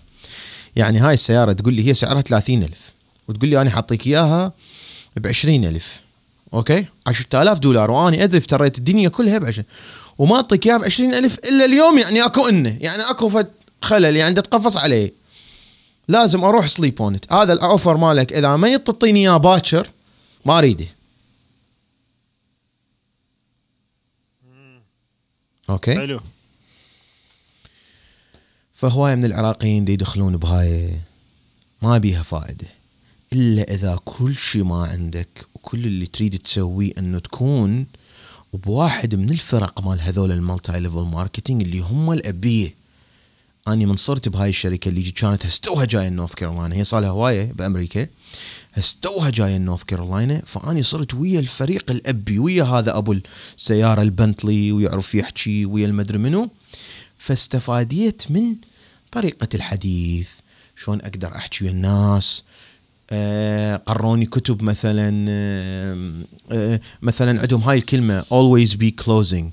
يعني 0.76 0.98
هاي 0.98 1.14
السيارة 1.14 1.52
تقول 1.52 1.74
لي 1.74 1.88
هي 1.88 1.94
سعرها 1.94 2.20
30000 2.20 2.78
وتقول 3.28 3.48
لي 3.48 3.60
أنا 3.60 3.70
حاعطيك 3.70 4.06
إياها 4.06 4.52
ب 5.16 5.26
20000 5.26 6.00
okay؟ 6.54 6.86
10000 7.06 7.58
دولار 7.58 7.90
واني 7.90 8.24
أدري 8.24 8.38
افتريت 8.38 8.78
الدنيا 8.78 9.08
كلها 9.08 9.38
ب 9.38 9.44
20 9.44 9.64
وما 10.18 10.36
أعطيك 10.36 10.66
إياها 10.66 10.78
ب 10.78 10.84
20000 10.84 11.38
إلا 11.38 11.64
اليوم 11.64 11.98
يعني 11.98 12.24
أكو 12.24 12.48
إنه 12.48 12.76
يعني 12.80 13.02
أكو 13.10 13.28
فد 13.28 13.46
خلل 13.82 14.16
يعني 14.16 14.34
تقفص 14.34 14.76
عليه. 14.76 15.12
لازم 16.08 16.44
أروح 16.44 16.66
sleep 16.66 17.02
on 17.02 17.16
هذا 17.30 17.52
ال 17.52 17.59
offer 17.59 17.96
مالك. 17.96 18.32
إذا 18.32 18.56
ما 18.56 18.76
تعطيني 18.76 19.20
اياه 19.20 19.36
باكر 19.36 19.90
ما 20.44 20.58
أريده. 20.58 20.86
okay؟ 25.70 25.94
حلو. 25.94 26.20
فهواية 28.74 29.14
من 29.14 29.24
العراقيين 29.24 29.84
دي 29.84 29.92
يدخلون 29.92 30.36
بهاي. 30.36 31.00
ما 31.82 31.98
بيها 31.98 32.22
فائدة. 32.22 32.66
إلا 33.32 33.74
إذا 33.74 33.98
كل 34.04 34.34
شيء 34.34 34.64
ما 34.64 34.86
عندك 34.86 35.46
وكل 35.54 35.86
اللي 35.86 36.06
تريد 36.06 36.38
تسويه 36.38 36.92
أنه 36.98 37.18
تكون 37.18 37.86
بواحد 38.52 39.14
من 39.14 39.30
الفرق 39.30 39.80
مال 39.80 40.00
هذول 40.00 40.32
ال 40.32 40.40
multi 40.40 40.80
level 40.80 41.02
marketing 41.02 41.62
اللي 41.62 41.80
هم 41.80 42.12
الأبية. 42.12 42.74
أنا 43.68 43.86
من 43.86 43.96
صرت 43.96 44.28
بهاي 44.28 44.48
الشركة 44.48 44.88
اللي 44.88 45.10
كانت 45.10 45.46
هستوها 45.46 45.84
جاية 45.84 46.08
North 46.08 46.34
Carolina 46.34 46.76
هي 46.76 46.84
صار 46.84 47.00
لها 47.00 47.10
هواية 47.10 47.52
بأمريكا. 47.52 48.06
هستوها 48.74 49.30
جاية 49.30 49.58
North 49.58 49.82
Carolina 49.84 50.42
فأني 50.46 50.82
صرت 50.82 51.14
ويا 51.14 51.40
الفريق 51.40 51.90
الأبي 51.90 52.38
ويا 52.38 52.64
هذا 52.64 52.96
أبو 52.96 53.14
السيارة 53.56 54.02
البنتلي 54.02 54.72
ويعرف 54.72 55.14
يحكي 55.14 55.66
ويا 55.66 55.86
المدري 55.86 56.18
منو. 56.18 56.50
فاستفاديت 57.18 58.22
من 58.30 58.54
طريقة 59.12 59.48
الحديث. 59.54 60.28
شلون 60.76 61.00
أقدر 61.00 61.36
أحكي 61.36 61.64
ويا 61.64 61.72
الناس؟ 61.72 62.42
آه، 63.10 63.76
قروني 63.76 64.26
كتب 64.26 64.62
مثلا 64.62 65.26
آه، 65.28 66.12
آه، 66.52 66.80
مثلا 67.02 67.40
عندهم 67.40 67.60
هاي 67.60 67.78
الكلمة 67.78 68.22
always 68.22 68.70
be 68.70 69.04
closing. 69.04 69.44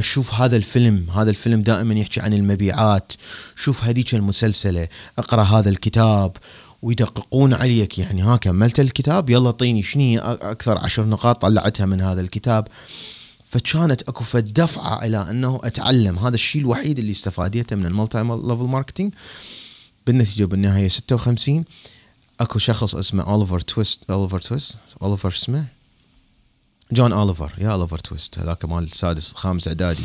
شوف 0.00 0.34
هذا 0.34 0.56
الفيلم 0.56 1.06
هذا 1.10 1.30
الفيلم 1.30 1.62
دائما 1.62 1.94
يحكي 1.94 2.20
عن 2.20 2.34
المبيعات. 2.34 3.12
شوف 3.56 3.84
هذيك 3.84 4.14
المسلسلة 4.14 4.88
اقرأ 5.18 5.42
هذا 5.42 5.68
الكتاب 5.68 6.36
ويدققون 6.82 7.54
عليك. 7.54 7.98
يعني 7.98 8.22
ها 8.22 8.36
كملت 8.36 8.80
الكتاب؟ 8.80 9.30
يلا 9.30 9.46
اعطيني 9.46 9.82
شنو 9.82 10.02
هي؟ 10.02 10.18
أكثر 10.18 10.78
عشر 10.78 11.06
نقاط 11.06 11.42
طلعتها 11.42 11.86
من 11.86 12.00
هذا 12.00 12.20
الكتاب. 12.20 12.68
فكانت 13.50 14.02
أكو 14.02 14.38
دفعه 14.38 15.04
إلى 15.04 15.30
أنه 15.30 15.60
أتعلم. 15.64 16.18
هذا 16.18 16.34
الشيء 16.34 16.62
الوحيد 16.62 16.98
اللي 16.98 17.12
استفاديته 17.12 17.76
من 17.76 17.86
ال 17.86 17.91
multi 17.91 18.18
level 18.18 18.64
marketing 18.64 19.14
بالنتيجة 20.06 20.44
بالنهاية 20.44 20.88
56 20.88 21.64
أكو 22.40 22.58
شخص 22.58 22.94
اسمه 22.94 23.22
أوليفر 23.22 23.60
تويست 23.60 24.10
أوليفر 24.10 24.38
تويست 24.38 24.76
أوليفر 25.02 25.28
اسمه؟ 25.28 25.79
جون 26.92 27.12
أوليفر. 27.12 27.54
يا 27.58 27.68
أوليفر 27.68 27.98
تويست. 27.98 28.38
هذاك 28.38 28.64
مال 28.64 28.84
السادس 28.84 29.32
خامس 29.32 29.68
إعدادي. 29.68 30.02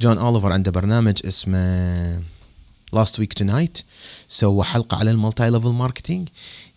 جون 0.00 0.18
أوليفر 0.18 0.52
عنده 0.52 0.70
برنامج 0.70 1.14
اسمه 1.24 2.22
Last 2.92 3.20
Week 3.20 3.34
Tonight 3.34 3.78
سوى 4.28 4.64
حلقة 4.64 4.96
على 4.96 5.10
ال 5.10 5.17
multi 5.17 5.50
level 5.50 5.68
marketing 5.68 6.28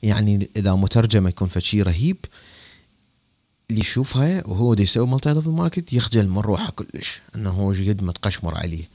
يعني 0.03 0.49
إذا 0.55 0.75
مترجمه 0.75 1.29
يكون 1.29 1.47
فشي 1.47 1.81
رهيب. 1.81 2.17
اللي 3.69 3.81
يشوفها 3.81 4.47
وهو 4.47 4.73
دي 4.73 4.83
يسوي 4.83 5.07
مالتي 5.07 5.33
ليفل 5.33 5.49
ماركت 5.49 5.93
يخجل 5.93 6.27
من 6.29 6.39
روحه 6.39 6.71
كلش. 6.71 7.21
إنه 7.35 7.49
هو 7.49 7.71
قد 7.71 8.03
متقشمر 8.03 8.57
عليه. 8.57 8.89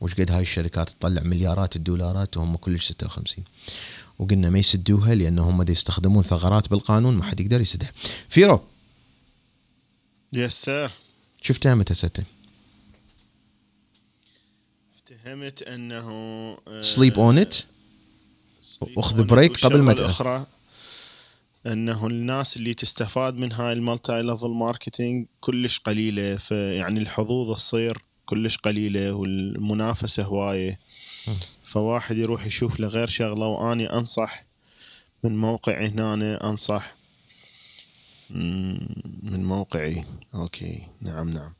وش 0.00 0.14
قد 0.14 0.30
هاي 0.30 0.42
الشركات 0.42 0.90
تطلع 0.90 1.22
مليارات 1.22 1.76
الدولارات 1.76 2.36
وهم 2.36 2.56
كلش 2.56 2.88
56 2.88 3.44
وقلنا 4.18 4.50
ما 4.50 4.58
يسدوها 4.58 5.14
لأن 5.14 5.38
هم 5.38 5.62
دي 5.62 5.72
يستخدمون 5.72 6.22
ثغرات 6.22 6.68
بالقانون 6.68 7.16
ما 7.16 7.24
حد 7.24 7.40
يقدر 7.40 7.60
يسدها. 7.60 7.90
فيرو. 8.28 8.60
يس 10.32 10.52
سير 10.62 10.90
شفتها 11.42 11.74
متى 11.74 11.94
ستة. 11.94 12.22
افتهمت 14.94 15.62
أنه 15.62 16.10
سليب 16.80 17.18
اون 17.18 17.38
ات 17.38 17.56
وأخذ 18.96 19.24
بريك 19.24 19.60
قبل 19.64 19.82
ما 19.82 19.94
تأ- 19.94 19.98
الأخرى 19.98 20.46
أنه 21.66 22.06
الناس 22.06 22.56
اللي 22.56 22.74
تستفاد 22.74 23.34
من 23.34 23.52
هاي 23.52 23.72
ال 23.72 23.80
multi 23.80 24.22
level 24.22 24.48
marketing 24.48 25.26
كلش 25.40 25.78
قليلة. 25.78 26.36
فيعني 26.36 27.00
الحظوظ 27.00 27.56
تصير 27.56 27.98
كلش 28.26 28.56
قليلة 28.56 29.12
والمنافسة 29.12 30.22
هواية. 30.22 30.78
فواحد 31.64 32.16
يروح 32.16 32.46
يشوف 32.46 32.80
له 32.80 32.88
غير 32.88 33.06
شغلة 33.08 33.46
وأني 33.46 33.92
أنصح 33.92 34.44
من 35.24 35.36
موقعي 35.38 35.86
هنا 35.88 36.48
أنصح 36.50 36.94
من 39.22 39.44
موقعي. 39.44 40.04
okay. 40.34 40.82
نعم 41.02 41.28
نعم. 41.28 41.54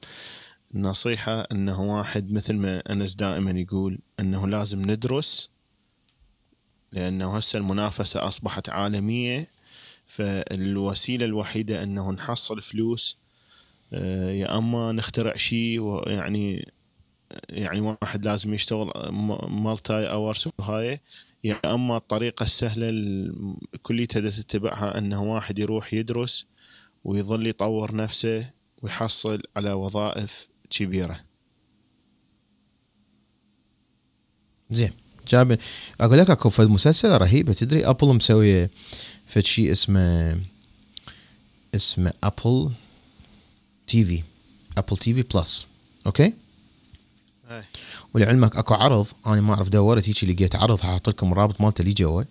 النصيحة 0.75 1.41
أنه 1.41 1.83
واحد 1.83 2.31
مثل 2.33 2.57
ما 2.57 2.83
أنس 2.93 3.15
دائما 3.15 3.51
يقول 3.51 3.99
أنه 4.21 4.47
لازم 4.49 4.91
ندرس 4.91 5.51
لأنه 6.93 7.37
هسه 7.37 7.59
المنافسة 7.59 8.27
أصبحت 8.29 8.69
عالمية 8.69 9.47
فالوسيلة 10.07 11.25
الوحيدة 11.25 11.83
أنه 11.83 12.13
نحصل 12.13 12.63
فلوس 12.63 13.17
آه، 13.93 14.31
يا 14.31 14.59
أما 14.59 14.93
نخترع 14.93 15.37
شيء 15.37 15.81
ويعني 15.81 16.73
يعني 17.51 17.81
واحد 17.81 18.25
لازم 18.27 18.55
يشتغل 18.55 18.91
مالتي 19.51 19.93
اورز 20.11 20.49
وهاي 20.59 21.01
يا 21.45 21.75
أما 21.75 21.97
الطريقة 21.97 22.45
السهلة 22.45 22.89
ال- 22.89 23.57
كليتها 23.83 24.21
دا 24.21 24.31
تتبعها 24.31 24.99
أنه 24.99 25.23
واحد 25.23 25.59
يروح 25.59 25.95
يدرس 25.95 26.47
ويظل 27.09 27.47
يطور 27.47 27.97
نفسه 27.97 28.51
ويحصل 28.83 29.43
على 29.57 29.73
وظائف 29.73 30.49
كبيرة. 30.71 31.21
زين 34.71 34.91
جاب 35.29 35.59
أقول 36.01 36.19
لك 36.19 36.31
أكو 36.31 36.51
فد 36.51 36.67
مسلسل 36.67 37.19
رهيبه 37.19 37.53
تدري 37.53 37.87
Apple 37.87 38.07
مسوية 38.07 38.71
فد 39.27 39.45
شيء 39.45 39.71
اسمه 39.71 40.41
اسمه 41.75 42.13
Apple 42.25 42.71
TV 43.87 44.23
Apple 44.79 44.97
TV 44.97 45.23
Plus. 45.23 45.67
okay؟ 46.07 46.33
أي. 47.51 47.63
ولعلمك 48.15 48.57
أكو 48.57 48.75
عرض 48.75 49.07
أنا 49.27 49.41
ما 49.41 49.55
أعرف 49.55 49.69
دورت 49.69 50.09
هيك 50.09 50.25
لقيت 50.25 50.57
عرض 50.57 50.81
حاط 50.81 51.09
لكم 51.09 51.33
الرابط 51.33 51.61
مالته 51.61 51.83
اللي 51.83 51.93
جوا 51.93 52.23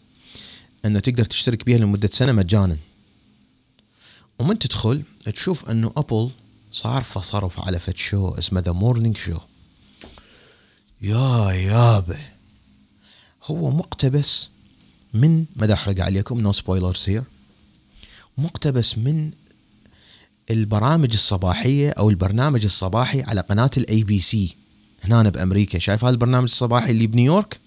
إنه 0.85 0.99
تقدر 0.99 1.25
تشترك 1.25 1.65
بيها 1.65 1.77
لمدة 1.77 2.07
سنة 2.07 2.31
مجانا. 2.31 2.77
ومن 4.39 4.59
تدخل 4.59 5.03
تشوف 5.25 5.69
أنه 5.69 5.93
Apple 5.97 6.29
صارفه 6.71 7.21
صرف 7.21 7.59
على 7.59 7.79
فد 7.79 7.97
شو 7.97 8.29
اسمه 8.29 8.61
The 8.61 8.71
Morning 8.71 9.17
Show 9.17 9.37
يا 11.01 11.51
يابا. 11.51 12.19
هو 13.43 13.71
مقتبس 13.71 14.49
من 15.13 15.45
ما 15.55 15.73
احرق 15.73 16.03
عليكم 16.03 16.39
no 16.39 16.53
spoilers 16.53 17.05
here 17.07 17.23
مقتبس 18.37 18.97
من 18.97 19.31
البرامج 20.51 21.13
الصباحية 21.13 21.89
أو 21.89 22.09
البرنامج 22.09 22.63
الصباحي 22.63 23.21
على 23.21 23.41
قناة 23.41 23.71
ال 23.77 24.03
ABC 24.03 24.55
هنا 25.03 25.29
بأمريكا. 25.29 25.79
شايف 25.79 26.03
هذا 26.03 26.13
البرنامج 26.13 26.43
الصباحي 26.43 26.91
اللي 26.91 27.07
بنيويورك؟ 27.07 27.59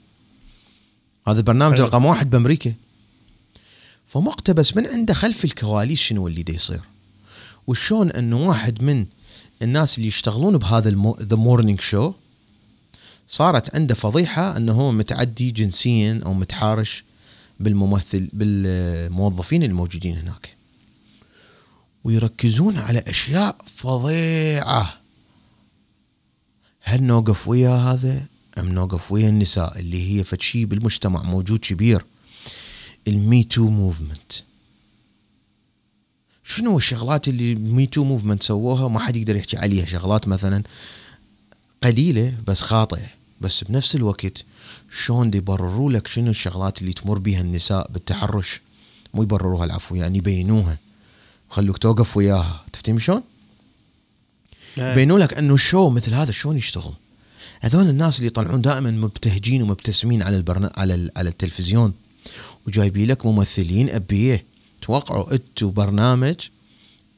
هذا 1.29 1.39
البرنامج. 1.39 1.81
رقم 1.81 2.05
واحد 2.05 2.31
بأمريكا. 2.31 2.75
فمقتبس 4.11 4.77
من 4.77 4.87
عنده 4.87 5.15
خلف 5.15 5.45
الكواليس 5.45 5.99
شنو 5.99 6.29
اللي 6.29 6.43
دا 6.43 6.53
يصير؟ 6.53 6.81
وشون 7.67 8.11
إنه 8.11 8.47
واحد 8.49 8.83
من 8.83 9.07
الناس 9.63 9.99
اللي 9.99 10.09
يشتغلون 10.09 10.57
بهذا 10.59 11.15
The 11.21 11.37
Morning 11.37 11.81
Show 11.81 12.13
صارت 13.29 13.75
عنده 13.75 13.95
فضيحة 13.95 14.57
إنه 14.57 14.73
هو 14.73 14.93
متعدي 14.93 15.51
جنسيا 15.51 16.21
أو 16.27 16.35
متحارش 16.35 17.05
بالممثل 17.61 18.29
بالموظفين 18.33 19.63
الموجودين 19.63 20.19
هناك. 20.19 20.57
ويركزون 22.05 22.79
على 22.79 22.99
أشياء 22.99 23.57
فظيعة. 23.77 25.01
هل 26.83 27.03
نوقف 27.03 27.49
ويا 27.49 27.71
هذا 27.71 28.27
أم 28.59 28.69
نوقف 28.69 29.13
ويا 29.13 29.29
النساء 29.29 29.79
اللي 29.79 30.11
هي 30.11 30.25
فد 30.25 30.43
شيء 30.43 30.65
بالمجتمع 30.65 31.23
موجود 31.23 31.59
كبير؟ 31.59 32.05
ال 33.09 33.20
Me 33.20 33.43
Too 33.45 33.71
movement 33.71 34.33
شنو 36.45 36.77
الشغلات 36.77 37.29
اللي 37.29 37.53
ال 37.53 37.64
Me 37.64 37.87
Too 37.87 38.05
movement 38.05 38.43
سووها 38.43 38.89
ما 38.89 38.99
حد 38.99 39.17
يقدر 39.17 39.37
يحكي 39.37 39.57
عليها؟ 39.57 39.87
شغلات 39.87 40.29
مثلا 40.29 40.63
قليلة 41.83 42.35
بس 42.47 42.61
خاطئة. 42.61 43.09
بس 43.41 43.65
بنفس 43.65 43.95
الوقت 43.97 44.45
شلون 45.05 45.35
يبرروا 45.35 45.93
لك 45.93 46.07
شنو 46.07 46.31
الشغلات 46.31 46.81
اللي 46.81 46.93
تمر 46.93 47.19
بها 47.19 47.41
النساء 47.41 47.91
بالتحرش؟ 47.91 48.61
مو 49.15 49.23
يبرروها 49.23 49.65
العفو 49.65 49.95
يعني 49.95 50.19
يبينوها. 50.19 50.79
وخلوك 51.51 51.79
توقف 51.79 52.17
وياها. 52.17 52.65
تفتهم 52.73 52.99
شلون؟ 52.99 53.23
يبينوا 54.77 55.19
لك 55.19 55.35
إنه 55.35 55.55
ال 55.55 55.62
show 55.62 55.91
مثل 55.91 56.15
هذا 56.15 56.33
شلون 56.33 56.57
يشتغل. 56.57 56.95
هذول 57.61 57.89
الناس 57.89 58.17
اللي 58.17 58.27
يطلعون 58.27 58.61
دائما 58.61 58.91
مبتهجين 58.91 59.63
ومبتسمين 59.63 60.23
على 60.23 60.37
البرنا... 60.37 60.73
على 60.77 60.95
ال... 60.95 61.11
على 61.17 61.29
التلفزيون. 61.29 61.93
وجايبين 62.67 63.09
لك 63.09 63.27
ممثلين 63.27 63.91
أبيه. 63.91 64.45
توقعوا 64.83 65.33
أنتوا 65.33 65.71
برنامج 65.71 66.37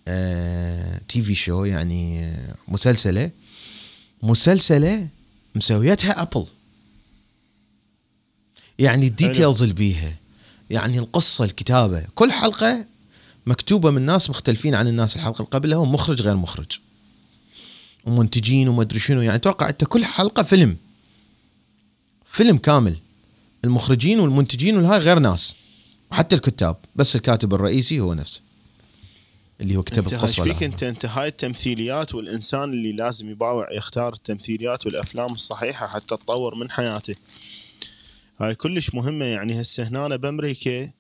آه... 0.09 1.01
TV 1.09 1.35
show 1.35 1.65
يعني 1.65 2.25
آه... 2.25 2.55
مسلسلة. 2.69 3.31
مسلسلة 4.23 5.09
مسويتها 5.55 6.23
Apple. 6.23 6.47
يعني 8.79 9.07
ال 9.07 9.14
details 9.14 9.63
اللي 9.63 9.75
بيها 9.75 10.17
يعني 10.71 10.99
القصة 10.99 11.45
الكتابة. 11.45 12.05
كل 12.15 12.33
حلقة 12.33 12.85
مكتوبة 13.47 13.91
من 13.91 14.03
ناس 14.03 14.31
مختلفين 14.31 14.75
عن 14.75 14.89
الناس 14.89 15.17
الحلقة 15.17 15.39
اللي 15.39 15.51
قبلها 15.51 15.79
ومخرج 15.79 16.23
غير 16.23 16.37
مخرج. 16.37 16.79
ومنتجين 18.05 18.69
وما 18.69 18.83
أدري 18.83 19.01
شنو. 19.01 19.23
يعني 19.23 19.37
أتوقع 19.37 19.69
إنت 19.69 19.85
كل 19.85 20.05
حلقة 20.05 20.43
فيلم. 20.43 20.77
فيلم 22.25 22.59
كامل. 22.59 22.99
المخرجين 23.65 24.21
والمنتجين 24.21 24.77
والهاي 24.77 24.99
غير 24.99 25.19
ناس. 25.19 25.57
وحتى 26.11 26.37
الكتاب 26.37 26.77
بس 26.97 27.17
الكاتب 27.17 27.55
الرئيسي 27.55 28.01
هو 28.01 28.15
نفسه. 28.15 28.41
اللي 29.61 29.77
هو 29.77 29.83
كتب 29.83 30.13
القصة 30.13 30.45
فيك. 30.45 30.63
انت 30.63 30.83
أنت؟ 30.83 31.07
هاي 31.07 31.29
التمثيليات 31.29 32.15
والإنسان 32.15 32.73
اللي 32.73 32.93
لازم 32.93 33.31
يباوع 33.31 33.73
يختار 33.73 34.13
التمثيليات 34.13 34.87
والأفلام 34.87 35.33
الصحيحة 35.33 35.87
حتى 35.87 36.17
تطور 36.17 36.55
من 36.55 36.71
حياته. 36.71 37.15
هاي 38.41 38.55
كلش 38.55 38.95
مهمة 38.95 39.25
يعني. 39.25 39.61
هسه 39.61 39.89
هنا 39.89 40.17
بأمريكا 40.17 40.91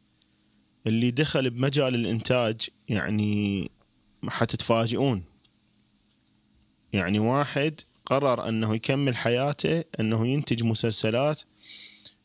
اللي 0.87 1.11
دخل 1.11 1.51
بمجال 1.51 1.95
الإنتاج 1.95 2.61
يعني 2.89 3.71
حتتفاجئون. 4.29 5.23
يعني 6.93 7.19
واحد 7.19 7.81
قرر 8.07 8.49
إنه 8.49 8.75
يكمل 8.75 9.17
حياته 9.17 9.85
إنه 10.01 10.27
ينتج 10.27 10.65
مسلسلات 10.65 11.41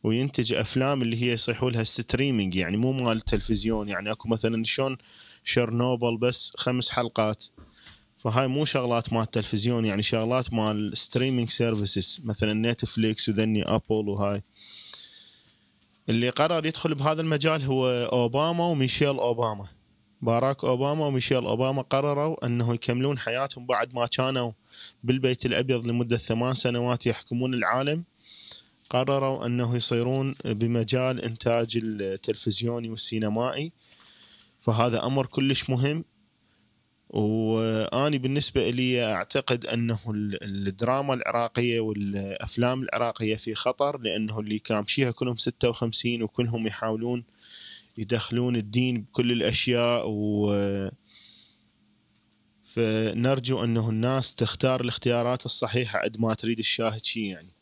وينتج 0.04 0.54
أفلام 0.54 1.02
اللي 1.02 1.24
هي 1.24 1.32
يصيحوا 1.32 1.72
لها 1.72 1.84
streaming 1.84 2.56
يعني 2.56 2.78
مو 2.78 2.92
مال 2.92 3.18
التلفزيون 3.18 3.90
يعني 3.90 4.12
أكو 4.12 4.30
مثلا 4.30 4.64
شلون 4.66 4.98
شرنوبل 5.44 6.18
بس 6.18 6.54
خمس 6.58 6.90
حلقات. 6.90 7.46
فهاي 8.18 8.48
مو 8.48 8.66
شغلات 8.66 9.14
مال 9.14 9.22
التلفزيون 9.22 9.86
يعني 9.86 10.04
شغلات 10.04 10.54
مال 10.54 10.98
streaming 10.98 11.50
services 11.50 12.22
مثلا 12.24 12.72
Netflix 12.72 13.30
وذني 13.30 13.64
Apple 13.64 14.10
وهاي. 14.10 14.42
اللي 16.10 16.30
قرر 16.30 16.66
يدخل 16.66 16.96
بهذا 16.96 17.22
المجال 17.22 17.64
هو 17.64 17.88
أوباما 17.88 18.66
وميشيل 18.66 19.08
أوباما. 19.08 19.68
باراك 20.22 20.64
أوباما 20.64 21.06
وميشيل 21.06 21.46
أوباما 21.46 21.82
قرروا 21.82 22.46
أنه 22.46 22.74
يكملون 22.74 23.18
حياتهم 23.18 23.66
بعد 23.66 23.94
ما 23.94 24.06
كانوا 24.06 24.52
بالبيت 25.04 25.46
الأبيض 25.46 25.88
لمدة 25.88 26.18
ثمان 26.18 26.54
سنوات 26.54 27.08
يحكمون 27.08 27.54
العالم. 27.54 28.06
قرروا 28.90 29.46
أنه 29.46 29.76
يصيرون 29.76 30.36
بمجال 30.46 31.22
إنتاج 31.22 31.80
التلفزيوني 31.84 32.90
والسينمائي. 32.90 33.72
فهذا 34.60 35.06
أمر 35.06 35.26
كلش 35.26 35.70
مهم. 35.70 36.06
وأني 37.10 38.18
بالنسبة 38.18 38.70
لي 38.70 39.06
أعتقد 39.06 39.66
أنه 39.66 40.00
ال- 40.08 40.44
الدراما 40.68 41.14
العراقية 41.14 41.80
والأفلام 41.80 42.84
العراقية 42.84 43.36
في 43.36 43.56
خطر 43.56 44.02
لأنه 44.02 44.40
اللي 44.40 44.60
كامشيها 44.60 45.12
كلهم 45.12 45.38
56 45.38 46.24
وكلهم 46.24 46.68
يحاولون 46.68 47.24
يدخلون 47.98 48.56
الدين 48.56 49.02
بكل 49.02 49.32
الأشياء. 49.32 50.04
و 50.10 50.54
فنرجو 52.62 53.64
أنه 53.64 53.90
الناس 53.90 54.36
تختار 54.36 54.82
الاختيارات 54.82 55.46
الصحيحة 55.46 56.00
قد 56.04 56.20
ما 56.20 56.34
تريد 56.34 56.60
الشاهد 56.60 57.04
شيء 57.06 57.24
يعني. 57.24 57.57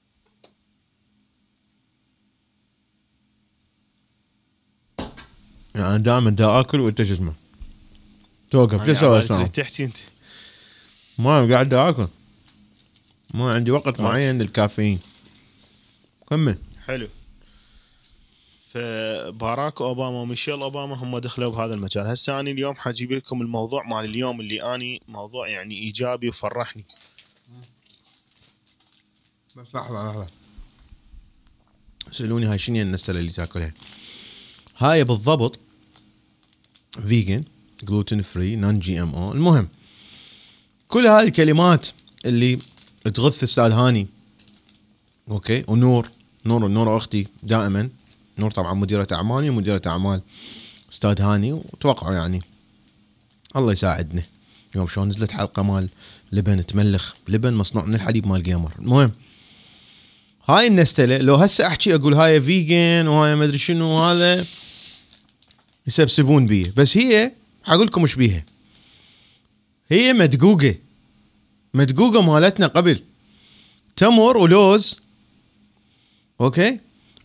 يعني 5.75 6.03
دائما 6.03 6.29
دا 6.29 6.59
آكل 6.59 6.79
وإنت 6.79 7.03
شو 7.03 7.13
اسمه؟ 7.13 7.33
توقف 8.51 8.85
شو 8.85 8.91
أسوي؟ 8.91 9.37
تريد 9.37 9.49
تحكي 9.49 9.83
أنت. 9.83 9.97
ما 11.17 11.47
قاعد 11.51 11.69
دا 11.69 11.89
آكل. 11.89 12.07
ما 13.33 13.53
عندي 13.53 13.71
وقت. 13.71 14.01
معين 14.01 14.41
للكافيين. 14.41 14.99
كمل. 16.29 16.57
حلو. 16.85 17.07
فباراك 18.71 19.81
أوباما 19.81 20.21
وميشيل 20.21 20.61
أوباما 20.61 20.95
هم 20.95 21.17
دخلوا 21.17 21.51
بهذا 21.51 21.73
المجال. 21.73 22.07
هسه 22.07 22.39
أنا 22.39 22.51
اليوم 22.51 22.75
حجيب 22.75 23.11
لكم 23.11 23.41
الموضوع 23.41 23.83
مال 23.83 24.05
اليوم 24.05 24.41
اللي 24.41 24.75
أني 24.75 25.01
موضوع 25.07 25.47
يعني 25.47 25.75
إيجابي 25.75 26.29
وفرحني. 26.29 26.85
بس 29.55 29.75
لحظه 29.75 30.11
لحظه 30.11 30.27
سألوني 32.11 32.45
هاي 32.45 32.59
شنو 32.59 32.81
النستلة 32.81 33.19
اللي 33.19 33.31
تاكلها؟ 33.31 33.73
هاي 34.77 35.03
بالضبط 35.03 35.59
vegan 37.07 37.43
gluten 37.83 38.21
free 38.21 38.55
non 38.55 38.79
GMO 38.79 39.33
المهم 39.33 39.67
كل 40.87 41.07
هاي 41.07 41.23
الكلمات 41.23 41.87
اللي 42.25 42.59
تغث 43.13 43.43
أستاذ 43.43 43.71
هاني 43.71 44.07
okay 45.31 45.63
ونور 45.67 46.09
نور 46.45 46.67
نور 46.67 46.97
أختي 46.97 47.27
دائما 47.43 47.89
نور 48.39 48.51
طبعا 48.51 48.73
مديرة 48.73 49.07
اعمالي 49.11 49.49
ومديرة 49.49 49.81
أعمال 49.87 50.21
أستاذ 50.93 51.21
هاني 51.21 51.53
وتوقعوا 51.53 52.13
يعني 52.13 52.41
الله 53.55 53.71
يساعدنا 53.71 54.23
يوم 54.75 54.87
شلون 54.87 55.09
نزلت 55.09 55.31
حلقة 55.31 55.63
مال 55.63 55.89
لبن 56.31 56.65
تملخ 56.65 57.13
لبن 57.27 57.53
مصنوع 57.53 57.85
من 57.85 57.95
الحليب 57.95 58.27
مال 58.27 58.43
جيمر. 58.43 58.71
المهم 58.79 59.11
هاي 60.49 60.67
النستلة 60.67 61.17
لو 61.17 61.35
هسه 61.35 61.67
أحكي 61.67 61.95
أقول 61.95 62.13
هاي 62.13 62.41
vegan 62.41 63.07
وهاي 63.07 63.35
ما 63.35 63.45
ادري 63.45 63.57
شنو 63.57 64.03
هذا 64.03 64.45
يسبسبون 65.87 66.45
بيه. 66.45 66.73
بس 66.77 66.97
هي 66.97 67.31
حقول 67.63 67.85
لكم 67.85 68.01
إيش 68.01 68.15
بيها؟ 68.15 68.45
هي 69.89 70.13
مدقوقة. 70.13 70.75
مدقوقة 71.73 72.21
مالتنا 72.21 72.67
قبل. 72.67 73.01
تمر 73.95 74.37
ولوز. 74.37 74.99
أوكي؟ 76.41 76.79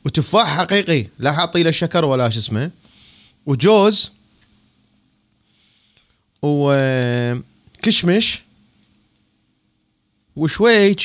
وتفاح 0.04 0.58
حقيقي. 0.58 1.06
لا 1.18 1.32
حاطي 1.32 1.62
له 1.62 1.70
شكر 1.70 2.04
ولا 2.04 2.30
شو 2.30 2.38
اسمه. 2.38 2.70
وجوز. 3.46 4.12
وكشمش. 6.42 8.42
وشوي 10.36 10.96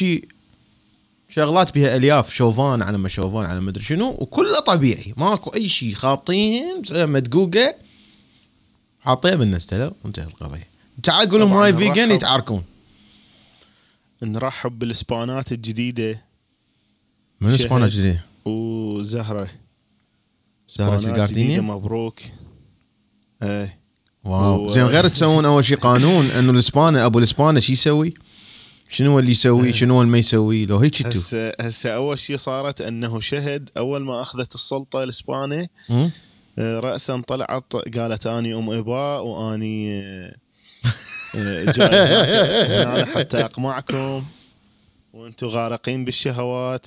شغلات 1.35 1.75
بها 1.75 1.95
ألياف 1.95 2.33
شوفان 2.33 2.81
على 2.81 2.97
ما 2.97 3.09
شوفان 3.09 3.45
على 3.45 3.61
ما 3.61 3.69
أدري 3.69 3.83
شنو 3.83 4.09
وكله 4.09 4.59
طبيعي 4.59 5.13
ماكو 5.17 5.49
أي 5.49 5.69
شيء 5.69 5.93
خابطين 5.93 6.81
مدقوقه 6.91 7.75
حاطيها 8.99 9.35
بالنستله 9.35 9.91
وانتهت 10.03 10.27
القضية 10.27 10.67
تعال 11.03 11.29
قول 11.29 11.39
لهم 11.39 11.53
هاي 11.53 11.73
فيجن. 11.73 12.11
يتعاركون 12.11 12.63
نرحب 14.21 14.79
بالاسبانات 14.79 15.51
الجديدة 15.51 16.21
من 17.41 17.57
شهد. 17.57 17.65
اسبانيا 17.65 17.87
جديد 17.87 18.19
وزهره 18.45 19.49
إسبانات 20.69 20.99
سيجارتيني؟ 20.99 21.59
مبروك 21.59 22.19
إيه 23.43 23.79
واو 24.23 24.67
زين 24.67 24.83
غير 24.83 25.07
تسوون 25.07 25.45
أول 25.45 25.65
شيء 25.65 25.77
قانون 25.77 26.25
إنه 26.25 26.51
الاسباني 26.51 27.05
أبو 27.05 27.19
الإسباني 27.19 27.61
شو 27.61 27.73
يسوي؟ 27.73 28.13
شنو 28.95 29.19
اللي 29.19 29.31
يسوي؟ 29.31 29.73
شنو 29.73 29.93
هو 29.93 30.01
اللي 30.01 30.11
ما 30.11 30.17
يسوي؟ 30.17 30.65
لو 30.65 30.77
هيك 30.77 31.07
هسه 31.07 31.53
هسه 31.59 31.89
أول 31.89 32.19
شيء 32.19 32.37
صارت 32.37 32.81
إنه 32.81 33.19
شهد 33.19 33.69
أول 33.77 34.01
ما 34.01 34.21
أخذت 34.21 34.55
السلطة 34.55 35.03
الإسباني؟ 35.03 35.69
آه، 36.59 36.79
راسا 36.79 37.21
طلعت 37.27 37.73
قالت 37.97 38.27
أني 38.27 38.55
أم 38.55 38.69
اباء 38.71 39.25
وأني 39.25 40.01
آه، 40.01 40.35
آه، 41.35 41.71
جاي 41.71 41.87
هناك- 41.87 42.71
هنا 42.87 43.05
حتى 43.05 43.37
أقمعكم 43.45 44.23
وأنتم 45.13 45.47
غارقين 45.47 46.05
بالشهوات. 46.05 46.85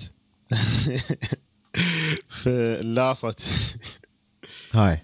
فلاصت. 2.28 3.40
هاي. 4.72 5.00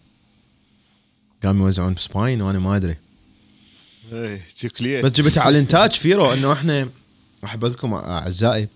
قاموا 1.44 1.66
يوزعون 1.66 1.94
بسباين 1.94 2.42
وأنا 2.42 2.58
ما 2.58 2.76
أدري. 2.76 2.90
إيه، 2.92 2.98
بس 5.02 5.12
جبتها 5.12 5.42
على 5.42 5.58
الإنتاج 5.58 5.92
فيرو 5.92 6.32
إنه 6.32 6.52
إحنا 6.52 6.88
أحب 7.44 7.64
أقول 7.64 7.74
لكم 7.74 7.94
أعزائي 7.94 8.68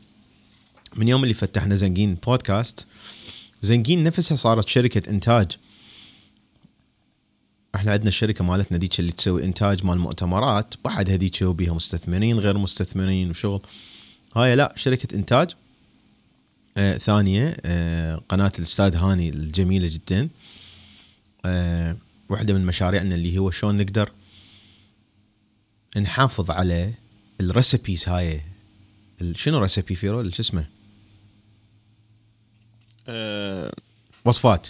من 0.97 1.09
يوم 1.09 1.22
اللي 1.22 1.34
فتحنا 1.34 1.76
زنقين 1.76 2.14
بودكاست 2.14 2.86
زنقين 3.62 4.05
نفسها 4.05 4.36
صارت 4.36 4.68
شركة 4.68 5.11
إنتاج. 5.11 5.47
إحنا 7.74 7.93
عندنا 7.93 8.09
الشركة 8.09 8.45
مالتنا 8.45 8.78
ديك 8.78 9.01
اللي 9.01 9.12
تسوي 9.12 9.45
إنتاج 9.45 9.84
مال 9.84 9.99
مؤتمرات 9.99 10.74
بعد 10.84 11.11
هذيك 11.11 11.43
وبيها 11.43 11.74
مستثمرين 11.74 12.39
غير 12.39 12.59
مستثمرين 12.59 13.30
وشغل. 13.30 13.61
هاي 14.36 14.57
لا 14.57 14.74
شركة 14.76 15.16
إنتاج. 15.16 15.51
آه 16.76 16.99
ثانية 16.99 17.57
آه 17.64 18.22
قناة 18.28 18.53
الأستاذ 18.59 18.97
هاني 18.97 19.28
الجميلة 19.28 19.89
جدا. 19.89 20.28
آه 21.45 21.97
واحدة 22.28 22.55
من 22.55 22.66
مشاريعنا 22.66 23.14
اللي 23.14 23.39
هو 23.39 23.51
شلون 23.51 23.76
نقدر 23.76 24.12
نحافظ 26.01 26.51
على 26.51 26.92
ال 27.41 27.49
recipes 27.49 28.09
هاي 28.09 28.40
شنو 29.34 29.59
recipe 29.59 29.95
فيرو 29.94 30.30
شو 30.30 30.42
اسمه؟ 30.42 30.66
آه 33.09 33.74
وصفات. 34.24 34.68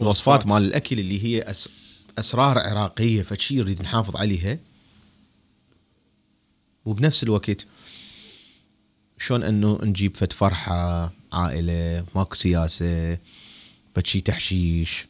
الوصفات 0.00 0.40
وصفات. 0.40 0.46
مال 0.46 0.62
الأكل 0.62 0.98
اللي 0.98 1.24
هي 1.24 1.42
أس... 1.42 1.68
أسرار 2.18 2.58
عراقية 2.58 3.22
فشي 3.22 3.56
نريد 3.56 3.82
نحافظ 3.82 4.16
عليها. 4.16 4.58
وبنفس 6.84 7.22
الوقت 7.22 7.66
شلون 9.18 9.42
إنه 9.42 9.78
نجيب 9.82 10.16
فد 10.16 10.32
فرحة 10.32 11.12
عائلة 11.32 12.04
ماكو 12.14 12.34
سياسة 12.34 13.18
فشي 13.94 14.20
تحشيش. 14.20 15.06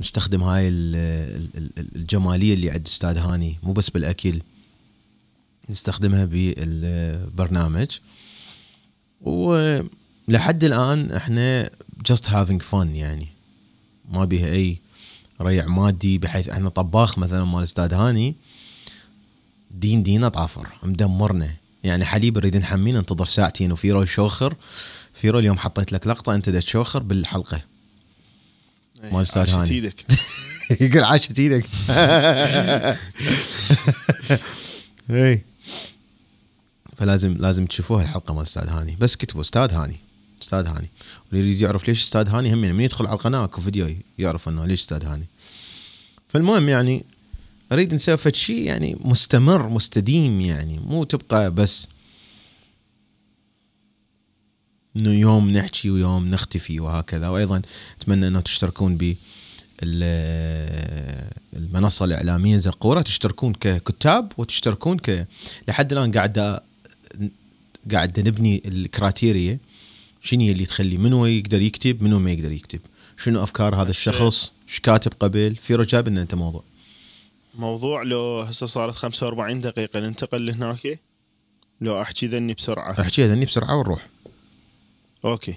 نستخدم 0.00 0.42
هاي 0.42 0.68
ال- 0.68 0.96
ال- 1.56 1.70
ال- 1.78 1.96
الجمالية 1.96 2.54
اللي 2.54 2.70
عند 2.70 2.86
أستاذ 2.86 3.16
هاني 3.18 3.56
مو 3.62 3.72
بس 3.72 3.90
بالأكل. 3.90 4.40
نستخدمها 5.70 6.24
بالبرنامج. 6.24 7.88
ولحد 9.20 10.64
الآن 10.64 11.10
إحنا 11.12 11.70
just 12.12 12.24
having 12.24 12.62
fun 12.72 12.86
يعني. 12.94 13.28
ما 14.10 14.24
بيها 14.24 14.48
أي 14.48 14.80
ريع 15.40 15.66
مادي 15.66 16.18
بحيث 16.18 16.48
إحنا 16.48 16.68
طباخ 16.68 17.18
مثلا 17.18 17.44
مال 17.44 17.62
أستاذ 17.62 17.94
هاني 17.94 18.34
دين 19.70 20.02
دينا 20.02 20.28
طافر 20.28 20.68
مدمرنا. 20.82 21.50
يعني 21.84 22.04
حليب 22.04 22.38
نريد 22.38 22.56
نحميه 22.56 22.92
ننتظر 22.92 23.24
ساعتين 23.24 23.72
وفيرو 23.72 24.02
يشوخر 24.02 24.54
فيرو 25.14 25.38
اليوم 25.38 25.58
حطيت 25.58 25.92
لك 25.92 26.06
لقطة 26.06 26.34
أنت 26.34 26.48
دا 26.48 26.60
تشوخر 26.60 27.02
بالحلقة. 27.02 27.62
مال 29.12 29.22
أستاذ 29.22 29.40
عاشت 29.40 29.54
هاني. 29.54 29.70
إيدك. 29.70 30.04
يقول 30.80 31.04
عاشت 31.04 31.38
إيدك. 31.38 31.66
اي 35.10 35.44
فلازم 36.96 37.34
لازم 37.34 37.66
تشوفوها 37.66 38.02
الحلقة 38.02 38.34
مال 38.34 38.42
أستاذ 38.42 38.68
هاني. 38.68 38.96
بس 39.00 39.16
كتبوا 39.16 39.40
أستاذ 39.40 39.72
هاني. 39.72 39.96
أستاذ 40.42 40.66
هاني. 40.66 40.90
واللي 41.26 41.46
يريد 41.46 41.60
يعرف 41.60 41.88
ليش 41.88 42.02
أستاذ 42.02 42.28
هاني 42.28 42.54
هم 42.54 42.64
يعني 42.64 42.76
من 42.76 42.84
يدخل 42.84 43.06
على 43.06 43.14
القناة 43.14 43.44
اكو 43.44 43.60
فيديو 43.60 43.96
يعرف 44.18 44.48
إنه 44.48 44.66
ليش 44.66 44.80
أستاذ 44.80 45.04
هاني. 45.04 45.26
فالمهم 46.28 46.68
يعني 46.68 47.04
أريد 47.72 47.94
نسوي 47.94 48.18
شيء 48.32 48.66
يعني 48.66 48.96
مستمر 49.00 49.68
مستديم 49.68 50.40
يعني. 50.40 50.78
مو 50.78 51.04
تبقى 51.04 51.50
بس 51.50 51.88
إنه 54.96 55.10
يوم 55.10 55.50
نحكي 55.50 55.90
ويوم 55.90 56.30
نختفي 56.30 56.80
وهكذا. 56.80 57.28
وأيضا 57.28 57.62
أتمنى 58.00 58.26
إنه 58.26 58.40
تشتركون 58.40 58.96
ب 58.96 59.16
المنصة 61.56 62.04
الإعلامية 62.04 62.56
زقوره 62.56 63.02
تشتركون 63.02 63.52
ككتاب 63.52 64.32
وتشتركون 64.36 64.98
ك 64.98 65.26
لحد 65.68 65.92
الآن 65.92 66.12
قاعد 66.12 66.60
قاعد 67.92 68.20
نبني 68.20 68.62
الكراتيريا. 68.66 69.58
شنو 70.22 70.40
اللي 70.40 70.66
تخلي 70.66 70.96
منو 70.96 71.26
يقدر 71.26 71.62
يكتب 71.62 72.02
منو 72.02 72.18
ما 72.18 72.30
يقدر 72.30 72.52
يكتب؟ 72.52 72.80
شنو 73.18 73.42
أفكار 73.42 73.82
هذا 73.82 73.90
الشخص؟ 73.90 74.52
إيش 74.68 74.80
كاتب 74.80 75.12
قبل؟ 75.20 75.56
في 75.56 75.74
رجاب 75.74 76.08
لنا 76.08 76.22
أنت 76.22 76.34
موضوع. 76.34 76.62
موضوع 77.54 78.02
لو 78.02 78.40
هسه 78.40 78.66
صارت 78.66 78.94
45 78.94 79.60
دقيقة 79.60 80.00
ننتقل 80.00 80.46
لهناك؟ 80.46 81.00
لو 81.80 82.02
أحكي 82.02 82.26
ذني 82.26 82.54
بسرعة. 82.54 83.00
أحكي 83.00 83.26
ذني 83.26 83.44
بسرعة 83.44 83.76
ونروح. 83.76 84.06
أوكي. 85.24 85.54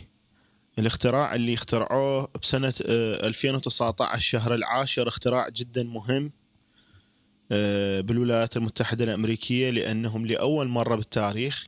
الاختراع 0.79 1.35
اللي 1.35 1.53
اخترعوه 1.53 2.29
بسنة 2.41 2.73
آه، 2.85 3.27
2019 3.27 4.15
الشهر 4.17 4.55
العاشر 4.55 5.07
اختراع 5.07 5.49
جدا 5.49 5.83
مهم 5.83 6.31
آه، 7.51 8.01
بالولايات 8.01 8.57
المتحدة 8.57 9.03
الأمريكية 9.03 9.69
لأنهم 9.69 10.25
لأول 10.25 10.67
مرة 10.67 10.95
بالتاريخ 10.95 11.65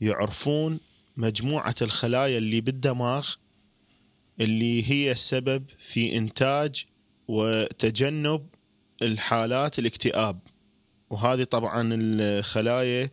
يعرفون 0.00 0.80
مجموعة 1.16 1.74
الخلايا 1.82 2.38
اللي 2.38 2.60
بالدماغ 2.60 3.28
اللي 4.40 4.90
هي 4.90 5.10
السبب 5.10 5.64
في 5.78 6.16
إنتاج 6.16 6.84
وتجنب 7.28 8.46
الحالات 9.02 9.78
الاكتئاب. 9.78 10.38
وهذه 11.10 11.44
طبعا 11.44 11.90
الخلايا 11.94 13.10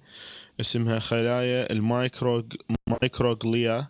اسمها 0.60 1.00
خلايا 1.00 1.72
ال 1.72 1.84
micro 1.84 2.48
microglia. 2.88 3.88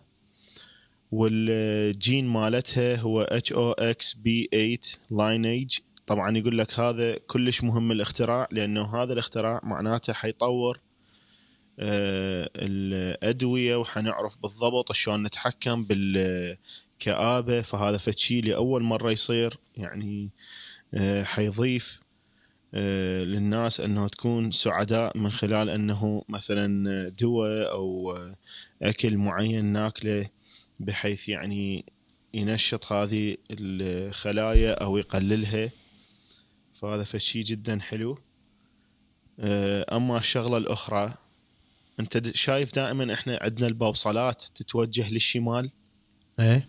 والجين 1.12 2.26
مالتها 2.26 2.96
هو 2.96 3.40
HOXB8 3.48 4.96
lineage. 5.12 5.80
طبعا 6.06 6.38
يقول 6.38 6.58
لك 6.58 6.80
هذا 6.80 7.18
كلش 7.18 7.64
مهم 7.64 7.92
الاختراع 7.92 8.48
لأنه 8.50 9.02
هذا 9.02 9.12
الاختراع 9.12 9.60
معناته 9.62 10.12
حيطور 10.12 10.80
آه، 11.78 12.50
الأدوية 12.56 13.76
وحنعرف 13.76 14.38
بالضبط 14.42 14.92
شلون 14.92 15.22
نتحكم 15.22 15.84
بالكآبة. 15.84 17.62
فهذا 17.62 17.98
فشي 17.98 18.40
لأول 18.40 18.82
مرة 18.82 19.12
يصير 19.12 19.56
يعني 19.76 20.30
آه، 20.94 21.22
حيضيف 21.22 22.00
آه، 22.74 23.24
للناس 23.24 23.80
انه 23.80 24.08
تكون 24.08 24.52
سعداء 24.52 25.18
من 25.18 25.30
خلال 25.30 25.70
إنه 25.70 26.24
مثلا 26.28 27.08
دواء 27.08 27.70
أو 27.70 28.18
أكل 28.82 29.16
معين 29.16 29.64
ناكله. 29.64 30.28
بحيث 30.80 31.28
يعني 31.28 31.84
ينشط 32.34 32.92
هذه 32.92 33.36
الخلايا 33.50 34.84
أو 34.84 34.96
يقللها. 34.96 35.70
فهذا 36.72 37.04
فشي 37.04 37.42
جدا 37.42 37.80
حلو. 37.80 38.18
آه، 39.40 39.96
أما 39.96 40.18
الشغلة 40.18 40.56
الأخرى 40.56 41.14
أنت 42.00 42.36
شايف 42.36 42.74
دائما 42.74 43.14
إحنا 43.14 43.38
عندنا 43.42 43.66
البوصلات 43.66 44.42
تتوجه 44.54 45.10
للشمال؟ 45.10 45.70
إيه. 46.40 46.68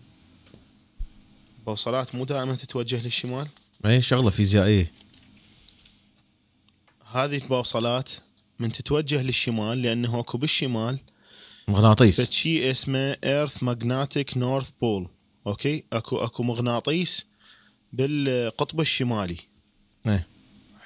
بوصلات 1.66 2.14
مو 2.14 2.24
دائما 2.24 2.54
تتوجه 2.54 3.04
للشمال؟ 3.04 3.46
إيه 3.86 4.00
شغلة 4.00 4.30
فيزيائية. 4.30 4.92
هذه 7.10 7.36
البوصلات 7.36 8.10
من 8.58 8.72
تتوجه 8.72 9.22
للشمال 9.22 9.82
لأنه 9.82 10.20
أكو 10.20 10.38
بالشمال 10.38 10.98
مغناطيس. 11.68 12.20
فشي 12.20 12.70
اسمه 12.70 13.16
Earth 13.24 13.62
magnetic 13.62 14.36
north 14.36 14.70
pole 14.80 15.08
okay 15.46 15.84
أكو 15.92 16.16
أكو 16.16 16.42
مغناطيس 16.42 17.26
بالقطب 17.92 18.80
الشمالي. 18.80 19.36
إيه. 20.06 20.26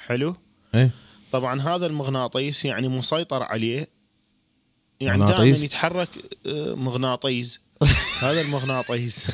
حلو؟ 0.06 0.36
إيه. 0.74 0.90
طبعا 1.32 1.60
هذا 1.60 1.86
المغناطيس 1.86 2.64
يعني 2.64 2.88
مسيطر 2.88 3.42
عليه. 3.42 3.86
يعني؟ 5.00 5.26
دائما 5.26 5.56
يتحرك 5.56 6.08
آه، 6.46 6.74
مغناطيس. 6.74 7.60
هذا 8.22 8.40
المغناطيس. 8.40 9.26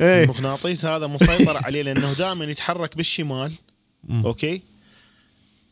إيه. 0.00 0.24
المغناطيس 0.24 0.84
هذا 0.84 1.06
مسيطر 1.06 1.56
عليه 1.64 1.82
لأنه 1.82 2.12
دائما 2.12 2.44
يتحرك 2.44 2.96
بالشمال. 2.96 3.52
أوكي 4.10 4.62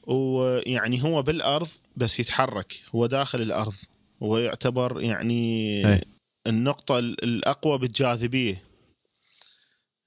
ويعني 0.07 1.03
هو 1.03 1.23
بالأرض 1.23 1.69
بس 1.97 2.21
يتحرك 2.21 2.83
هو 2.95 3.07
داخل 3.07 3.43
الأرض 3.43 3.75
ويعتبر 4.21 5.01
يعني 5.01 5.43
إيه. 5.87 6.01
النقطة 6.47 6.99
ال- 6.99 7.25
الأقوى 7.25 7.79
بالجاذبية. 7.79 8.63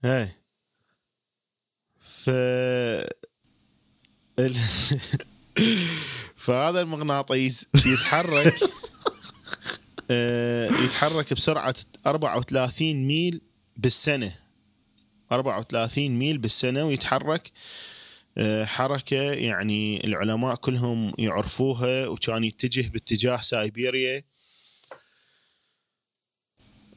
إيه 0.06 0.38
ف 2.00 2.30
ال... 4.40 4.56
فهذا 6.36 6.82
المغناطيس 6.82 7.68
يتحرك 7.86 8.54
آه، 10.12 10.68
يتحرك 10.70 11.34
بسرعة 11.34 11.76
34 12.06 12.94
ميل 13.08 13.42
بالسنة. 13.78 14.36
34 15.32 16.10
ميل 16.10 16.38
بالسنة 16.38 16.84
ويتحرك. 16.86 17.52
حركة 18.64 19.32
يعني 19.32 20.08
العلماء 20.08 20.56
كلهم 20.56 21.14
يعرفوها 21.18 22.08
وكان 22.08 22.44
يتجه 22.44 22.90
باتجاه 22.90 23.38
سايبيريا 23.38 24.24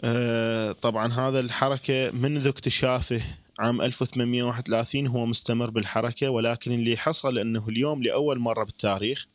آه، 0.00 0.72
طبعا 0.72 1.12
هذا 1.12 1.40
الحركة 1.40 2.10
منذ 2.10 2.46
اكتشافه 2.46 3.20
عام 3.58 3.80
1831 3.82 5.06
هو 5.06 5.26
مستمر 5.26 5.70
بالحركة 5.70 6.30
ولكن 6.30 6.72
اللي 6.72 6.96
حصل 6.96 7.38
أنه 7.38 7.68
اليوم 7.68 8.02
لأول 8.02 8.38
مرة 8.38 8.64
بالتاريخ 8.64 9.26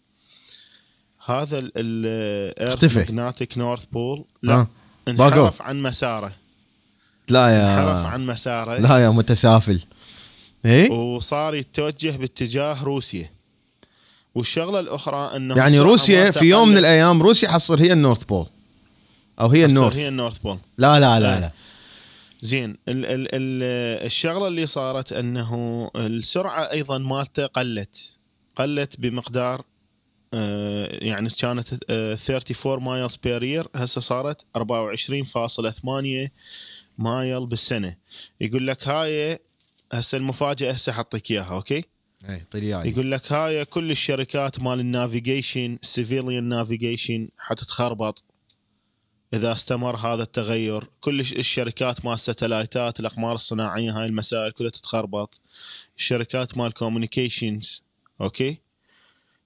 هذا 1.26 1.72
اختفى. 2.58 2.99
ماجناتيك 2.99 3.58
نورث 3.58 3.86
بول. 3.86 4.26
لا 4.43 4.68
باقوا. 5.08 5.28
انحرف 5.28 5.62
عن 5.62 5.82
مساره 5.82 6.32
لا 7.30 7.45
انحرف 7.47 8.04
يا 8.04 8.08
عن 8.08 8.26
مساره 8.26 8.78
لا 8.78 8.97
يا 8.97 9.10
متسافل 9.10 9.82
إيه؟ 10.66 10.91
وصار 10.91 11.55
يتوجه 11.55 12.18
باتجاه 12.18 12.84
روسيا. 12.84 13.30
والشغلة 14.36 14.80
الأخرى 14.80 15.36
انه 15.36 15.57
يعني 15.57 15.80
روسيا 15.80 16.32
في 16.32 16.45
يوم 16.45 16.70
من. 16.70 16.78
الأيام 16.78 17.22
روسيا 17.22 17.49
حصل 17.49 17.80
هي 17.82 17.93
النورث 17.93 18.24
بول. 18.24 18.45
أو 19.39 19.47
هي 19.47 19.66
ال 19.66 19.70
north. 19.70 19.95
هي 19.97 20.07
ال 20.08 20.12
north 20.12 20.38
pole. 20.38 20.58
لا 20.78 20.99
لا 20.99 21.20
لا 21.20 21.38
آه. 21.38 21.39
لا. 21.39 21.51
زين 22.41 22.70
ال 22.70 22.78
ال 22.88 23.05
ال 23.05 23.64
الشغلة 24.05 24.47
اللي 24.47 24.68
صارت 24.68 25.14
إنه 25.14 25.89
السرعة 25.95 26.72
أيضا 26.72 26.97
مالته 26.97 27.45
قلت. 27.45 28.16
قلت 28.55 28.99
بمقدار 28.99 29.62
آه، 30.34 30.97
يعني 31.01 31.30
كانت 31.30 31.74
آه، 31.89 32.18
34 32.30 32.84
miles 32.84 33.16
per 33.16 33.43
year 33.43 33.68
هسه 33.76 34.01
صارت 34.01 34.45
24.8 34.57 36.32
مايل 36.97 37.45
بالسنة. 37.45 37.95
يقول 38.41 38.68
لك 38.68 38.88
هاي 38.88 39.39
هسه 39.92 40.18
المفاجأة 40.18 40.72
هسه 40.72 40.92
حطيك 40.92 41.32
إياها 41.32 41.56
okay؟ 41.56 41.84
إيه 42.30 42.48
طيب 42.52 42.64
يعني. 42.64 42.89
يقول 42.89 43.12
لك 43.12 43.32
هاي 43.32 43.66
كل 43.66 43.92
الشركات 43.92 44.60
مال 44.60 44.80
ال 44.80 44.88
navigation 44.88 45.78
civilian 45.82 46.43
navigation 46.43 47.30
حتتخربط. 47.38 48.24
إذا 49.34 49.52
استمر 49.52 49.96
هذا 49.98 50.24
التغير 50.24 50.84
كل 51.00 51.20
الش- 51.20 51.34
الشركات 51.34 52.06
مال 52.06 52.14
الستلايتات 52.14 53.00
الأقمار 53.00 53.36
الصناعية 53.36 53.92
هاي 53.92 54.06
المسائل 54.06 54.52
كلها 54.52 54.70
تتخربط. 54.70 55.42
الشركات 55.98 56.58
مال 56.58 56.74
communications 56.74 57.84
okay؟ 58.22 58.58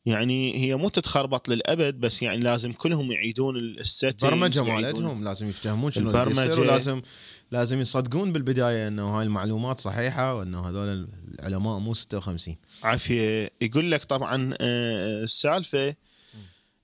يعني 0.06 0.56
هي 0.56 0.76
مو 0.76 0.90
تتخربط 0.90 1.50
للأبد 1.50 2.00
بس 2.00 2.22
يعني 2.22 2.38
لازم 2.38 2.72
كلهم 2.72 3.12
يعيدون 3.12 3.58
الست 3.58 4.24
البرمجة 4.24 4.64
مالتهم 4.64 5.24
لازم 5.24 5.50
يفتهمون 5.50 5.92
شنو. 5.92 6.12
يصير 6.12 6.60
ولازم 6.60 7.02
لازم 7.52 7.82
يصدقون 7.82 8.34
بالبداية 8.34 8.88
إنه 8.88 9.18
هاي 9.18 9.24
المعلومات 9.24 9.80
صحيحة 9.80 10.36
وإنه 10.36 10.70
هذول 10.70 11.08
العلماء 11.40 11.80
مو 11.80 11.94
56 11.94 12.56
عافية 12.84 13.50
يقول 13.62 13.92
لك 13.92 14.04
طبعا 14.04 14.54
آه، 14.62 15.24
السالفة 15.24 15.96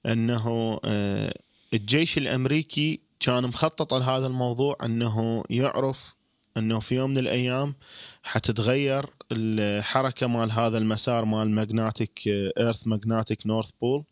إنه 0.06 0.80
آه، 0.86 1.34
الجيش 1.74 2.18
الأمريكي 2.18 3.00
كان 3.20 3.44
مخطط 3.44 3.94
لهذا 3.94 4.28
الموضوع 4.28 4.78
إنه 4.86 5.44
يعرف 5.50 6.16
إنه 6.58 6.80
في 6.80 6.96
يوم 6.96 7.10
من 7.10 7.18
الأيام 7.18 7.76
حتتغير 8.24 9.06
الحركة 9.32 10.28
مال 10.28 10.52
هذا 10.52 10.78
المسار 10.78 11.26
مال 11.26 11.52
magnetic 11.52 12.20
Earth 12.28 12.88
magnetic 12.88 13.48
north 13.48 13.72
pole 13.82 14.04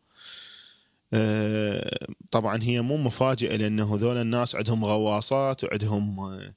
طبعا 2.31 2.63
هي 2.63 2.81
مو 2.81 2.97
مفاجئة 2.97 3.55
لأنه 3.55 3.95
هذول 3.95 4.17
الناس 4.17 4.55
عندهم 4.55 4.85
غواصات 4.85 5.63
وعندهم 5.63 6.19
آه، 6.19 6.53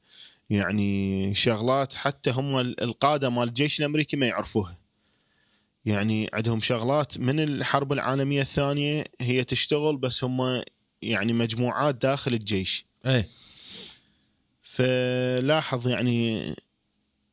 يعني 0.50 1.34
شغلات 1.34 1.94
حتى 1.94 2.30
هم 2.30 2.58
القادة 2.58 3.30
مال 3.30 3.48
الجيش 3.48 3.80
الأمريكي 3.80 4.16
ما 4.16 4.26
يعرفوها. 4.26 4.78
يعني 5.84 6.30
عندهم 6.32 6.60
شغلات 6.60 7.18
من 7.18 7.40
الحرب 7.40 7.92
العالمية 7.92 8.40
الثانية 8.40 9.04
هي 9.20 9.44
تشتغل 9.44 9.96
بس 9.96 10.24
هم 10.24 10.62
يعني 11.02 11.32
مجموعات 11.32 11.94
داخل 11.94 12.34
الجيش. 12.34 12.86
إيه. 13.06 13.26
فلاحظ 14.62 15.88
يعني 15.88 16.46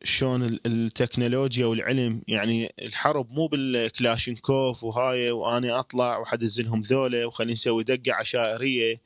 شلون 0.04 0.43
ال- 0.45 0.60
التكنولوجيا 0.66 1.66
والعلم 1.66 2.22
يعني 2.28 2.74
الحرب 2.82 3.32
مو 3.32 3.47
بالكلاشينكوف 3.47 4.84
وهاي 4.84 5.32
وأنا 5.32 5.80
أطلع 5.80 6.18
وحدز 6.18 6.62
لهم 6.62 6.82
ذوله 6.82 7.26
وخلينا 7.26 7.54
نسوي 7.54 7.84
دقة 7.84 8.14
عشائرية 8.14 9.02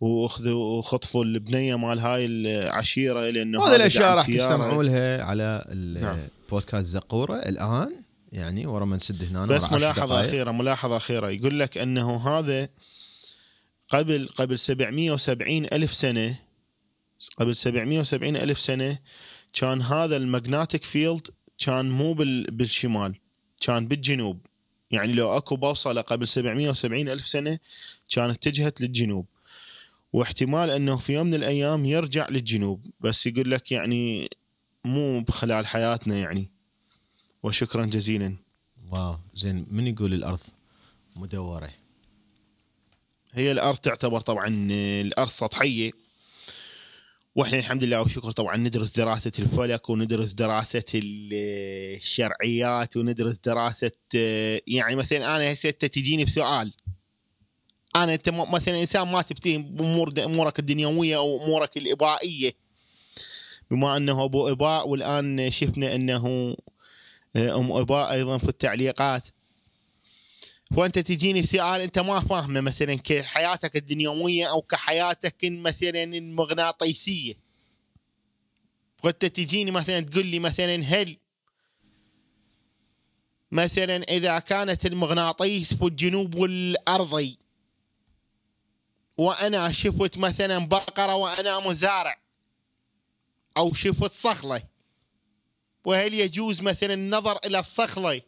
واخذوا 0.00 0.78
وخطفوا 0.78 1.24
البنية 1.24 1.76
مال 1.76 1.98
هاي 1.98 2.24
العشيرة 2.26 3.30
لأنه 3.30 3.66
هذه 3.66 3.76
الأشياء 3.76 4.14
راح. 4.14 4.26
تستمعوا 4.26 4.82
لها 4.82 5.22
على 5.22 5.64
نعم. 6.00 6.18
البودكاست 6.46 6.86
زقورة 6.86 7.36
الآن 7.36 7.94
يعني 8.32 8.66
ورا 8.66 8.84
ما 8.84 8.96
نسد 8.96 9.24
هنا 9.24 9.46
بس 9.46 9.64
دقائق. 9.64 10.12
أخيرة 10.28 10.50
ملاحظة 10.50 10.96
أخيرة 10.96 11.30
يقول 11.30 11.60
لك 11.60 11.78
أنه 11.78 12.28
هذا 12.28 12.68
قبل 13.88 14.28
قبل 14.36 14.58
770 14.58 15.64
ألف 15.64 15.94
سنة 15.94 16.38
قبل 17.38 17.56
770 17.56 18.36
ألف 18.36 18.60
سنة 18.60 18.98
كان 19.54 19.82
هذا 19.82 20.18
المagnetic 20.18 20.82
فيلد 20.82 21.28
كان 21.58 21.90
مو 21.90 22.12
بال 22.12 22.44
بالشمال 22.44 23.14
كان 23.60 23.88
بالجنوب. 23.88 24.46
يعني 24.90 25.12
لو 25.12 25.36
أكو 25.36 25.56
بوصلة 25.56 26.00
قبل 26.00 26.28
770 26.28 27.08
ألف 27.08 27.26
سنة 27.26 27.58
كانت 28.10 28.36
اتجهت 28.36 28.80
للجنوب. 28.80 29.26
واحتمال 30.12 30.70
أنه 30.70 30.96
في 30.96 31.12
يوم 31.12 31.26
من 31.26 31.34
الأيام 31.34 31.84
يرجع 31.84 32.28
للجنوب. 32.28 32.84
بس 33.00 33.26
يقول 33.26 33.50
لك 33.50 33.72
يعني 33.72 34.28
مو 34.84 35.20
بخلال 35.20 35.66
حياتنا 35.66 36.16
يعني. 36.16 36.50
وشكرا 37.42 37.86
جزيلا. 37.86 38.36
واو 38.90 39.16
زين. 39.34 39.66
من 39.70 39.86
يقول 39.86 40.14
الأرض 40.14 40.40
مدورة؟ 41.16 41.70
هي 43.32 43.52
الأرض 43.52 43.76
تعتبر 43.78 44.20
طبعا 44.20 44.48
الأرض 45.00 45.28
سطحية. 45.28 46.03
وإحنا 47.34 47.58
الحمد 47.58 47.84
لله 47.84 48.00
والشكر 48.02 48.30
طبعا 48.30 48.56
ندرس 48.56 48.90
دراسة 48.96 49.32
الفلك 49.38 49.90
وندرس 49.90 50.32
دراسة 50.32 50.84
ال- 50.94 51.34
الشرعيات 51.96 52.96
وندرس 52.96 53.38
دراسة 53.38 53.90
يعني 54.66 54.96
مثلا 54.96 55.36
أنا 55.36 55.52
هسه 55.52 55.70
تجيني 55.70 56.24
بسؤال. 56.24 56.72
أنا 57.96 58.14
أنت 58.14 58.28
مثلا 58.28 58.80
إنسان 58.80 59.08
ما 59.08 59.22
تفتهم 59.22 59.62
بأمور 59.62 60.12
أمورك 60.24 60.58
الدنيوية 60.58 61.16
أو 61.16 61.44
أمورك 61.44 61.76
الإبائية. 61.76 62.52
بما 63.70 63.96
أنه 63.96 64.24
أبو 64.24 64.48
إباء 64.48 64.88
والآن 64.88 65.50
شفنا 65.50 65.94
أنه 65.94 66.56
أم 67.36 67.72
إباء 67.72 68.12
أيضا 68.12 68.38
في 68.38 68.48
التعليقات. 68.48 69.28
وانت 70.72 70.98
تجيني 70.98 71.42
بسؤال 71.42 71.80
انت 71.80 71.98
ما 71.98 72.20
فاهمة 72.20 72.60
مثلا 72.60 72.94
كحياتك 72.94 73.76
الدنيوية 73.76 74.50
أو 74.50 74.62
كحياتك 74.62 75.36
مثلا 75.42 76.02
المغناطيسية. 76.02 77.34
وانت 79.04 79.24
تجيني 79.24 79.70
مثلا 79.70 80.00
تقول 80.00 80.26
لي 80.26 80.38
مثلا 80.38 80.74
هل 80.74 81.16
مثلا 83.52 83.96
إذا 83.96 84.38
كانت 84.38 84.86
المغناطيس 84.86 85.74
في 85.74 85.84
الجنوب 85.84 86.34
والأرضي 86.34 87.38
وأنا 89.16 89.72
شفت 89.72 90.18
مثلا 90.18 90.58
بقرة 90.58 91.14
وأنا 91.14 91.60
مزارع 91.60 92.20
أو 93.56 93.72
شفت 93.72 94.12
صخلة 94.12 94.62
وهل 95.84 96.14
يجوز 96.14 96.62
مثلا 96.62 96.94
النظر 96.94 97.38
إلى 97.44 97.58
الصخلة؟ 97.58 98.22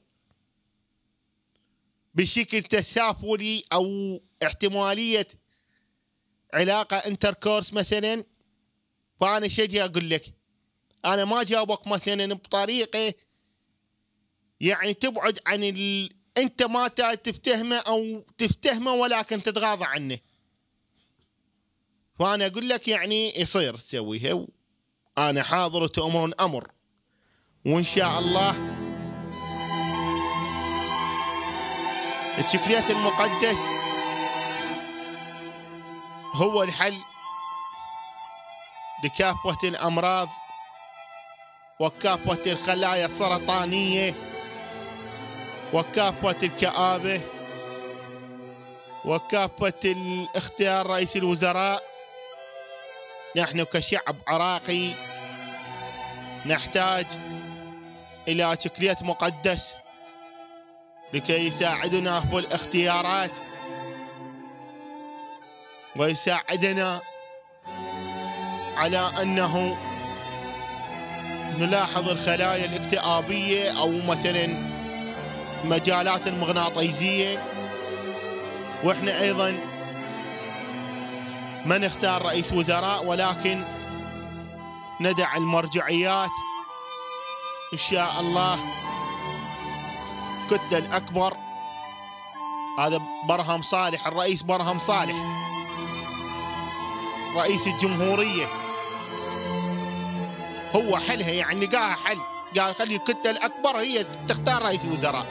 بشكل 2.16 2.62
تسافري 2.62 3.64
أو 3.72 3.86
احتمالية 4.42 5.28
علاقة 6.54 6.96
انتركورس 6.96 7.72
مثلا 7.72 8.24
فأنا 9.20 9.48
شجي 9.48 9.84
أقول 9.84 10.10
لك؟ 10.10 10.34
أنا 11.04 11.24
ما 11.24 11.42
جاوبك 11.42 11.86
مثلا 11.86 12.34
بطريقة 12.34 13.14
يعني 14.60 14.94
تبعد 14.94 15.38
عن 15.46 15.64
ال... 15.64 16.10
أنت 16.38 16.62
ما 16.62 16.88
تفتهمه 16.88 17.76
أو 17.76 18.24
تفتهمه 18.38 18.92
ولكن 18.92 19.42
تتغاضى 19.42 19.84
عنه. 19.84 20.18
فأنا 22.18 22.46
أقول 22.46 22.68
لك 22.68 22.88
يعني 22.88 23.40
يصير 23.40 23.76
تسويها 23.76 24.46
أنا 25.18 25.42
حاضر 25.42 25.82
وتؤمرون 25.82 26.32
أمر. 26.40 26.70
وإن 27.66 27.84
شاء 27.84 28.18
الله 28.18 28.85
التكريس 32.38 32.90
المقدس 32.90 33.68
هو 36.34 36.62
الحل 36.62 36.96
لكافة 39.04 39.68
الأمراض 39.68 40.28
وكافة 41.80 42.52
الخلايا 42.52 43.06
السرطانية 43.06 44.14
وكافة 45.72 46.36
الكآبة 46.42 47.20
وكافة 49.04 49.80
الاختيار 49.84 50.86
رئيس 50.86 51.16
الوزراء. 51.16 51.82
نحن 53.36 53.62
كشعب 53.62 54.16
عراقي 54.28 54.90
نحتاج 56.46 57.06
إلى 58.28 58.56
تكريس 58.56 59.02
مقدس 59.02 59.76
لكي 61.12 61.46
يساعدنا 61.46 62.20
في 62.20 62.38
الاختيارات. 62.38 63.30
ويساعدنا 65.96 67.00
على 68.76 68.98
أنه 69.22 69.78
نلاحظ 71.58 72.08
الخلايا 72.08 72.64
الاكتئابية 72.64 73.78
أو 73.78 73.92
مثلا 74.08 74.46
مجالات 75.64 76.26
المغناطيسية. 76.26 77.42
وإحنا 78.84 79.20
أيضا 79.20 79.56
ما 81.64 81.78
نختار 81.78 82.22
رئيس 82.22 82.52
وزراء 82.52 83.04
ولكن 83.04 83.64
ندع 85.00 85.36
المرجعيات. 85.36 86.30
إن 87.72 87.78
شاء 87.78 88.20
الله 88.20 88.58
كتلة 90.46 90.78
الأكبر 90.78 91.36
هذا 92.78 93.00
برهم 93.28 93.62
صالح 93.62 94.06
الرئيس 94.06 94.42
برهم 94.42 94.78
صالح. 94.78 95.16
رئيس 97.36 97.66
الجمهورية. 97.66 98.46
هو 100.76 100.98
حلها 100.98 101.30
يعني 101.30 101.66
لقاها 101.66 101.96
حل. 102.04 102.18
قال 102.60 102.74
خلي 102.74 102.96
الكتلة 102.96 103.30
الأكبر 103.30 103.76
هي 103.76 104.04
تختار 104.28 104.62
رئيس 104.62 104.84
الوزراء. 104.84 105.26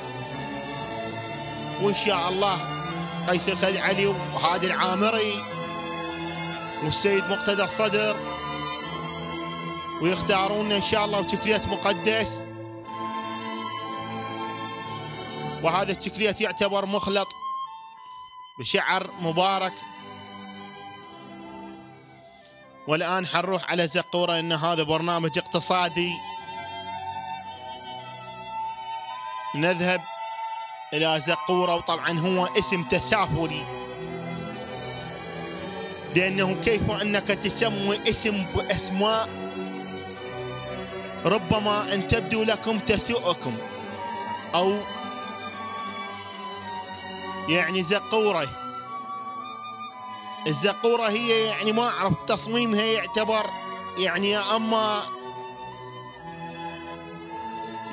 وإن 1.81 1.95
شاء 1.95 2.29
الله 2.29 2.85
قيس 3.29 3.49
الخليل 3.49 3.77
علي 3.77 4.07
وهادي 4.07 4.67
العامري 4.67 5.43
والسيد 6.83 7.23
مقتدى 7.29 7.63
الصدر. 7.63 8.17
ويختارون 10.01 10.71
إن 10.71 10.81
شاء 10.81 11.05
الله 11.05 11.21
بتكلية 11.21 11.61
مقدس. 11.67 12.41
وهذا 15.65 15.91
التكلية 15.91 16.35
يعتبر 16.41 16.85
مخلط 16.85 17.27
بشعر 18.59 19.09
مبارك. 19.21 19.73
والآن 22.87 23.27
حنروح 23.27 23.71
على 23.71 23.87
زقورة 23.87 24.39
إن 24.39 24.51
هذا 24.51 24.83
برنامج 24.83 25.37
اقتصادي. 25.37 26.13
نذهب 29.55 30.01
إلى 30.93 31.21
زقورة 31.21 31.75
وطبعا 31.75 32.19
هو 32.19 32.45
اسم 32.45 32.83
تسافري 32.83 33.65
لأنه 36.15 36.53
كيف 36.53 36.91
أنك 36.91 37.27
تسمي 37.27 37.99
اسم 38.09 38.45
بأسماء 38.55 39.29
ربما 41.25 41.93
أن 41.93 42.07
تبدو 42.07 42.43
لكم 42.43 42.79
تسوءكم 42.79 43.57
أو 44.55 44.77
يعني 47.49 47.83
زقورة. 47.83 48.47
الزقورة 50.47 51.09
هي 51.09 51.45
يعني 51.45 51.71
ما 51.71 51.87
أعرف 51.87 52.23
تصميمها 52.27 52.83
يعتبر 52.83 53.49
يعني 53.97 54.37
أما 54.37 55.03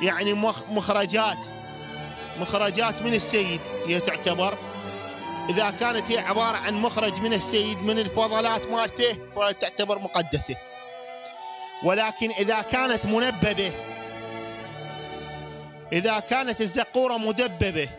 يعني 0.01 0.33
مخرجات 0.69 1.45
مخرجات 2.39 3.01
من 3.01 3.13
السيد 3.13 3.61
هي 3.85 3.99
تعتبر. 3.99 4.57
إذا 5.49 5.69
كانت 5.69 6.11
هي 6.11 6.19
عبارة 6.19 6.57
عن 6.57 6.73
مخرج 6.73 7.21
من 7.21 7.33
السيد 7.33 7.83
من 7.83 7.99
الفضلات 7.99 8.67
مالته 8.67 9.17
فتعتبر 9.35 9.99
مقدسة. 9.99 10.55
ولكن 11.83 12.31
إذا 12.31 12.61
كانت 12.61 13.05
منببة 13.05 13.71
إذا 15.93 16.19
كانت 16.19 16.61
الزقورة 16.61 17.17
مدببة 17.17 17.89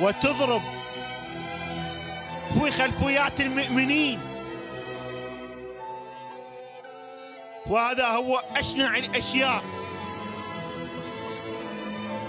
وتضرب 0.00 0.62
في 2.54 2.70
خلفيات 2.70 3.40
المؤمنين. 3.40 4.20
وهذا 7.66 8.06
هو 8.06 8.42
أشنع 8.56 8.96
الأشياء. 8.96 9.62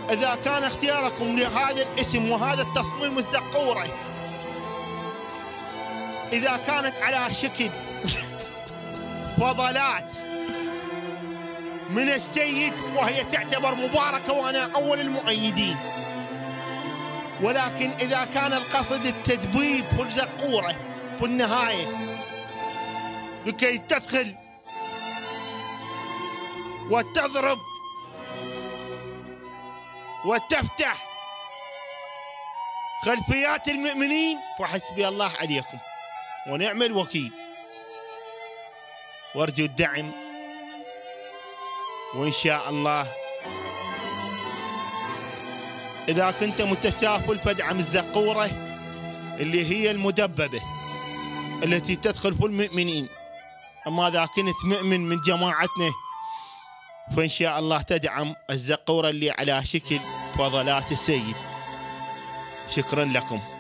إذا 0.09 0.36
كان 0.36 0.64
اختياركم 0.64 1.39
لهذا 1.39 1.82
الاسم 1.82 2.32
وهذا 2.32 2.61
التصميم 2.61 3.18
الزقورة 3.18 3.88
إذا 6.34 6.57
كانت 6.57 6.95
على 7.01 7.34
شكل 7.34 7.70
فضلات 9.38 10.11
من 11.89 12.09
السيد 12.09 12.74
وهي 12.95 13.24
تعتبر 13.24 13.76
مباركة 13.76 14.34
وأنا 14.34 14.70
أول 14.76 14.99
المؤيدين. 14.99 15.78
ولكن 17.41 17.89
إذا 17.89 18.25
كان 18.25 18.53
القصد 18.53 19.05
التدبيب 19.05 19.99
والزقورة 19.99 20.75
في 21.19 21.25
النهاية. 21.25 21.88
لكي 23.45 23.77
تدخل 23.77 24.36
وتضرب 26.91 27.59
وتفتح 30.25 31.07
خلفيات 33.05 33.67
المؤمنين. 33.67 34.39
فحسبي 34.59 35.07
الله 35.07 35.31
عليكم 35.39 35.77
ونعم 36.47 36.84
الوكيل. 36.84 37.34
وأرجو 39.36 39.65
الدعم. 39.65 40.11
وإن 42.15 42.31
شاء 42.31 42.69
الله 42.69 43.22
إذا 46.10 46.32
كنت 46.32 46.62
متسافل 46.62 47.39
فادعم 47.39 47.78
الزقورة 47.78 48.49
اللي 49.39 49.66
هي 49.66 49.91
المدببة 49.91 50.62
التي 51.64 51.95
تدخل 51.95 52.34
في 52.34 52.45
المؤمنين. 52.45 53.08
أما 53.88 54.08
إذا 54.08 54.26
كنت 54.26 54.66
مؤمن 54.66 55.10
من 55.10 55.22
جماعتنا 55.22 55.91
فإن 57.18 57.30
شاء 57.30 57.60
الله 57.60 57.82
تدعم 57.82 58.36
الزقورة 58.49 59.10
اللي 59.10 59.32
على 59.32 59.66
شكل 59.66 59.99
فضلات 60.38 60.91
السيد. 60.91 61.36
شكرا 62.70 63.06
لكم. 63.06 63.53